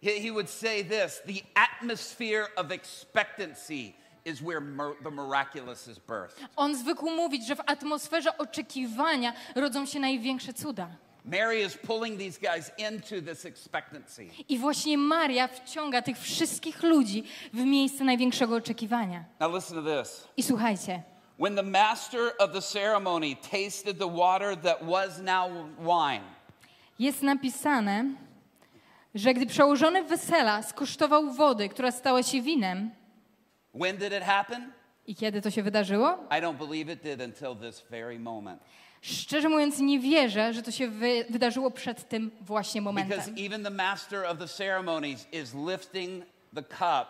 he, 0.04 0.20
he 0.20 0.32
would 0.32 0.49
say 0.49 0.84
this 0.84 1.22
the 1.26 1.43
atmosphere 1.56 2.47
of 2.58 2.72
expectancy 2.72 3.95
is 4.26 4.41
where 4.41 4.62
the 5.04 5.12
miraculous 5.12 5.88
is 5.88 5.99
birthed. 5.99 6.39
On 6.56 6.76
zwykł 6.76 7.10
mówić, 7.10 7.47
że 7.47 7.56
w 7.56 7.62
atmosferze 7.66 8.38
oczekiwania 8.38 9.34
rodzą 9.56 9.86
się 9.86 9.99
największe 9.99 10.54
cuda. 10.54 10.88
Mary 11.26 11.62
is 11.62 11.78
pulling 11.78 12.20
these 12.20 12.39
guys 12.39 12.72
into 12.78 13.22
this 13.22 13.45
expectancy. 13.45 14.28
I 14.49 14.58
właśnie 14.58 14.97
Maria 14.97 15.47
wciąga 15.47 16.01
tych 16.01 16.20
wszystkich 16.20 16.84
ludzi 16.84 17.24
w 17.54 17.66
miejsce 17.66 18.04
największego 18.04 18.56
oczekiwania. 18.56 19.26
Now, 19.39 19.56
listen 19.56 19.84
to 19.84 20.04
this. 20.04 20.28
I 20.38 20.43
słuchajcie, 20.43 21.04
When 21.40 21.56
the 21.56 21.64
master 21.64 22.32
of 22.40 22.52
the 22.54 22.62
ceremony 22.62 23.36
tasted 23.36 23.98
the 24.00 24.08
water 24.08 24.56
that 24.62 24.84
was 24.86 25.20
now 25.20 25.50
wine, 25.80 26.24
jest 27.00 27.22
napisane, 27.22 28.06
że 29.16 29.34
gdy 29.34 29.46
przełożony 29.46 30.04
wesela 30.04 30.64
skosztował 30.64 31.34
wody, 31.34 31.70
która 31.70 31.92
stała 31.92 32.24
się 32.24 32.42
winem, 32.42 32.92
when 33.82 33.98
did 33.98 34.14
it 34.14 34.24
happen? 34.24 34.72
i 35.08 35.16
kiedy 35.16 35.42
to 35.42 35.52
się 35.52 35.64
wydarzyło? 35.64 36.18
I 36.32 36.42
don't 36.42 36.58
believe 36.58 36.94
it 36.94 37.02
did 37.04 37.22
until 37.22 37.56
this 37.70 37.82
very 37.90 38.20
moment. 38.20 38.62
Szczerze 39.02 39.50
mówiąc, 39.50 39.80
nie 39.80 40.00
wierzę, 40.00 40.54
że 40.54 40.62
to 40.64 40.72
się 40.72 40.88
wy 40.88 41.26
wydarzyło 41.30 41.72
przed 41.72 42.10
tym 42.10 42.32
właśnie 42.42 42.82
Because 42.82 43.08
momentem. 43.08 43.36
even 43.46 43.64
the 43.64 43.70
master 43.70 44.26
of 44.26 44.38
the 44.38 44.48
ceremonies 44.48 45.28
is 45.32 45.54
lifting 45.54 46.26
the 46.56 46.64
cup, 46.64 47.08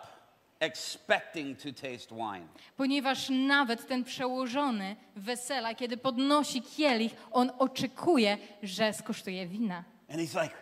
expecting 0.65 1.57
to 1.57 1.71
taste 1.73 2.15
wine. 2.15 2.47
Ponieważ 2.77 3.29
nawet 3.29 3.87
ten 3.87 4.03
przełożony 4.03 4.95
wesela, 5.15 5.75
kiedy 5.75 5.97
podnosi 5.97 6.61
kielich, 6.61 7.15
on 7.31 7.51
oczekuje, 7.59 8.37
że 8.63 8.93
skosztuje 8.93 9.47
wina. 9.47 9.83
And 10.09 10.19
he's 10.21 10.41
like, 10.43 10.55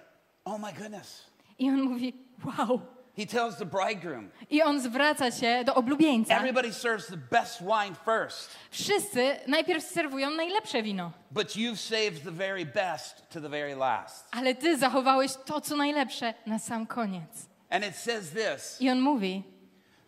oh 0.46 0.58
my 0.58 0.74
goodness. 0.74 1.24
I 1.60 1.70
on 1.70 1.82
mówi, 1.82 2.14
wow. 2.46 2.82
He 3.18 3.26
tells 3.26 3.58
the 3.58 3.66
bridegroom, 3.66 4.30
I 4.50 4.62
on 4.64 4.80
zwraca 4.82 5.32
się 5.32 5.64
do 5.66 5.76
oblubieńca. 5.76 6.36
everybody 6.38 6.74
serves 6.74 7.08
the 7.08 7.18
best 7.18 7.62
wine 7.62 7.96
first, 8.06 8.50
Wszyscy 8.72 9.36
najpierw 9.48 9.84
serwują 9.84 10.30
najlepsze 10.30 10.84
wino, 10.84 11.12
but 11.32 11.48
you've 11.56 11.76
saved 11.78 12.24
the 12.24 12.32
very 12.32 12.66
best 12.66 13.30
to 13.30 13.42
the 13.42 13.50
very 13.50 13.76
last. 13.76 14.28
ale 14.32 14.56
ty 14.56 14.78
zachowałeś 14.78 15.32
to, 15.46 15.62
co 15.62 15.76
najlepsze 15.76 16.34
na 16.46 16.60
sam 16.60 16.88
koniec. 16.88 17.48
And 17.70 17.86
it 17.86 17.96
says 17.96 18.30
this 18.30 18.78
I 18.82 18.90
on 18.90 19.00
mówi, 19.02 19.44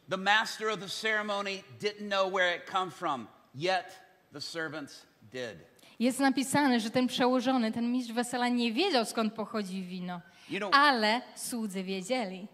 the 0.10 0.18
master 0.18 0.70
of 0.70 0.80
the 0.80 0.90
ceremony 0.90 1.64
didn't 1.80 2.08
know 2.10 2.32
where 2.34 2.56
it 2.58 2.66
come 2.72 2.92
from, 2.92 3.28
yet 3.56 3.86
the 4.34 4.42
servants 4.42 5.06
did. 5.32 5.58
jest 6.00 6.20
napisane, 6.20 6.80
że 6.80 6.90
ten 6.90 7.08
przełożony, 7.08 7.72
ten 7.72 7.92
mistrz 7.92 8.14
wesela 8.14 8.48
nie 8.48 8.74
wiedział 8.74 9.06
skąd 9.06 9.34
pochodzi 9.34 9.84
wino, 9.84 10.22
You 10.50 10.60
know- 10.60 10.76
ale 10.76 11.22
słudzy 11.36 11.84
wiedzieli. 11.84 12.48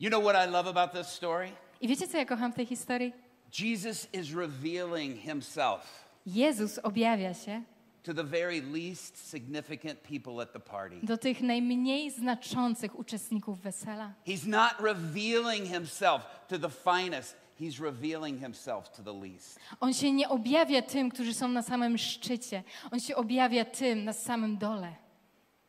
You 0.00 0.10
know 0.10 0.22
what 0.24 0.48
I 0.48 0.50
love 0.52 0.68
about 0.70 0.92
this 0.92 1.06
story? 1.06 1.52
I 1.80 1.88
wiecie, 1.88 2.08
co 2.08 2.18
ja 2.18 2.24
kocham 2.24 2.52
w 2.52 2.54
tej 2.56 2.66
historii? 2.66 3.12
Jesus 3.58 4.08
is 4.12 4.30
revealing 4.34 5.20
himself 5.20 6.04
Jezus 6.26 6.78
objawia 6.78 7.34
się 7.34 7.62
to 8.06 8.14
the 8.14 8.24
very 8.24 8.60
least 8.60 9.30
significant 9.30 10.02
people 10.02 10.42
at 10.42 10.52
the 10.52 10.60
party. 10.60 11.00
do 11.02 11.18
tych 11.18 11.40
najmniej 11.40 12.10
znaczących 12.10 12.98
uczestników 12.98 13.60
wesela. 13.60 14.12
He's 14.26 14.46
not 14.46 14.72
revealing 14.80 15.66
himself 15.66 16.22
to 16.48 16.58
the 16.58 16.70
finest, 16.70 17.36
he's 17.60 17.80
revealing 17.80 18.40
himself 18.40 18.90
to 18.90 19.02
the 19.02 19.12
least. 19.12 19.58
On 19.80 19.92
się 19.94 20.12
nie 20.12 20.28
objawia 20.28 20.82
tym, 20.82 21.10
którzy 21.10 21.34
są 21.34 21.48
na 21.48 21.62
samym 21.62 21.98
szczycie. 21.98 22.62
On 22.90 23.00
się 23.00 23.16
objawia 23.16 23.64
tym 23.64 24.04
na 24.04 24.12
samym 24.12 24.58
dole. 24.58 24.92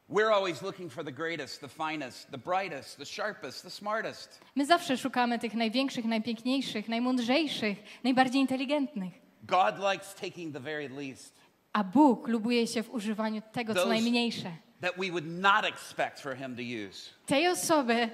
We're 0.10 0.32
always 0.34 0.62
looking 0.62 0.92
for 0.92 1.04
the 1.04 1.12
greatest, 1.12 1.62
the 1.62 1.68
finest, 1.68 2.32
the 2.32 2.38
brightest, 2.38 2.98
the 2.98 3.06
sharpest, 3.06 3.64
the 3.64 3.70
smartest. 3.70 4.42
My 4.56 4.66
zawsze 4.66 4.98
szukamy 4.98 5.40
tych 5.40 5.54
największych, 5.54 6.06
najpiękniejszych, 6.06 6.90
najmądrzejszych, 6.90 7.78
najbardziej 8.04 8.42
inteligentnych. 8.42 9.14
God 9.44 9.76
likes 9.92 10.16
taking 10.16 10.54
the 10.54 10.60
very 10.60 10.90
least, 10.90 11.34
A 11.74 11.84
Bóg 11.84 12.28
lubuje 12.28 12.68
się 12.68 12.84
w 12.84 12.93
używaniu 12.93 13.41
tego, 13.51 13.76
co 13.76 13.86
najmniejsze. 13.86 14.51
that 14.82 14.93
we 14.97 15.09
would 15.09 15.26
not 15.26 15.65
expect 15.65 16.20
for 16.20 16.38
him 16.38 16.55
to 16.55 16.61
use. 16.61 17.09
Tej 17.26 17.47
osoby, 17.47 18.09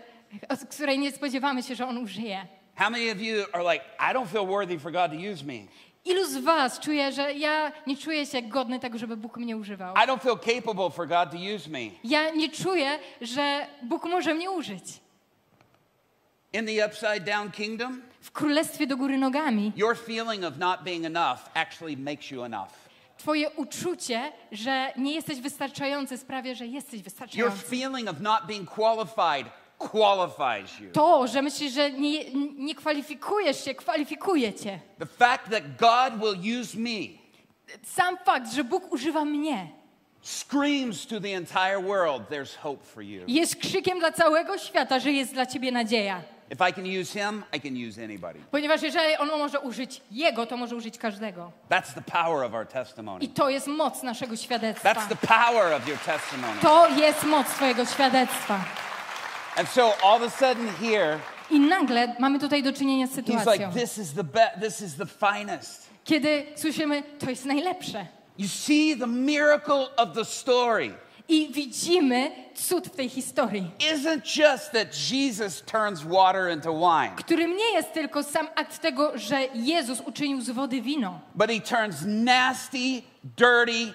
od 0.49 0.59
której 0.59 0.99
nie 0.99 1.11
spodziewamy 1.11 1.63
się, 1.63 1.75
że 1.75 1.87
On 1.87 1.97
użyje. 1.97 2.47
How 2.75 2.89
many 2.89 3.11
of 3.11 3.21
you 3.21 3.45
are 3.53 3.73
like, 3.73 3.85
I 3.99 4.13
don't 4.13 4.27
feel 4.27 4.47
worthy 4.47 4.79
for 4.79 4.91
God 4.91 5.11
to 5.11 5.17
use 5.33 5.43
me? 5.45 5.53
Ilu 6.05 6.25
z 6.25 6.37
was 6.37 6.79
czuje, 6.79 7.11
że 7.11 7.33
ja 7.33 7.71
nie 7.87 7.97
czuję 7.97 8.25
się 8.25 8.41
godny 8.41 8.79
tego, 8.79 8.97
żeby 8.97 9.17
Bóg 9.17 9.37
mnie 9.37 9.57
używał? 9.57 9.95
I 9.95 9.99
don't 9.99 10.19
feel 10.21 10.39
capable 10.39 10.89
for 10.91 11.07
God 11.07 11.31
to 11.31 11.37
use 11.55 11.69
me. 11.69 11.79
Ja 12.03 12.29
nie 12.29 12.49
czuję, 12.49 12.99
że 13.21 13.67
Bóg 13.83 14.05
może 14.05 14.33
mnie 14.33 14.51
użyć. 14.51 14.83
In 16.53 16.65
the 16.65 16.85
upside 16.87 17.19
down 17.19 17.51
kingdom, 17.51 18.01
W 18.21 18.31
królestwie 18.31 18.87
do 18.87 18.97
góry 18.97 19.17
nogami 19.17 19.71
your 19.75 19.97
feeling 19.97 20.43
of 20.43 20.57
not 20.57 20.83
being 20.83 21.05
enough 21.05 21.39
actually 21.53 21.97
makes 21.97 22.31
you 22.31 22.43
enough. 22.43 22.82
Twoje 23.23 23.49
uczucie, 23.49 24.31
że 24.51 24.93
nie 24.97 25.13
jesteś 25.13 25.41
wystarczający 25.41 26.17
sprawia, 26.17 26.53
że 26.55 26.67
jesteś 26.67 26.93
Your 26.93 27.03
wystarczający. 27.03 27.57
feeling 27.57 28.09
of 28.09 28.19
not 28.19 28.39
being 28.47 28.69
qualified 28.69 29.47
qualifies 29.77 30.79
you. 30.79 30.91
To, 30.91 31.27
że 31.27 31.41
myślisz, 31.41 31.73
że 31.73 31.91
nie, 31.91 32.31
nie 32.57 32.75
kwalifikujesz 32.75 33.65
się, 33.65 33.75
kwalifikuje 33.75 34.53
cię. 34.53 34.79
The 34.99 35.05
fact 35.05 35.51
that 35.51 35.63
God 35.79 36.19
will 36.21 36.61
use 36.61 36.77
me 36.77 37.23
Sam 37.83 38.17
fakt, 38.25 38.53
że 38.53 38.63
Bóg 38.63 38.91
używa 38.91 39.25
mnie, 39.25 39.67
screams 40.21 41.07
to 41.07 41.19
the 41.21 41.29
entire 41.35 41.81
world 41.81 42.29
there's 42.29 42.57
hope 42.57 42.83
for 42.85 43.03
you. 43.03 43.23
jest 43.27 43.55
krzykiem 43.55 43.99
dla 43.99 44.11
całego 44.11 44.57
świata, 44.57 44.99
że 44.99 45.11
jest 45.11 45.33
dla 45.33 45.45
ciebie 45.45 45.71
nadzieja. 45.71 46.21
If 46.51 46.69
I 46.69 46.73
can 46.73 46.85
use 46.85 47.19
him, 47.19 47.43
I 47.53 47.59
can 47.61 47.89
use 47.89 48.03
anybody. 48.03 48.39
Ponieważ 48.51 48.81
jeżeli 48.81 49.17
on 49.17 49.27
może 49.27 49.59
użyć 49.59 50.01
jego, 50.11 50.45
to 50.45 50.57
może 50.57 50.75
użyć 50.75 50.97
każdego. 50.97 51.51
That's 51.69 51.93
the 51.93 52.01
power 52.01 52.43
of 52.43 52.53
our 52.53 52.65
I 52.65 52.67
testimony. 52.67 53.27
to 53.27 53.49
jest 53.49 53.67
moc 53.67 54.03
naszego 54.03 54.35
świadectwa. 54.35 54.93
That's 54.93 55.07
the 55.07 55.27
power 55.27 55.73
of 55.73 55.87
your 55.87 55.97
testimony. 55.97 56.61
To 56.61 56.89
jest 56.89 57.23
moc 57.23 57.47
twojego 57.47 57.85
świadectwa. 57.85 58.59
And 59.55 59.69
so 59.69 59.93
all 60.03 60.23
of 60.23 60.23
a 60.23 60.29
sudden 60.29 60.67
here, 60.81 61.19
I 61.49 61.59
nagle 61.59 62.15
mamy 62.19 62.39
tutaj 62.39 62.63
do 62.63 62.73
czynienia 62.73 63.07
z 63.07 63.11
he's 63.11 63.15
sytuacją, 63.15 63.51
like, 63.69 63.79
this 63.79 63.97
is 63.97 64.13
the 64.13 64.23
best, 64.23 64.59
this 64.61 64.81
is 64.81 64.95
the 64.95 65.05
finest. 65.05 65.89
kiedy 66.03 66.45
słyszymy, 66.55 67.03
to 67.19 67.29
jest 67.29 67.45
najlepsze. 67.45 68.07
You 68.37 68.47
see 68.47 68.97
the 68.99 69.07
miracle 69.07 69.87
of 69.97 70.13
the 70.15 70.25
story 70.25 70.93
I 71.27 71.53
widzimy 71.53 72.31
cud 72.55 72.87
w 72.87 72.95
tej 72.95 73.09
historii, 73.09 73.71
isn't 73.93 74.25
just 74.37 74.71
that 74.71 75.11
Jesus 75.11 75.61
turns 75.61 76.03
water 76.03 76.49
into 76.53 76.73
wine, 76.73 77.15
którym 77.15 77.57
nie 77.57 77.73
jest 77.73 77.93
tylko 77.93 78.23
sam 78.23 78.47
akt 78.55 78.79
tego, 78.81 79.17
że 79.17 79.39
Jezus 79.53 80.01
uczynił 80.01 80.41
z 80.41 80.49
wody 80.49 80.81
wino, 80.81 81.19
but 81.35 81.49
he 81.49 81.59
turns 81.59 81.95
nasty, 82.05 83.01
dirty 83.37 83.93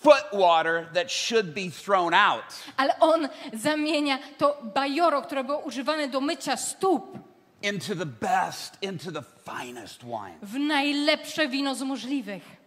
foot 0.00 0.24
water 0.32 0.86
that 0.94 1.12
should 1.12 1.46
be 1.54 1.70
thrown 1.84 2.14
out 2.14 2.44
ale 2.76 2.98
on 3.00 3.28
zamienia 3.52 4.18
to 4.38 4.56
bajoro, 4.74 5.22
które 5.22 5.44
było 5.44 5.58
używane 5.58 6.08
do 6.08 6.20
mycia 6.20 6.56
stóp, 6.56 7.18
into 7.62 7.94
the 7.94 8.06
best, 8.06 8.78
into 8.82 9.12
the 9.12 9.22
finest 9.44 10.02
wine. 10.04 10.38
w 10.42 10.58
najlepsze 10.58 11.48
wino 11.48 11.74
z 11.74 11.82
możliwych. 11.82 12.57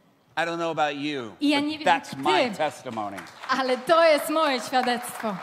I 0.44 0.46
don't 0.46 0.58
know 0.58 0.72
about 0.72 0.96
you, 0.96 1.32
I 1.42 1.50
ja 1.50 1.60
nie 1.60 1.78
wiem, 1.80 1.88
that's 1.88 2.10
jak 2.14 2.18
my 2.18 2.50
ty. 2.50 2.58
testimony. 2.58 3.18
Ale 3.50 3.78
to 3.78 4.04
jest 4.06 4.30
moje 4.30 4.60
świadectwo, 4.60 5.36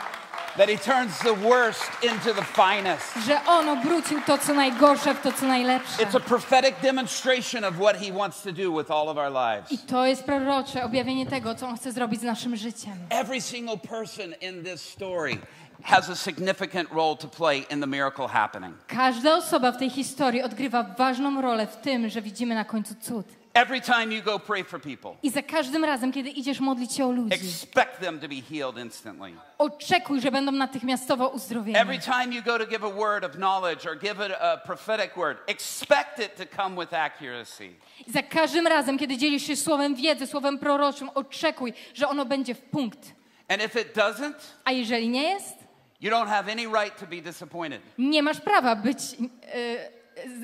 That 0.57 0.69
he 0.69 0.77
turns 0.77 1.17
the 1.19 1.33
worst 1.33 1.91
into 2.03 2.33
the 2.33 2.43
finest. 2.43 3.13
że 3.27 3.45
on 3.45 3.69
obrócił 3.69 4.21
to, 4.21 4.37
co 4.37 4.53
najgorsze, 4.53 5.13
w 5.15 5.21
to, 5.21 5.31
co 5.31 5.45
najlepsze. 5.45 6.03
It's 6.03 6.17
a 6.17 6.19
prophetic 6.19 6.75
demonstration 6.81 7.63
of 7.63 7.75
what 7.75 7.97
he 7.97 8.11
wants 8.13 8.41
to 8.41 8.51
do 8.51 8.71
with 8.77 8.91
all 8.91 9.09
of 9.09 9.17
our 9.17 9.31
I 9.31 9.33
lives. 9.33 9.85
to 9.85 10.05
jest 10.05 10.23
prorocze 10.23 10.83
objawienie 10.83 11.25
tego, 11.25 11.55
co 11.55 11.67
on 11.67 11.77
chce 11.77 11.91
zrobić 11.91 12.19
z 12.19 12.23
naszym 12.23 12.55
życiem. 12.55 12.93
Every 13.09 13.41
single 13.41 13.77
person 13.77 14.33
in 14.41 14.63
this 14.63 14.81
story 14.81 15.37
has 15.83 16.09
a 16.09 16.15
significant 16.15 16.91
role 16.91 17.15
to 17.17 17.27
play 17.27 17.65
in 17.69 17.81
the 17.81 17.87
miracle 17.87 18.27
happening. 18.27 18.75
Każda 18.87 19.35
osoba 19.37 19.71
w 19.71 19.77
tej 19.77 19.89
historii 19.89 20.41
odgrywa 20.41 20.83
ważną 20.83 21.41
rolę 21.41 21.67
w 21.67 21.75
tym, 21.77 22.09
że 22.09 22.21
widzimy 22.21 22.55
na 22.55 22.65
końcu 22.65 22.95
cud. 23.01 23.25
Every 23.61 23.81
time 23.81 24.15
you 24.15 24.21
go 24.23 24.39
pray 24.39 24.63
for 24.63 24.81
people, 24.81 25.11
I 25.23 25.29
za 25.29 25.41
każdym 25.41 25.83
razem, 25.85 26.11
kiedy 26.11 26.29
idziesz 26.29 26.59
modlić 26.59 26.93
się 26.93 27.05
o 27.05 27.11
ludzi, 27.11 27.33
expect 27.33 27.99
them 28.01 28.19
to 28.19 28.27
be 28.27 28.35
healed 28.49 28.77
instantly. 28.77 29.33
oczekuj, 29.57 30.21
że 30.21 30.31
będą 30.31 30.51
natychmiastowo 30.51 31.25
Every 31.25 31.35
uzdrowieni. 31.35 31.99
time 31.99 32.35
you 32.35 32.43
go 32.43 32.59
to 32.59 32.65
give 32.65 32.83
a 32.83 32.89
word 32.89 33.23
of 33.25 33.31
knowledge 33.31 33.89
or 33.89 33.99
give 33.99 34.25
it 34.27 34.31
a 34.41 34.57
prophetic 34.57 35.15
word, 35.15 35.37
expect 35.47 36.19
it 36.19 36.35
to 36.35 36.63
come 36.63 36.81
with 36.81 36.93
accuracy. 36.93 37.69
I 38.07 38.11
za 38.11 38.23
każdym 38.23 38.67
razem, 38.67 38.97
kiedy 38.97 39.17
dzielisz 39.17 39.43
się 39.47 39.55
słowem 39.55 39.95
wiedzy, 39.95 40.27
słowem 40.27 40.59
proroczym, 40.59 41.09
oczekuj, 41.15 41.73
że 41.93 42.07
ono 42.07 42.25
będzie 42.25 42.55
w 42.55 42.61
punkt. 42.61 42.99
And 43.47 43.63
if 43.63 43.81
it 43.81 43.95
doesn't, 43.95 44.33
A 44.65 44.71
jeżeli 44.71 45.09
nie 45.09 45.23
jest, 45.23 45.57
you 46.01 46.11
don't 46.11 46.27
have 46.27 46.51
any 46.51 46.65
right 46.65 46.99
to 46.99 47.07
be 47.07 47.21
disappointed. 47.21 47.81
nie 47.97 48.23
masz 48.23 48.39
prawa 48.41 48.75
być 48.75 49.01
z- 49.01 49.15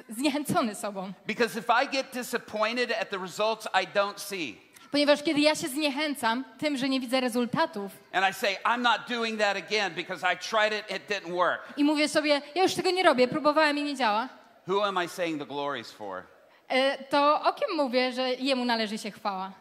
zniechęcony 0.09 0.76
sobą. 0.76 1.13
Because 1.28 1.59
if 1.59 1.74
I 1.84 1.88
get 1.88 2.13
disappointed 2.13 2.91
at 2.91 3.09
the 3.09 3.18
results 3.18 3.68
I 3.84 3.88
don't 3.88 4.20
see, 4.20 4.66
Ponieważ 4.91 5.24
kiedy 5.24 5.41
ja 5.41 5.55
się 5.55 5.68
zniechęcam 5.68 6.43
tym, 6.59 6.78
że 6.78 6.89
nie 6.89 6.99
widzę 6.99 7.20
rezultatów 7.22 7.91
and 8.13 8.26
I 8.30 8.34
say, 8.34 8.55
I'm 8.66 8.82
not 8.82 9.01
doing 9.09 9.39
that 9.39 9.57
again 9.57 9.93
because 9.93 10.34
I 10.34 10.38
tried 10.38 10.74
it, 10.74 10.95
it 10.95 11.07
didn't 11.09 11.36
work, 11.36 11.61
i 11.78 11.84
mówię 11.84 12.09
sobie, 12.09 12.41
ja 12.55 12.63
już 12.63 12.74
tego 12.76 12.91
nie 12.91 13.03
robię, 13.03 13.28
próbowałem 13.28 13.78
i 13.78 13.84
nie 13.84 13.95
działa, 13.95 14.30
who 14.68 14.86
am 14.86 15.03
I 15.05 15.09
saying 15.09 15.39
the 15.39 15.45
glory's 15.53 15.91
for? 15.93 16.24
e, 16.68 17.03
to 17.03 17.41
o 17.43 17.53
kim 17.53 17.76
mówię, 17.78 18.11
że 18.11 18.34
jemu 18.34 18.66
należy 18.66 18.97
się 18.97 19.11
chwała? 19.11 19.51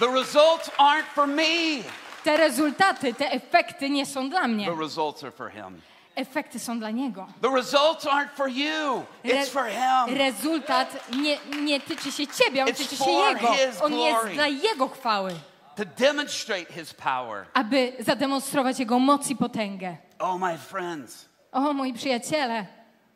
The 0.00 0.06
results 0.12 0.70
aren't 0.78 1.06
for 1.14 1.26
me, 1.26 1.84
Te 2.24 2.36
rezultaty, 2.36 3.14
te 3.14 3.30
efekty 3.32 3.90
nie 3.90 4.06
są 4.06 4.30
dla 4.30 4.48
mnie. 4.48 4.66
the 4.66 4.76
results 4.82 5.22
are 5.24 5.32
for 5.32 5.50
him. 5.50 5.80
Efekty 6.16 6.58
są 6.58 6.78
dla 6.78 6.90
niego. 6.90 7.26
The 7.42 7.48
results 7.56 8.04
aren't 8.06 8.30
for 8.36 8.48
you, 8.48 9.02
it's 9.24 9.46
for 9.48 9.66
him. 9.66 10.16
rezultat 10.18 11.10
nie, 11.16 11.38
nie 11.62 11.80
tyczy 11.80 12.12
się 12.12 12.26
ciebie, 12.26 12.62
on 12.62 12.68
It's 12.68 12.76
tyczy 12.76 12.96
się 12.96 13.04
for 13.04 13.08
jego. 13.36 13.52
his 13.52 13.82
On 13.82 13.92
jest 13.94 14.18
glory. 14.20 14.34
dla 14.34 14.46
jego 14.46 14.88
chwały, 14.88 15.34
To 15.76 15.84
demonstrate 15.84 16.72
his 16.72 16.94
power. 16.94 17.46
aby 17.54 17.92
zademonstrować 17.98 18.78
jego 18.78 18.98
moc 18.98 19.30
i 19.30 19.36
potęgę. 19.36 19.96
Oh, 20.18 20.38
my 20.38 20.58
friends, 20.58 21.28
O, 21.52 21.72
moi 21.72 21.92
przyjaciele, 21.92 22.66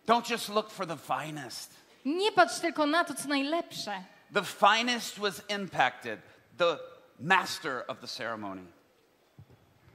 don't 0.06 0.30
just 0.30 0.48
look 0.48 0.70
for 0.70 0.86
the 0.86 0.96
finest. 0.96 1.74
nie 2.04 2.32
patrz 2.32 2.60
tylko 2.60 2.86
na 2.86 3.04
to, 3.04 3.14
co 3.14 3.28
najlepsze. 3.28 3.92
The 4.34 4.42
finest 4.44 5.18
was 5.18 5.42
impacted, 5.48 6.20
the 6.58 6.78
master 7.20 7.84
of 7.88 8.00
the 8.00 8.06
ceremony. 8.06 8.62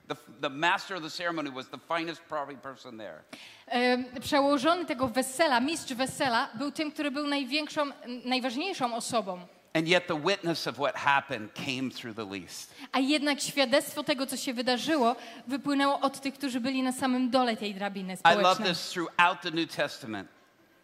The, 0.08 0.16
the 0.42 0.50
master 0.50 0.98
of 0.98 1.04
the 1.04 1.10
ceremony 1.10 1.52
was 1.52 1.68
the 1.68 1.78
finest 1.78 2.22
probably 2.22 2.58
person 2.58 2.98
there. 2.98 3.24
Em, 3.68 4.06
Przełożony 4.22 4.86
tego 4.86 5.08
wesela, 5.08 5.60
mistrz 5.60 5.94
wesela, 5.94 6.50
był 6.54 6.72
tym, 6.72 6.92
który 6.92 7.12
był 7.12 7.28
największą, 7.28 7.82
najważniejszą 8.26 8.96
osobą. 8.96 9.40
And 9.74 9.88
yet 9.88 10.08
the 10.08 10.20
witness 10.20 10.68
of 10.68 10.76
what 10.76 10.96
happened 10.96 11.54
came 11.54 11.90
through 11.90 12.16
the 12.16 12.26
least. 12.26 12.74
A 12.92 13.00
jednak 13.00 13.42
świadectwo 13.42 14.04
tego, 14.04 14.26
co 14.26 14.38
się 14.38 14.54
wydarzyło, 14.54 15.16
wypłynęło 15.48 16.00
od 16.00 16.22
tych, 16.22 16.34
którzy 16.34 16.60
byli 16.60 16.84
na 16.84 16.92
samym 16.92 17.30
dole 17.30 17.58
tej 17.58 17.76
drabiny 17.76 18.18
I 18.34 18.42
love 18.42 18.64
this 18.64 18.90
throughout 18.90 19.42
the 19.42 19.52
New 19.52 19.76
Testament. 19.76 20.30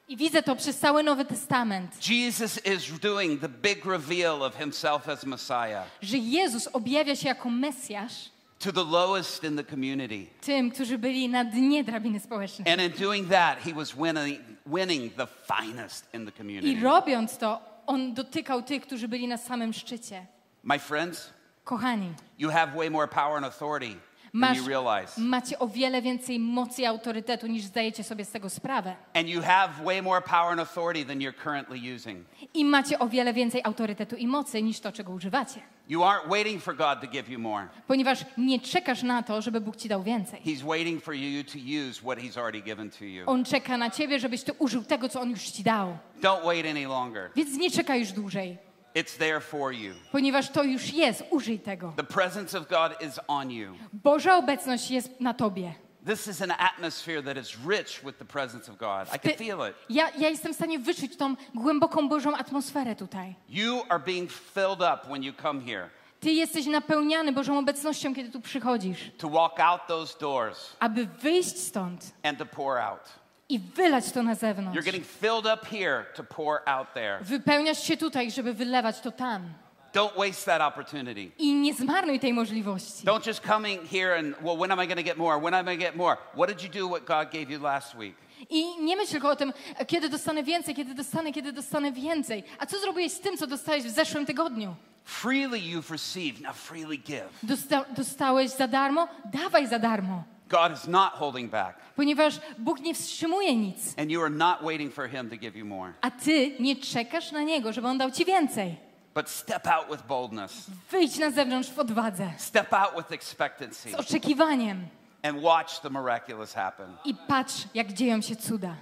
I 0.07 0.17
widzę 0.17 0.43
to 0.43 0.55
przez 0.55 0.79
cały 0.79 1.03
Nowy 1.03 1.25
Testament, 1.25 2.09
Jesus 2.09 2.65
is 2.65 2.99
doing 2.99 3.41
the 3.41 3.49
big 3.49 3.85
reveal 3.85 4.43
of 4.43 4.55
himself 4.55 5.09
as 5.09 5.25
Messiah 5.25 5.83
że 6.01 6.17
Jezus 6.17 6.67
objawia 6.67 7.15
się 7.15 7.27
jako 7.27 7.49
Mesjasz 7.49 8.29
to 8.59 8.71
the 8.71 8.83
lowest 8.83 9.43
in 9.43 9.55
the 9.57 9.63
community. 9.63 10.27
tym, 10.41 10.71
którzy 10.71 10.97
byli 10.97 11.29
na 11.29 11.43
dnie 11.45 11.83
drabiny 11.83 12.19
społecznej. 12.19 12.73
And 12.73 12.81
in 12.81 13.05
doing 13.05 13.29
that, 13.29 13.59
he 13.59 13.73
was 13.73 13.95
winning, 13.95 14.39
winning 14.65 15.13
the 15.15 15.27
finest 15.27 16.13
in 16.13 16.25
the 16.25 16.31
I 16.31 16.37
community. 16.37 16.81
robiąc 16.83 17.37
to, 17.37 17.61
on 17.87 18.13
dotykał 18.13 18.61
tych, 18.63 18.81
którzy 18.81 19.07
byli 19.07 19.27
na 19.27 19.37
samym 19.37 19.73
szczycie. 19.73 20.25
My 20.63 20.79
friends, 20.79 21.33
Kochani, 21.63 22.13
you 22.39 22.49
have 22.49 22.75
way 22.75 22.89
more 22.89 23.07
power 23.07 23.37
and 23.37 23.45
authority 23.45 23.93
than 23.93 23.99
masz, 24.33 24.57
you 24.57 24.67
realize. 24.67 25.21
macie 25.21 25.59
o 25.59 25.67
wiele 25.67 26.01
więcej 26.01 26.39
mocy 26.39 26.81
i 26.81 26.85
autorytetu, 26.85 27.47
niż 27.47 27.63
zdajecie 27.63 28.03
sobie 28.03 28.25
z 28.25 28.31
tego 28.31 28.49
sprawę. 28.49 28.95
And 29.13 29.27
you 29.27 29.41
have 29.41 29.83
way 29.85 30.01
more 30.01 30.21
power 30.21 30.51
and 30.51 30.59
authority 30.59 31.05
than 31.05 31.19
you're 31.19 31.43
currently 31.43 31.95
using. 31.95 32.25
I 32.53 32.65
macie 32.65 32.99
o 32.99 33.07
wiele 33.07 33.33
więcej 33.33 33.61
autorytetu 33.63 34.15
i 34.15 34.27
mocy, 34.27 34.61
niż 34.61 34.79
to, 34.79 34.91
czego 34.91 35.13
używacie. 35.13 35.61
You 35.89 36.03
aren't 36.03 36.27
waiting 36.29 36.63
for 36.63 36.75
God 36.75 37.01
to 37.01 37.07
give 37.07 37.29
you 37.29 37.39
more. 37.39 37.67
Ponieważ 37.87 38.25
nie 38.37 38.59
czekasz 38.59 39.03
na 39.03 39.23
to, 39.23 39.41
żeby 39.41 39.61
Bóg 39.61 39.75
ci 39.75 39.89
dał 39.89 40.03
więcej. 40.03 40.41
He's 40.45 40.63
waiting 40.67 41.03
for 41.03 41.13
you 41.13 41.43
to 41.43 41.57
use 41.89 42.01
what 42.01 42.19
he's 42.19 42.37
already 42.39 42.61
given 42.61 42.89
to 42.91 43.05
you. 43.05 43.23
On 43.29 43.45
czeka 43.45 43.77
na 43.77 43.89
ciebie, 43.89 44.19
żebyś 44.19 44.43
ty 44.43 44.53
użył 44.53 44.83
tego, 44.83 45.09
co 45.09 45.21
on 45.21 45.29
już 45.29 45.41
ci 45.43 45.63
dał. 45.63 45.97
Don't 46.21 46.45
wait 46.45 46.65
any 46.65 46.87
longer. 46.87 47.29
Więc 47.35 47.57
nie 47.57 47.71
czekaj 47.71 47.99
już 47.99 48.11
dłużej, 48.11 48.57
It's 48.95 49.17
there 49.17 49.41
for 49.41 49.73
you. 49.73 49.93
ponieważ 50.11 50.49
to 50.49 50.63
już 50.63 50.93
jest. 50.93 51.23
Użyj 51.29 51.59
tego. 51.59 51.93
The 51.97 52.03
presence 52.03 52.59
of 52.59 52.67
God 52.67 53.01
is 53.09 53.19
on 53.27 53.51
you. 53.51 53.73
Boża 53.93 54.37
obecność 54.37 54.91
jest 54.91 55.19
na 55.21 55.33
tobie. 55.33 55.73
This 56.05 56.27
is 56.27 56.41
an 56.41 56.51
atmosphere 56.51 57.21
that 57.23 57.37
is 57.37 57.57
rich 57.65 58.03
with 58.03 58.17
the 58.17 58.25
presence 58.25 58.71
of 58.71 58.77
God. 58.77 59.07
I 59.15 59.19
can 59.19 59.37
feel 59.37 59.69
it. 59.69 59.75
Ja, 59.89 60.09
ja 60.17 60.29
jestem 60.29 60.53
w 60.53 60.55
stanie 60.55 60.79
wyczuć 60.79 61.15
tą 61.17 61.35
głęboką 61.55 62.09
Bożą 62.09 62.35
atmosferę 62.35 62.95
tutaj. 62.95 63.35
You 63.49 63.83
are 63.89 63.99
being 63.99 64.31
filled 64.31 64.81
up 64.81 64.99
when 65.09 65.23
you 65.23 65.33
come 65.41 65.61
here 65.61 65.89
Ty 66.19 66.31
jesteś 66.31 66.65
napełniany 66.65 67.31
Bożą 67.31 67.57
obecnością, 67.59 68.15
kiedy 68.15 68.29
tu 68.31 68.41
przychodzisz, 68.41 69.11
to 69.17 69.29
walk 69.29 69.59
out 69.59 69.81
those 69.87 70.19
doors 70.19 70.75
aby 70.79 71.05
wyjść 71.05 71.59
stąd 71.59 72.11
and 72.23 72.37
to 72.39 72.45
pour 72.45 72.77
out. 72.77 73.01
i 73.49 73.59
wylać 73.59 74.11
to 74.11 74.23
na 74.23 74.33
You're 74.33 74.39
zewnątrz. 74.39 74.85
getting 74.85 75.05
filled 75.05 75.45
up 75.45 75.65
here 75.65 76.05
to 76.15 76.23
pour 76.23 76.61
out 76.65 76.93
there. 76.93 77.19
Wypełniasz 77.21 77.83
się 77.83 77.97
tutaj, 77.97 78.31
żeby 78.31 78.53
wylewać 78.53 78.99
to 78.99 79.11
tam. 79.11 79.53
Don't 79.93 80.15
waste 80.17 80.45
that 80.45 80.61
opportunity. 80.61 81.31
I 81.37 81.53
nie 81.53 81.73
zmarnuj 81.73 82.19
tej 82.19 82.33
możliwości. 82.33 83.05
Don't 83.05 83.27
just 83.27 83.41
coming 83.41 83.81
here 83.91 84.17
and, 84.19 84.35
well, 84.41 84.57
when 84.57 84.71
am 84.71 84.79
I 84.83 84.87
going 84.87 84.97
to 84.97 85.03
get 85.03 85.17
more? 85.17 85.39
When 85.41 85.53
am 85.53 85.61
I 85.65 85.65
going 85.65 85.79
to 85.79 85.85
get 85.85 85.95
more? 85.95 86.17
What 86.35 86.49
did 86.49 86.61
you 86.63 86.69
do 86.81 86.87
what 86.87 87.05
God 87.05 87.31
gave 87.33 87.49
you 87.51 87.59
last 87.63 87.95
week? 87.95 88.15
I 88.49 88.63
nie 88.81 88.95
myśl 88.97 89.11
tylko 89.11 89.29
o 89.29 89.35
tym, 89.35 89.53
kiedy 89.87 90.09
dostanę 90.09 90.43
więcej, 90.43 90.75
kiedy 90.75 90.93
dostanę, 90.93 91.31
kiedy 91.33 91.53
dostanę 91.53 91.91
więcej. 91.91 92.43
A 92.59 92.65
co 92.65 92.79
zrobiłeś 92.79 93.11
z 93.11 93.19
tym, 93.19 93.37
co 93.37 93.47
dostałeś 93.47 93.83
w 93.83 93.89
zeszłym 93.89 94.25
tygodniu? 94.25 94.75
Freely 95.03 95.57
you've 95.59 95.91
received, 95.91 96.41
now 96.41 96.55
freely 96.55 96.97
give. 96.97 97.23
Dosta 97.43 97.85
dostałeś 97.97 98.51
za 98.51 98.67
darmo? 98.67 99.07
Dawaj 99.25 99.67
za 99.67 99.79
darmo. 99.79 100.23
God 100.49 100.73
is 100.73 100.87
not 100.87 101.11
holding 101.13 101.51
back, 101.51 101.77
Ponieważ 101.95 102.39
Bóg 102.57 102.79
nie 102.79 102.93
wstrzymuje 102.93 103.55
nic. 103.55 103.93
and 103.97 104.11
you 104.11 104.21
are 104.21 104.29
not 104.29 104.61
waiting 104.63 104.93
for 104.93 105.09
Him 105.09 105.29
to 105.29 105.35
give 105.37 105.55
you 105.55 105.65
more. 105.65 105.93
A 106.01 106.11
ty 106.11 106.51
nie 106.59 106.75
czekasz 106.75 107.31
na 107.31 107.43
Niego, 107.43 107.73
żeby 107.73 107.87
On 107.87 107.97
dał 107.97 108.11
ci 108.11 108.25
więcej. 108.25 108.75
But 109.15 109.29
step 109.29 109.67
out 109.67 109.89
with 109.91 110.03
boldness, 110.07 110.65
Wyjdź 110.91 111.17
na 111.17 111.31
zewnątrz 111.31 111.69
w 111.69 111.79
odwadze, 111.79 112.31
step 112.37 112.73
out 112.73 112.95
with 112.97 113.11
expectancy, 113.11 113.91
z 113.91 113.95
oczekiwaniem 113.95 114.87
and 115.23 115.41
watch 115.41 115.79
the 115.81 115.89
miraculous 115.89 116.53
happen. 116.53 116.95
i 117.05 117.15
patrz, 117.27 117.65
jak 117.73 117.93
dzieją 117.93 118.21
się 118.21 118.35
cuda. 118.35 118.75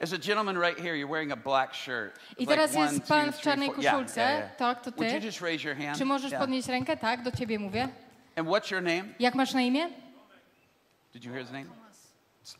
There's 0.00 0.14
a 0.14 0.18
gentleman 0.18 0.56
right 0.58 0.78
here, 0.80 0.94
you're 0.96 1.10
wearing 1.10 1.32
a 1.32 1.36
black 1.36 1.74
shirt. 1.74 2.18
I 2.38 2.40
Like 2.40 2.46
teraz 2.56 2.74
one, 2.76 2.84
jest 2.84 3.00
two, 3.02 3.08
pan 3.08 3.32
w 3.32 3.34
three, 3.34 3.44
czarnej 3.44 3.68
four- 3.68 3.82
yeah, 3.82 3.94
koszulce. 3.94 4.20
yeah, 4.20 4.38
yeah. 4.38 4.56
Tak, 4.56 4.82
to 4.82 4.90
Would 4.90 5.12
you 5.12 5.20
ty. 5.20 5.26
just 5.26 5.40
raise 5.40 5.64
your 5.68 5.76
hand? 5.76 5.98
Czy 5.98 6.04
możesz 6.04 6.30
Yeah. 6.30 6.42
podnieść 6.42 6.68
rękę? 6.68 6.96
Tak, 6.96 7.22
do 7.22 7.30
ciebie 7.32 7.58
mówię. 7.58 7.88
And 8.36 8.48
what's 8.48 8.70
your 8.72 8.82
name? 8.82 9.04
Jak 9.18 9.34
masz 9.34 9.54
na 9.54 9.60
imię? 9.60 9.88
Did 11.12 11.24
you 11.24 11.32
hear 11.32 11.42
his 11.44 11.52
name? 11.52 11.66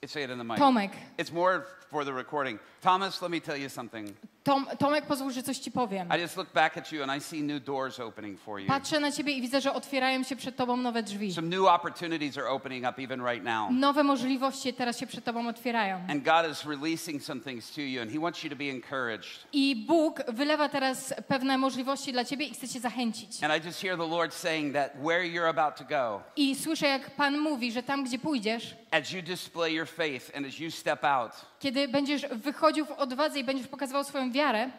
Say 0.06 0.24
it 0.24 0.30
in 0.30 0.38
the 0.38 0.44
mic. 0.44 0.58
Tomek. 0.58 0.92
It's 1.18 1.32
more 1.32 1.62
for 1.90 2.04
the 2.04 2.12
recording. 2.12 2.60
Thomas, 2.80 3.22
let 3.22 3.30
me 3.30 3.40
tell 3.40 3.56
you 3.60 3.68
something. 3.68 4.10
Tom, 4.46 4.66
Tomek, 4.78 5.06
pozwól, 5.06 5.30
że 5.30 5.42
coś 5.42 5.58
ci 5.58 5.70
powiem. 5.70 6.08
I 6.16 6.20
just 6.20 6.36
look 6.36 6.52
back 6.52 6.76
at 6.78 6.92
you 6.92 7.02
and 7.02 7.16
I 7.16 7.20
see 7.20 7.42
new 7.42 7.64
doors 7.64 8.00
opening 8.00 8.40
for 8.40 8.60
you. 8.60 8.66
Patrzę 8.66 9.00
na 9.00 9.12
ciebie 9.12 9.32
i 9.32 9.40
widzę, 9.42 9.60
że 9.60 9.72
otwierają 9.72 10.22
się 10.22 10.36
przed 10.36 10.56
tobą 10.56 10.76
nowe 10.76 11.02
drzwi. 11.02 11.34
Some 11.34 11.48
new 11.48 11.68
opportunities 11.68 12.38
are 12.38 12.48
opening 12.48 12.84
up 12.90 13.02
even 13.02 13.20
right 13.24 13.44
now. 13.44 13.70
Nowe 13.70 14.02
możliwości 14.02 14.74
teraz 14.74 14.98
się 14.98 15.06
przed 15.06 15.24
tobą 15.24 15.48
otwierają. 15.48 16.00
And 16.08 16.24
God 16.24 16.52
is 16.52 16.64
releasing 16.64 17.22
some 17.22 17.40
things 17.40 17.70
to 17.70 17.80
you 17.80 18.02
and 18.02 18.12
He 18.12 18.20
wants 18.20 18.44
you 18.44 18.50
to 18.50 18.56
be 18.56 18.64
encouraged. 18.64 19.46
I 19.52 19.84
Bóg 19.88 20.22
wylewa 20.28 20.68
teraz 20.68 21.14
pewne 21.28 21.58
możliwości 21.58 22.12
dla 22.12 22.24
ciebie 22.24 22.46
i 22.46 22.54
chce 22.54 22.68
cię 22.68 22.80
zachęcić. 22.80 23.44
And 23.44 23.64
I 23.64 23.66
just 23.66 23.82
hear 23.82 23.96
the 23.98 24.08
Lord 24.08 24.34
saying 24.34 24.74
that 24.74 24.92
where 25.02 25.24
you're 25.24 25.48
about 25.48 25.76
to 25.76 25.84
go, 25.84 26.22
I 26.36 26.54
słyszę, 26.56 26.88
jak 26.88 27.10
Pan 27.10 27.38
mówi, 27.38 27.72
że 27.72 27.82
tam, 27.82 28.04
gdzie 28.04 28.18
pójdziesz, 28.18 28.76
as 28.90 29.12
you 29.12 29.22
display 29.22 29.74
your 29.74 29.88
faith 29.88 30.36
and 30.36 30.46
as 30.46 30.58
you 30.58 30.70
step 30.70 31.04
out, 31.04 31.32
kiedy 31.60 31.88
będziesz 31.88 32.26
wychodził 32.26 32.86
w 32.86 32.90
odwadze 32.90 33.38
i 33.38 33.44
będziesz 33.44 33.66
pokazywał 33.66 34.04
swoją 34.04 34.32
wiarę, 34.32 34.70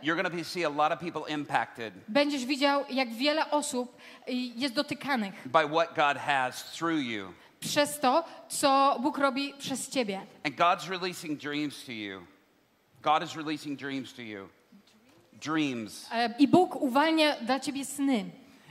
będziesz 2.07 2.45
widział, 2.45 2.83
jak 2.89 3.13
wiele 3.13 3.51
osób 3.51 3.97
y, 4.29 4.33
jest 4.33 4.73
dotykanych 4.73 5.33
by 5.45 5.67
what 5.67 5.95
God 5.95 6.17
has 6.17 6.71
through 6.71 7.01
you. 7.03 7.33
przez 7.59 7.99
to, 7.99 8.23
co 8.49 8.97
Bóg 9.01 9.17
robi 9.17 9.53
przez 9.59 9.89
ciebie. 9.89 10.21
And 10.45 10.55
God's 10.55 10.89
releasing 10.89 11.41
dreams 11.41 11.85
to 11.85 11.91
you. 11.91 12.21
God 13.01 13.23
is 13.23 13.35
releasing 13.35 13.79
dreams 13.79 14.13
to 14.13 14.21
you. 14.21 14.49
Dreams. 15.33 16.07
E, 16.11 16.33
I 16.39 16.47
Bóg 16.47 16.75
uwalnia 16.75 17.35
dla 17.41 17.59
ciebie 17.59 17.85
sny. 17.85 18.25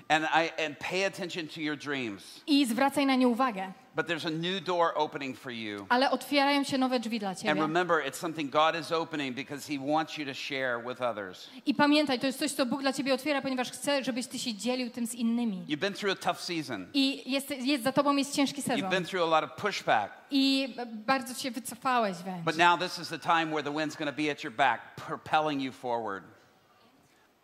And 0.08 0.24
I 0.24 0.64
and 0.66 0.78
pay 0.78 1.04
attention 1.04 1.48
to 1.48 1.60
your 1.60 1.76
dreams. 1.76 2.40
I 2.46 2.66
zwracaj 2.66 3.06
na 3.06 3.16
nie 3.16 3.28
uwagę. 3.28 3.72
But 3.96 4.06
there's 4.06 4.26
a 4.26 4.30
new 4.30 4.60
door 4.64 4.92
opening 4.96 5.36
for 5.38 5.52
you. 5.52 5.86
Ale 5.88 6.10
otwierają 6.10 6.64
się 6.64 6.78
nowe 6.78 7.00
drzwi 7.00 7.18
dla 7.18 7.28
And 7.28 7.38
ciebie. 7.38 7.60
remember, 7.60 8.06
it's 8.06 8.16
something 8.18 8.50
God 8.50 8.80
is 8.80 8.92
opening 8.92 9.36
because 9.36 9.72
He 9.72 9.78
wants 9.92 10.18
you 10.18 10.26
to 10.26 10.34
share 10.34 10.78
with 10.88 11.02
others. 11.02 11.50
I 11.66 11.74
pamiętaj, 11.74 12.18
to 12.18 12.26
jest 12.26 12.38
coś, 12.38 12.52
co 12.52 12.66
Bóg 12.66 12.80
dla 12.80 12.92
ciebie 12.92 13.14
otwiera, 13.14 13.42
ponieważ 13.42 13.70
chce, 13.70 14.04
żebyś 14.04 14.26
ty 14.26 14.38
się 14.38 14.54
dzielił 14.54 14.90
tym 14.90 15.06
z 15.06 15.14
innymi. 15.14 15.64
You've 15.68 15.76
been 15.80 15.94
through 15.94 16.12
a 16.22 16.32
tough 16.32 16.40
season. 16.40 16.86
I 16.94 17.32
jest, 17.32 17.50
jest 17.50 17.84
za 17.84 17.92
tobą 17.92 18.16
jest 18.16 18.34
ciężki 18.34 18.62
You've 18.62 18.66
sezon. 18.66 18.90
been 18.90 19.04
through 19.04 19.22
a 19.34 19.40
lot 19.40 19.44
of 19.44 19.56
pushback. 19.62 20.12
I 20.30 20.74
bardzo 21.06 21.34
się 21.34 21.50
wycofałeś 21.50 22.16
wręcz. 22.16 22.44
But 22.44 22.56
now 22.58 22.80
this 22.80 22.98
is 22.98 23.08
the 23.08 23.18
time 23.18 23.46
where 23.46 23.62
the 23.62 23.70
wind's 23.72 23.96
going 23.98 24.10
to 24.16 24.22
be 24.22 24.30
at 24.30 24.44
your 24.44 24.52
back, 24.52 24.80
propelling 25.06 25.62
you 25.62 25.72
forward, 25.72 26.24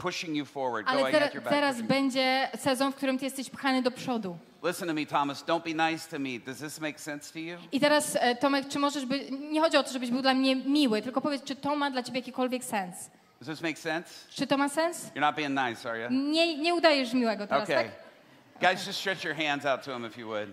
pushing 0.02 0.36
you 0.36 0.44
forward, 0.44 0.88
Ale 0.88 1.00
going 1.00 1.14
at 1.14 1.34
your 1.34 1.42
back. 1.42 1.54
teraz 1.54 1.82
będzie 1.82 2.48
sezon, 2.58 2.92
w 2.92 2.94
którym 2.94 3.18
ty 3.18 3.24
jesteś 3.24 3.50
pchany 3.50 3.82
do 3.82 3.90
przodu. 3.90 4.36
Listen 4.64 4.88
to 4.88 4.94
me, 4.94 5.06
Thomas. 5.06 5.44
Don't 5.44 5.62
be 5.76 5.90
nice 5.90 6.08
to 6.10 6.18
me. 6.18 6.38
Does 6.46 6.58
this 6.58 6.80
make 6.80 7.00
sense 7.00 7.32
to 7.32 7.38
you? 7.38 7.56
I 7.72 7.80
teraz, 7.80 8.16
e, 8.20 8.36
Tomek, 8.36 8.68
czy 8.68 8.78
możesz 8.78 9.06
być... 9.06 9.22
Nie 9.50 9.60
chodzi 9.60 9.76
o 9.76 9.82
to, 9.82 9.92
żebyś 9.92 10.10
był 10.10 10.22
dla 10.22 10.34
mnie 10.34 10.56
miły, 10.56 11.02
tylko 11.02 11.20
powiedz, 11.20 11.42
czy 11.44 11.56
to 11.56 11.76
ma 11.76 11.90
dla 11.90 12.02
ciebie 12.02 12.18
jakikolwiek 12.20 12.64
sens. 12.64 13.10
Does 13.40 13.48
this 13.58 13.62
make 13.62 13.78
sense? 13.78 14.08
Czy 14.30 14.46
to 14.46 14.56
ma 14.58 14.68
sens? 14.68 15.10
You're 15.14 15.20
not 15.20 15.36
being 15.36 15.50
nice, 15.50 15.90
are 15.90 16.00
you? 16.00 16.08
Nie, 16.10 16.58
nie 16.58 16.74
udajesz 16.74 17.12
miłego 17.12 17.46
teraz, 17.46 17.64
Okay. 17.70 17.84
tak? 17.84 18.70
Guys, 18.70 18.86
just 18.86 18.98
stretch 18.98 19.24
your 19.24 19.34
hands 19.36 19.66
out 19.66 19.82
to 19.84 19.94
him 19.96 20.06
if 20.06 20.20
you 20.20 20.26
would. 20.28 20.48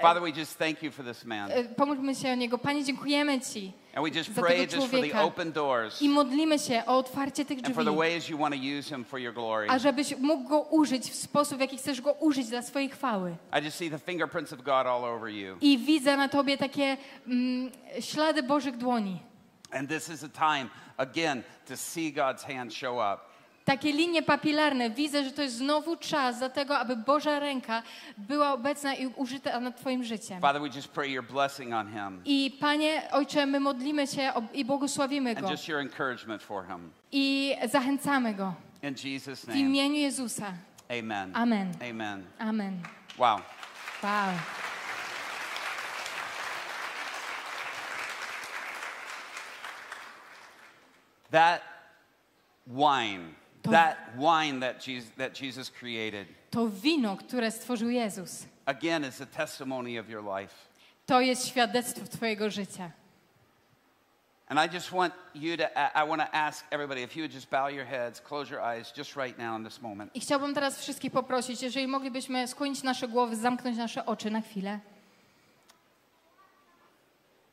Father, 0.00 0.22
we 0.22 0.30
just 0.40 0.58
thank 0.58 0.82
you 0.82 0.90
for 0.92 1.04
this 1.04 1.24
man. 1.24 1.50
E, 1.50 1.64
Pomóżmy 1.64 2.14
się 2.14 2.32
o 2.32 2.34
niego. 2.34 2.58
Panie, 2.58 2.84
dziękujemy 2.84 3.40
Ci 3.40 3.72
And 3.98 4.04
we 4.04 4.10
just 4.10 4.32
pray 4.32 4.64
just 4.64 4.90
for 4.90 5.00
the 5.00 5.12
open 5.12 5.52
doors 5.52 6.02
i 6.02 6.08
modlimy 6.08 6.58
się 6.58 6.82
o 6.86 6.98
otwarcie 6.98 7.44
tych 7.44 7.58
and 7.58 7.66
drzwi. 7.66 7.74
for 7.74 7.84
the 7.84 7.96
ways 7.96 8.28
you 8.28 8.38
want 8.38 8.54
to 8.54 8.60
use 8.60 8.94
him 8.94 9.04
for 9.04 9.20
your 9.20 9.34
glory. 9.34 9.66
A 9.70 9.78
żebyś 9.78 10.16
mógł 10.16 10.48
go 10.48 10.60
użyć 10.60 11.10
w 11.10 11.14
sposób, 11.14 11.58
w 11.58 11.60
jaki 11.60 11.76
chcesz 11.76 12.00
go 12.00 12.12
użyć 12.12 12.48
dla 12.48 12.62
swojej 12.62 12.88
chwały. 12.88 13.36
I 13.60 13.64
just 13.64 13.76
see 13.76 13.90
the 13.90 13.98
fingerprints 13.98 14.52
of 14.52 14.62
God 14.62 14.86
all 14.86 15.04
over 15.04 15.30
you. 15.30 15.56
I 15.60 15.78
widzę 15.78 16.16
na 16.16 16.28
Tobie 16.28 16.56
takie 16.56 16.96
mm, 17.26 17.70
ślady 18.00 18.42
Bożych 18.42 18.76
dłoni. 18.76 19.20
And 19.72 19.88
this 19.88 20.08
is 20.08 20.24
a 20.24 20.28
time, 20.28 20.70
again, 20.96 21.42
to 21.68 21.76
see 21.76 22.12
God's 22.12 22.42
hand 22.42 22.74
show 22.74 22.96
up. 22.96 23.27
Takie 23.68 23.92
linie 23.92 24.22
papilarne. 24.22 24.90
Widzę, 24.90 25.24
że 25.24 25.30
to 25.30 25.42
jest 25.42 25.56
znowu 25.56 25.96
czas 25.96 26.40
do 26.40 26.50
tego, 26.50 26.78
aby 26.78 26.96
Boża 26.96 27.38
ręka 27.38 27.82
była 28.18 28.52
obecna 28.52 28.94
i 28.94 29.06
użyta 29.06 29.60
nad 29.60 29.76
Twoim 29.80 30.04
życiem. 30.04 30.40
Father, 30.40 30.62
we 30.62 30.68
just 30.68 30.88
pray 30.88 31.10
your 31.12 31.24
blessing 31.24 31.74
on 31.74 31.92
him 31.92 32.20
I 32.24 32.56
Panie, 32.60 33.02
Ojcze, 33.12 33.46
my 33.46 33.60
modlimy 33.60 34.06
się 34.06 34.32
i 34.54 34.64
błogosławimy 34.64 35.30
and 35.30 35.40
go. 35.40 35.50
just 35.50 35.68
your 35.68 35.80
encouragement 35.80 36.42
for 36.42 36.66
him. 36.66 36.90
I 37.12 37.56
zachęcamy 37.72 38.34
go. 38.34 38.54
In 38.82 38.94
Jesus' 38.94 39.44
W 39.44 39.48
name, 39.48 39.60
imieniu 39.60 39.96
Jezusa. 39.96 40.52
amen. 40.90 41.30
Amen. 41.34 41.72
Amen. 41.90 42.24
Amen. 42.38 42.80
Wow. 43.18 43.40
Wow. 44.02 44.28
That 51.30 51.62
wine, 52.66 53.34
To- 53.62 53.70
that 53.70 53.96
wine 54.16 54.60
that 54.60 54.84
Jesus, 54.86 55.10
that 55.18 55.32
Jesus 55.40 55.70
created, 55.70 56.28
To 56.50 56.68
wino, 56.68 57.16
które 57.16 57.50
stworzył 57.50 57.90
Jezus, 57.90 58.46
again, 58.66 59.04
is 59.04 59.20
a 59.20 59.26
testimony 59.26 60.00
of 60.00 60.08
your 60.08 60.24
life. 60.40 60.54
to 61.06 61.20
jest 61.20 61.48
świadectwo 61.48 62.06
Twojego 62.06 62.50
życia. 62.50 62.90
And 64.50 64.58
I 64.60 64.74
just 64.74 64.90
want 64.92 65.14
you 65.34 65.56
to, 65.56 65.64
I 65.94 66.08
want 66.08 66.22
to 66.22 66.34
ask 66.34 66.64
everybody 66.70 67.02
if 67.02 67.16
you 67.16 67.22
would 67.22 67.34
just 67.34 67.50
bow 67.50 67.68
your 67.68 67.84
heads, 67.86 68.20
close 68.20 68.50
your 68.50 68.62
eyes 68.62 68.92
just 68.96 69.16
right 69.16 69.38
now 69.38 69.56
in 69.58 69.64
this 69.64 69.82
moment. 69.82 70.16
I 70.16 70.20
chciałbym 70.20 70.54
teraz 70.54 70.80
wszystkich 70.80 71.12
poprosić, 71.12 71.62
jeżeli 71.62 71.86
moglibyśmy 71.86 72.48
skłonić 72.48 72.82
nasze 72.82 73.08
głowy, 73.08 73.36
zamknąć 73.36 73.76
nasze 73.76 74.06
oczy 74.06 74.30
na 74.30 74.40
chwilę. 74.40 74.80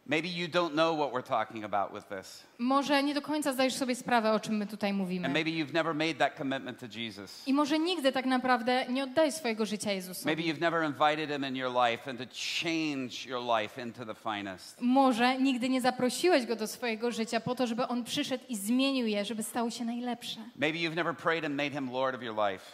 Maybe 0.08 0.28
you 0.30 0.48
don't 0.48 0.72
know 0.74 0.96
what 0.98 1.12
we're 1.14 1.28
talking 1.28 1.64
about 1.66 1.94
with 1.94 2.06
this. 2.08 2.44
Może 2.60 3.04
nie 3.04 3.14
do 3.14 3.22
końca 3.22 3.54
zdajesz 3.54 3.74
sobie 3.74 3.96
sprawę, 3.96 4.32
o 4.32 4.40
czym 4.40 4.58
my 4.58 4.68
tutaj 4.68 4.90
And 4.90 5.00
mówimy. 5.00 5.30
maybe 5.30 5.50
you've 5.52 5.74
never 5.74 5.96
made 5.96 6.14
that 6.14 6.38
commitment 6.38 6.80
to 6.80 6.86
Jesus. 7.00 7.48
I 7.48 7.54
może 7.54 7.80
nigdy 7.80 8.12
tak 8.12 8.26
naprawdę 8.26 8.86
nie 8.90 9.04
oddajesz 9.04 9.36
swojego 9.36 9.66
życia 9.66 9.86
Maybe 9.88 9.96
Jezusowi. 9.96 10.44
you've 10.44 10.60
never 10.62 10.84
invited 10.86 11.30
him 11.30 11.46
in 11.46 11.56
your 11.56 11.72
life 11.90 12.10
and 12.10 12.20
to 12.20 12.26
change 12.64 13.30
your 13.30 13.42
life 13.62 13.82
into 13.82 14.06
the 14.06 14.16
finest. 14.16 14.82
Może 14.82 15.38
nigdy 15.38 15.70
nie 15.70 15.82
zaprosiłeś 15.82 16.46
go 16.46 16.56
do 16.56 16.68
swojego 16.68 17.12
życia 17.12 17.40
po 17.40 17.56
to, 17.56 17.68
żeby 17.68 17.88
on 17.88 18.04
przyszedł 18.04 18.44
i 18.50 18.56
zmienił 18.56 19.08
je, 19.08 19.26
żeby 19.26 19.44
stało 19.44 19.70
się 19.72 19.86
najlepsze. 19.86 20.40
Maybe 20.56 20.78
you've 20.80 20.96
never 20.96 21.16
prayed 21.16 21.46
and 21.46 21.56
made 21.56 21.72
him 21.72 21.92
Lord 21.92 22.16
of 22.16 22.24
your 22.24 22.36
life. 22.52 22.66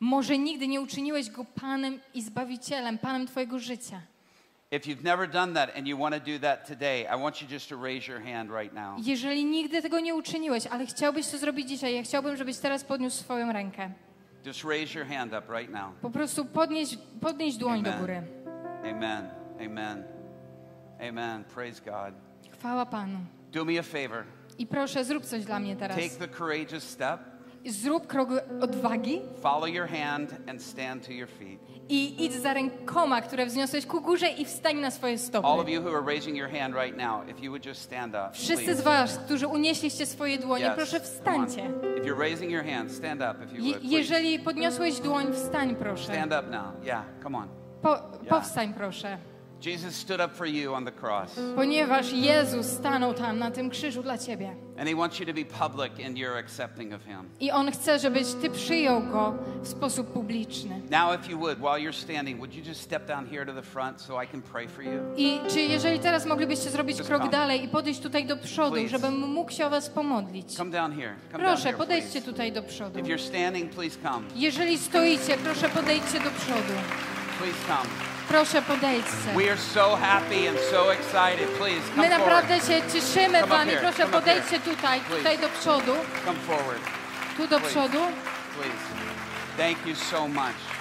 Może 0.00 0.38
nigdy 0.38 0.68
nie 0.68 0.80
uczyniłeś 0.80 1.30
go 1.30 1.44
Panem 1.60 2.00
i 2.14 2.22
Zbawicielem, 2.22 2.98
Panem 2.98 3.26
Twojego 3.26 3.58
życia. 3.58 4.00
If 4.70 4.86
you've 4.86 5.02
never 5.02 5.26
done 5.26 5.54
that 5.54 5.70
and 5.76 5.88
you 5.88 5.96
want 5.96 6.14
to 6.14 6.20
do 6.20 6.38
that 6.40 6.66
today, 6.66 7.06
I 7.06 7.16
want 7.16 7.40
you 7.40 7.48
just 7.48 7.70
to 7.70 7.76
raise 7.76 8.06
your 8.06 8.20
hand 8.20 8.50
right 8.50 8.74
now. 8.74 8.98
Jeżeli 8.98 9.44
nigdy 9.44 9.82
tego 9.82 10.00
nie 10.00 10.14
uczyniłeś, 10.14 10.66
ale 10.66 10.86
chciałbyś 10.86 11.28
to 11.28 11.38
zrobić 11.38 11.68
dzisiaj, 11.68 11.94
ja 11.94 12.02
chciałbym, 12.02 12.36
żebyś 12.36 12.58
teraz 12.58 12.84
podniósł 12.84 13.16
swoją 13.16 13.52
rękę. 13.52 13.90
Just 14.44 14.64
raise 14.64 14.98
your 14.98 15.06
hand 15.08 15.32
up 15.32 15.52
right 15.58 15.72
now. 15.72 15.94
Po 16.02 16.10
prostu 16.10 16.44
podnieś, 16.44 16.98
podnieś 17.20 17.56
dłoń 17.56 17.82
do 17.82 17.90
Amen. 17.90 18.00
góry. 18.00 18.22
Amen. 18.90 19.30
Amen. 19.66 20.04
Amen. 21.08 21.44
Praise 21.44 21.80
God. 21.84 22.14
Chwała 22.52 22.86
Panu. 22.86 23.18
Do 23.52 23.64
me 23.64 23.78
a 23.78 23.82
favor. 23.82 24.24
I 24.58 24.66
proszę, 24.66 25.04
zrób 25.04 25.24
coś 25.24 25.44
dla 25.44 25.60
mnie 25.60 25.76
teraz. 25.76 25.96
Take 25.96 26.28
the 26.28 26.28
courageous 26.38 26.84
step 26.84 27.20
Zrób 27.66 28.06
krok 28.06 28.28
odwagi 28.60 29.20
follow 29.42 29.68
your 29.68 29.86
hand, 29.86 30.34
and 30.46 30.62
stand 30.62 31.06
to 31.06 31.12
your 31.12 31.28
feet. 31.28 31.60
I 31.88 32.24
idź 32.24 32.32
za 32.32 32.54
rękoma, 32.54 33.22
które 33.22 33.46
wzniosłeś 33.46 33.86
ku 33.86 34.00
górze 34.00 34.28
i 34.28 34.44
wstań 34.44 34.76
na 34.76 34.90
swoje 34.90 35.12
All 35.12 35.18
of 35.18 35.24
stopy. 35.24 35.70
you 35.72 35.82
who 35.82 35.90
are 35.96 36.06
raising 36.06 36.36
your 36.36 36.50
hand 36.50 36.74
right 36.74 36.96
now, 36.96 37.28
if 37.28 37.44
you 37.44 37.50
would 37.50 37.66
just 37.66 37.82
stand 37.82 38.14
up. 38.14 38.28
Wszyscy 38.32 38.74
z 38.74 38.80
was, 38.80 39.18
którzy 39.18 39.46
unieśliście 39.46 40.06
swoje 40.06 40.38
dłonie, 40.38 40.66
Yes, 40.66 40.72
proszę 40.76 41.00
wstańcie. 41.00 41.70
If 41.98 42.06
you're 42.06 42.18
raising 42.18 42.50
your 42.52 42.64
hand, 42.64 42.92
stand 42.92 43.20
up 43.20 43.44
if 43.44 43.56
you 43.56 43.64
Je, 43.64 43.70
would. 43.70 43.80
please. 43.80 43.96
jeżeli 43.96 44.38
podniosłeś 44.38 45.00
dłoń, 45.00 45.32
wstań 45.32 45.74
proszę. 45.76 46.04
Stand 46.04 46.32
up 46.32 46.42
now. 46.50 46.84
Yeah, 46.84 47.04
come 47.22 47.38
on. 47.38 47.48
Po, 47.82 47.96
powstań 48.28 48.74
proszę. 48.74 49.18
Jesus 49.60 49.94
stood 49.94 50.20
up 50.20 50.34
for 50.36 50.46
you 50.46 50.74
on 50.74 50.84
the 50.84 50.92
cross, 50.92 51.30
Ponieważ 51.56 52.12
Jezus 52.12 52.66
stanął 52.66 53.14
tam 53.14 53.38
na 53.38 53.50
tym 53.50 53.70
krzyżu 53.70 54.02
dla 54.02 54.18
ciebie. 54.18 54.56
and 54.78 54.88
He 54.88 54.94
wants 54.96 55.20
you 55.20 55.26
to 55.26 55.32
be 55.34 55.44
public 55.44 55.98
in 55.98 56.16
your 56.16 56.36
accepting 56.36 56.92
of 56.94 57.02
Him. 57.04 57.30
I 57.40 57.50
On 57.50 57.70
chce, 57.72 57.98
żebyś 57.98 58.26
ty 58.42 58.50
przyjął 58.50 59.02
Go 59.02 59.34
w 59.62 59.68
sposób 59.68 60.12
publiczny. 60.12 60.80
Now, 60.90 61.20
if 61.20 61.30
you 61.32 61.38
would, 61.38 61.58
while 61.58 61.78
you're 61.90 62.02
standing, 62.02 62.38
would 62.38 62.54
you 62.54 62.64
just 62.64 62.80
step 62.80 63.06
down 63.06 63.26
here 63.26 63.46
to 63.46 63.52
the 63.52 63.62
front 63.62 64.00
so 64.00 64.22
I 64.22 64.26
can 64.26 64.42
pray 64.42 64.68
for 64.68 64.84
you? 64.84 65.00
I 65.16 65.40
czy 65.48 65.60
jeżeli 65.60 65.98
teraz 65.98 66.26
moglibyście 66.26 66.70
zrobić 66.70 66.98
Just 66.98 67.08
krok 67.10 67.20
come. 67.22 67.32
dalej 67.32 67.64
i 67.64 67.68
podejść 67.68 68.00
tutaj 68.00 68.26
do 68.26 68.36
przodu, 68.36 68.72
Please. 68.76 68.88
żebym 68.88 69.18
mógł 69.18 69.50
się 69.52 69.66
o 69.66 69.70
was 69.70 69.90
pomodlić? 69.90 70.54
Come 70.56 70.70
down 70.70 70.92
here. 70.92 71.14
Come 71.32 71.44
down 71.44 71.52
Proszę, 71.54 71.62
here, 71.64 71.78
podejdźcie 71.78 72.10
please. 72.12 72.26
tutaj 72.26 72.52
do 72.52 72.62
przodu. 72.62 72.98
If 73.00 73.08
you're 73.08 73.28
standing, 73.28 73.70
please 73.72 73.98
come. 74.02 74.22
Jeżeli 74.36 74.78
stoicie, 74.78 75.36
proszę 75.44 75.68
podejdźcie 75.68 76.20
do 76.20 76.30
przodu. 76.30 76.72
Please 77.38 77.58
come. 77.68 78.17
Proszę 78.28 78.62
podejdźcie. 78.62 79.12
We 79.36 79.50
are 79.52 79.60
so 79.60 79.96
happy 79.96 80.48
and 80.48 80.58
so 80.70 80.92
excited. 80.92 81.48
Please 81.58 81.80
come 81.94 82.02
My 82.02 82.08
forward. 82.08 82.18
naprawdę 82.18 82.60
się 82.60 82.82
cieszymy 82.92 83.40
Come 83.40 83.46
wami. 83.46 83.72
Proszę 83.80 83.98
come 84.02 84.12
podejdźcie 84.12 84.60
tutaj, 84.60 85.00
Please. 85.00 85.16
tutaj 85.16 85.38
do 85.38 85.48
przodu. 85.48 85.92
Come 86.24 86.38
forward, 86.46 86.80
Tu 87.36 87.46
do 87.48 87.58
Please. 87.60 87.70
przodu. 87.70 87.98
please. 88.58 88.84
Thank 89.56 89.86
you 89.86 89.94
so 89.96 90.28
much. 90.28 90.77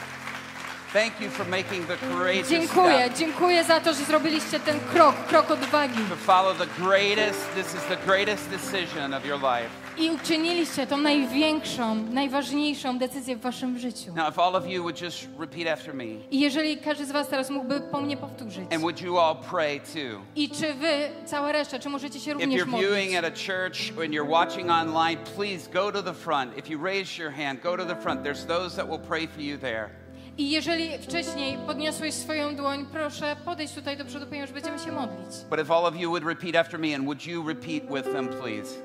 Thank 0.97 1.21
you 1.21 1.29
for 1.29 1.45
making 1.45 1.85
the 1.87 1.97
courageous 1.97 2.49
Dziękuję, 2.49 3.05
step 3.05 3.17
dziękuję 3.17 3.63
za 3.63 3.79
to, 3.79 3.93
że 3.93 4.03
zrobiliście 4.03 4.59
ten 4.59 4.79
krok, 4.93 5.15
krok 5.27 5.51
odwagi. 5.51 5.99
to 6.09 6.15
follow 6.15 6.57
the 6.57 6.83
greatest. 6.83 7.53
This 7.55 7.75
is 7.75 7.81
the 7.89 7.97
greatest 8.05 8.49
decision 8.49 9.13
of 9.13 9.25
your 9.25 9.39
life. 9.39 9.69
I 9.97 10.11
uczyniliście 10.11 10.87
tą 10.87 10.97
największą, 10.97 11.95
najważniejszą 11.95 12.97
decyzję 12.97 13.35
w 13.35 13.41
waszym 13.41 13.79
życiu. 13.79 14.13
Now, 14.15 14.29
if 14.29 14.41
all 14.41 14.55
of 14.55 14.67
you 14.67 14.81
would 14.83 15.01
just 15.01 15.27
repeat 15.39 15.67
after 15.79 15.93
me, 15.93 16.03
I 16.31 16.39
jeżeli 16.39 16.77
każdy 16.77 17.05
z 17.05 17.11
was 17.11 17.27
teraz 17.27 17.49
mógłby 17.49 17.81
po 17.81 18.01
mnie 18.01 18.17
powtórzyć. 18.17 18.73
and 18.73 18.81
would 18.81 19.01
you 19.01 19.19
all 19.19 19.35
pray 19.49 19.79
too? 19.79 20.21
I 20.35 20.49
czy 20.49 20.73
wy, 20.73 21.09
cała 21.25 21.51
reszta, 21.51 21.79
czy 21.79 21.89
możecie 21.89 22.19
się 22.19 22.31
If 22.31 22.39
również 22.39 22.61
you're 22.61 22.79
viewing 22.79 23.11
modlić? 23.11 23.15
at 23.15 23.25
a 23.25 23.31
church 23.31 24.03
and 24.05 24.13
you're 24.13 24.29
watching 24.29 24.69
online, 24.71 25.17
please 25.35 25.69
go 25.73 25.91
to 25.91 26.03
the 26.03 26.13
front. 26.13 26.57
If 26.57 26.73
you 26.73 26.83
raise 26.83 27.21
your 27.23 27.31
hand, 27.31 27.61
go 27.61 27.77
to 27.77 27.85
the 27.85 27.95
front. 27.95 28.23
There's 28.23 28.45
those 28.45 28.75
that 28.75 28.89
will 28.89 29.07
pray 29.07 29.27
for 29.27 29.41
you 29.41 29.57
there. 29.57 30.06
I 30.37 30.49
jeżeli 30.51 30.97
wcześniej 30.97 31.57
podniosłeś 31.67 32.13
swoją 32.13 32.55
dłoń, 32.55 32.85
proszę 32.91 33.35
podejść 33.45 33.73
tutaj 33.73 33.97
do 33.97 34.05
przodu, 34.05 34.25
ponieważ 34.25 34.51
będziemy 34.51 34.79
się 34.79 34.91
modlić. 34.91 35.29
But 35.49 35.59
if 35.59 35.73
all 35.73 35.85
of 35.85 35.95
you 35.95 36.09
would 36.09 36.23
repeat 36.23 36.55
after 36.55 36.79
me, 36.79 36.95
and 36.95 37.05
would 37.05 37.25
you 37.25 37.47
repeat 37.47 37.83
with 37.95 38.13
them, 38.13 38.27
please? 38.27 38.75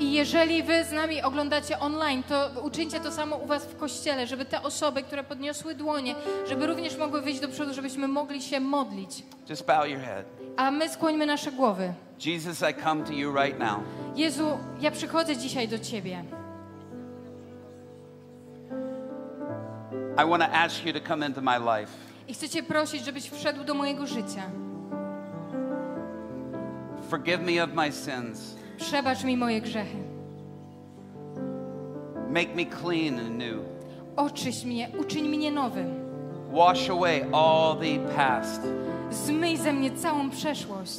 I 0.00 0.12
jeżeli 0.12 0.62
wy 0.62 0.84
z 0.84 0.92
nami 0.92 1.22
oglądacie 1.22 1.78
online, 1.78 2.22
to 2.22 2.50
uczyńcie 2.62 3.00
to 3.00 3.12
samo 3.12 3.36
u 3.36 3.46
was 3.46 3.64
w 3.64 3.76
kościele, 3.76 4.26
żeby 4.26 4.44
te 4.44 4.62
osoby, 4.62 5.02
które 5.02 5.24
podniosły 5.24 5.74
dłonie, 5.74 6.14
żeby 6.48 6.66
również 6.66 6.96
mogły 6.96 7.22
wyjść 7.22 7.40
do 7.40 7.48
przodu, 7.48 7.74
żebyśmy 7.74 8.08
mogli 8.08 8.42
się 8.42 8.60
modlić. 8.60 9.22
Just 9.50 9.66
bow 9.66 9.88
your 9.88 10.00
head. 10.00 10.24
A 10.56 10.70
my 10.70 10.88
skłońmy 10.88 11.26
nasze 11.26 11.52
głowy. 11.52 11.92
Jesus, 12.26 12.62
I 12.70 12.82
come 12.84 13.04
to 13.04 13.12
you 13.12 13.32
right 13.32 13.58
now. 13.58 13.80
Jezu, 14.16 14.58
ja 14.80 14.90
przychodzę 14.90 15.36
dzisiaj 15.36 15.68
do 15.68 15.78
Ciebie. 15.78 16.24
I 20.18 20.24
want 20.24 20.42
to 20.42 20.48
ask 20.56 20.84
you 20.84 20.92
to 20.92 21.00
come 21.00 21.22
into 21.26 21.40
my 21.40 21.58
life. 21.58 21.90
I 22.28 22.34
chcę 22.34 22.48
Cię 22.48 22.62
prosić, 22.62 23.04
żebyś 23.04 23.30
wszedł 23.30 23.64
do 23.64 23.74
mojego 23.74 24.06
życia. 24.06 24.42
Forgive 27.10 27.40
me 27.40 27.64
of 27.64 27.70
my 27.74 27.92
sins. 27.92 28.54
Przebacz 28.76 29.24
mi 29.24 29.36
moje 29.36 29.60
grzechy. 29.60 29.96
Make 32.30 32.54
me 32.56 32.64
clean 32.66 33.18
and 33.18 33.38
new. 33.38 33.58
Oczyś 34.16 34.64
mnie, 34.64 34.88
uczyń 35.00 35.28
mnie 35.28 35.50
nowym. 35.50 35.94
Wash 36.52 36.90
away 36.90 37.24
all 37.32 37.76
the 37.76 38.14
past. 38.16 38.62
Zmyj 39.10 39.56
ze 39.56 39.72
mnie 39.72 39.90
całą 39.90 40.30
przeszłość 40.30 40.98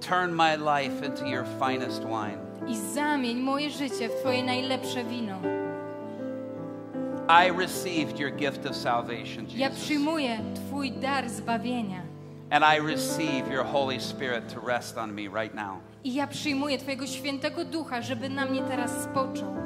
Turn 0.00 0.32
my 0.32 0.56
life 0.56 1.06
into 1.06 1.26
your 1.26 1.44
finest 1.58 2.02
wine. 2.04 2.38
i 2.68 2.76
zamień 2.76 3.40
moje 3.40 3.70
życie 3.70 4.08
w 4.08 4.14
Twoje 4.20 4.44
najlepsze 4.44 5.04
wino. 5.04 5.55
I 7.28 7.50
received 7.50 8.18
your 8.18 8.30
gift 8.30 8.66
of 8.66 8.76
salvation, 8.76 9.46
Ja 9.56 9.68
Jesus. 9.68 9.84
przyjmuję 9.84 10.38
Twój 10.54 10.92
dar 10.92 11.28
zbawienia 11.30 12.02
And 12.50 12.64
I 12.64 12.78
receive 12.92 13.52
your 13.52 13.64
Holy 13.64 14.00
Spirit 14.00 14.54
to 14.54 14.60
rest 14.66 14.98
on 14.98 15.12
me 15.14 15.22
right 15.22 15.54
now. 15.54 15.78
i 16.04 16.14
ja 16.14 16.26
przyjmuję 16.26 16.78
Twojego 16.78 17.06
świętego 17.06 17.64
ducha, 17.64 18.02
żeby 18.02 18.28
na 18.28 18.46
mnie 18.46 18.62
teraz 18.62 19.02
spoczął. 19.04 19.56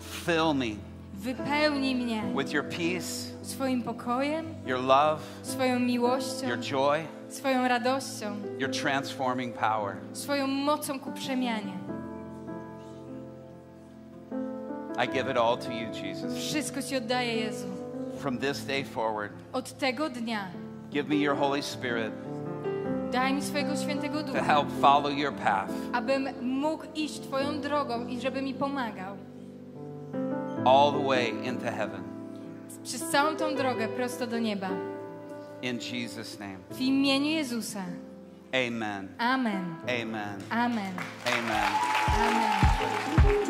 Fill 0.00 0.54
me 0.54 0.76
Wypełnij 1.14 1.94
mnie 1.94 2.22
with 2.36 2.52
your 2.52 2.64
peace, 2.64 3.30
swoim 3.42 3.82
pokojem, 3.82 4.46
your 4.66 4.80
love, 4.80 5.18
swoją 5.42 5.80
miłością, 5.80 6.48
your 6.48 6.58
joy, 6.58 6.98
swoją 7.28 7.68
radością, 7.68 8.36
your 8.58 8.70
transforming 8.70 9.54
power. 9.56 9.96
swoją 10.12 10.46
mocą 10.46 11.00
ku 11.00 11.12
przemianie. 11.12 11.72
I 15.02 15.06
give 15.06 15.30
it 15.30 15.36
all 15.36 15.56
to 15.56 15.72
you, 15.72 15.86
Jesus. 15.92 16.36
Wszystko 16.38 16.82
Ci 16.82 16.96
oddaję, 16.96 17.36
Jezu. 17.36 17.66
From 18.18 18.38
this 18.38 18.64
day 18.64 18.84
forward, 18.84 19.32
Od 19.52 19.78
tego 19.78 20.08
dnia 20.10 20.48
give 20.92 21.08
me 21.08 21.16
your 21.16 21.36
Holy 21.36 21.62
Spirit 21.62 22.12
daj 23.12 23.32
mi 23.34 23.42
swojego 23.42 23.76
świętego 23.76 24.22
to 24.22 24.26
ducha, 24.32 24.42
help 24.44 24.68
follow 24.80 25.12
your 25.18 25.32
path 25.32 25.70
abym 25.92 26.28
mógł 26.42 26.84
iść 26.94 27.20
Twoją 27.20 27.60
drogą 27.60 28.06
i 28.06 28.20
żeby 28.20 28.42
mi 28.42 28.54
pomagał. 28.54 29.16
all 30.66 30.92
the 30.92 31.06
way 31.08 31.30
into 31.44 31.64
heaven. 31.70 32.02
Przez 32.84 33.10
całą 33.10 33.36
tą 33.36 33.54
drogę 33.54 33.88
prosto 33.88 34.26
do 34.26 34.38
nieba. 34.38 34.68
In 35.62 35.78
Jesus' 35.78 36.38
name. 36.38 36.56
W 36.70 36.80
imieniu 36.80 37.26
Jezusa. 37.30 37.84
Amen. 38.52 39.08
Amen. 39.18 39.76
Amen. 39.82 40.40
Amen. 40.50 40.92
Amen. 41.26 41.72
Amen. 42.20 43.49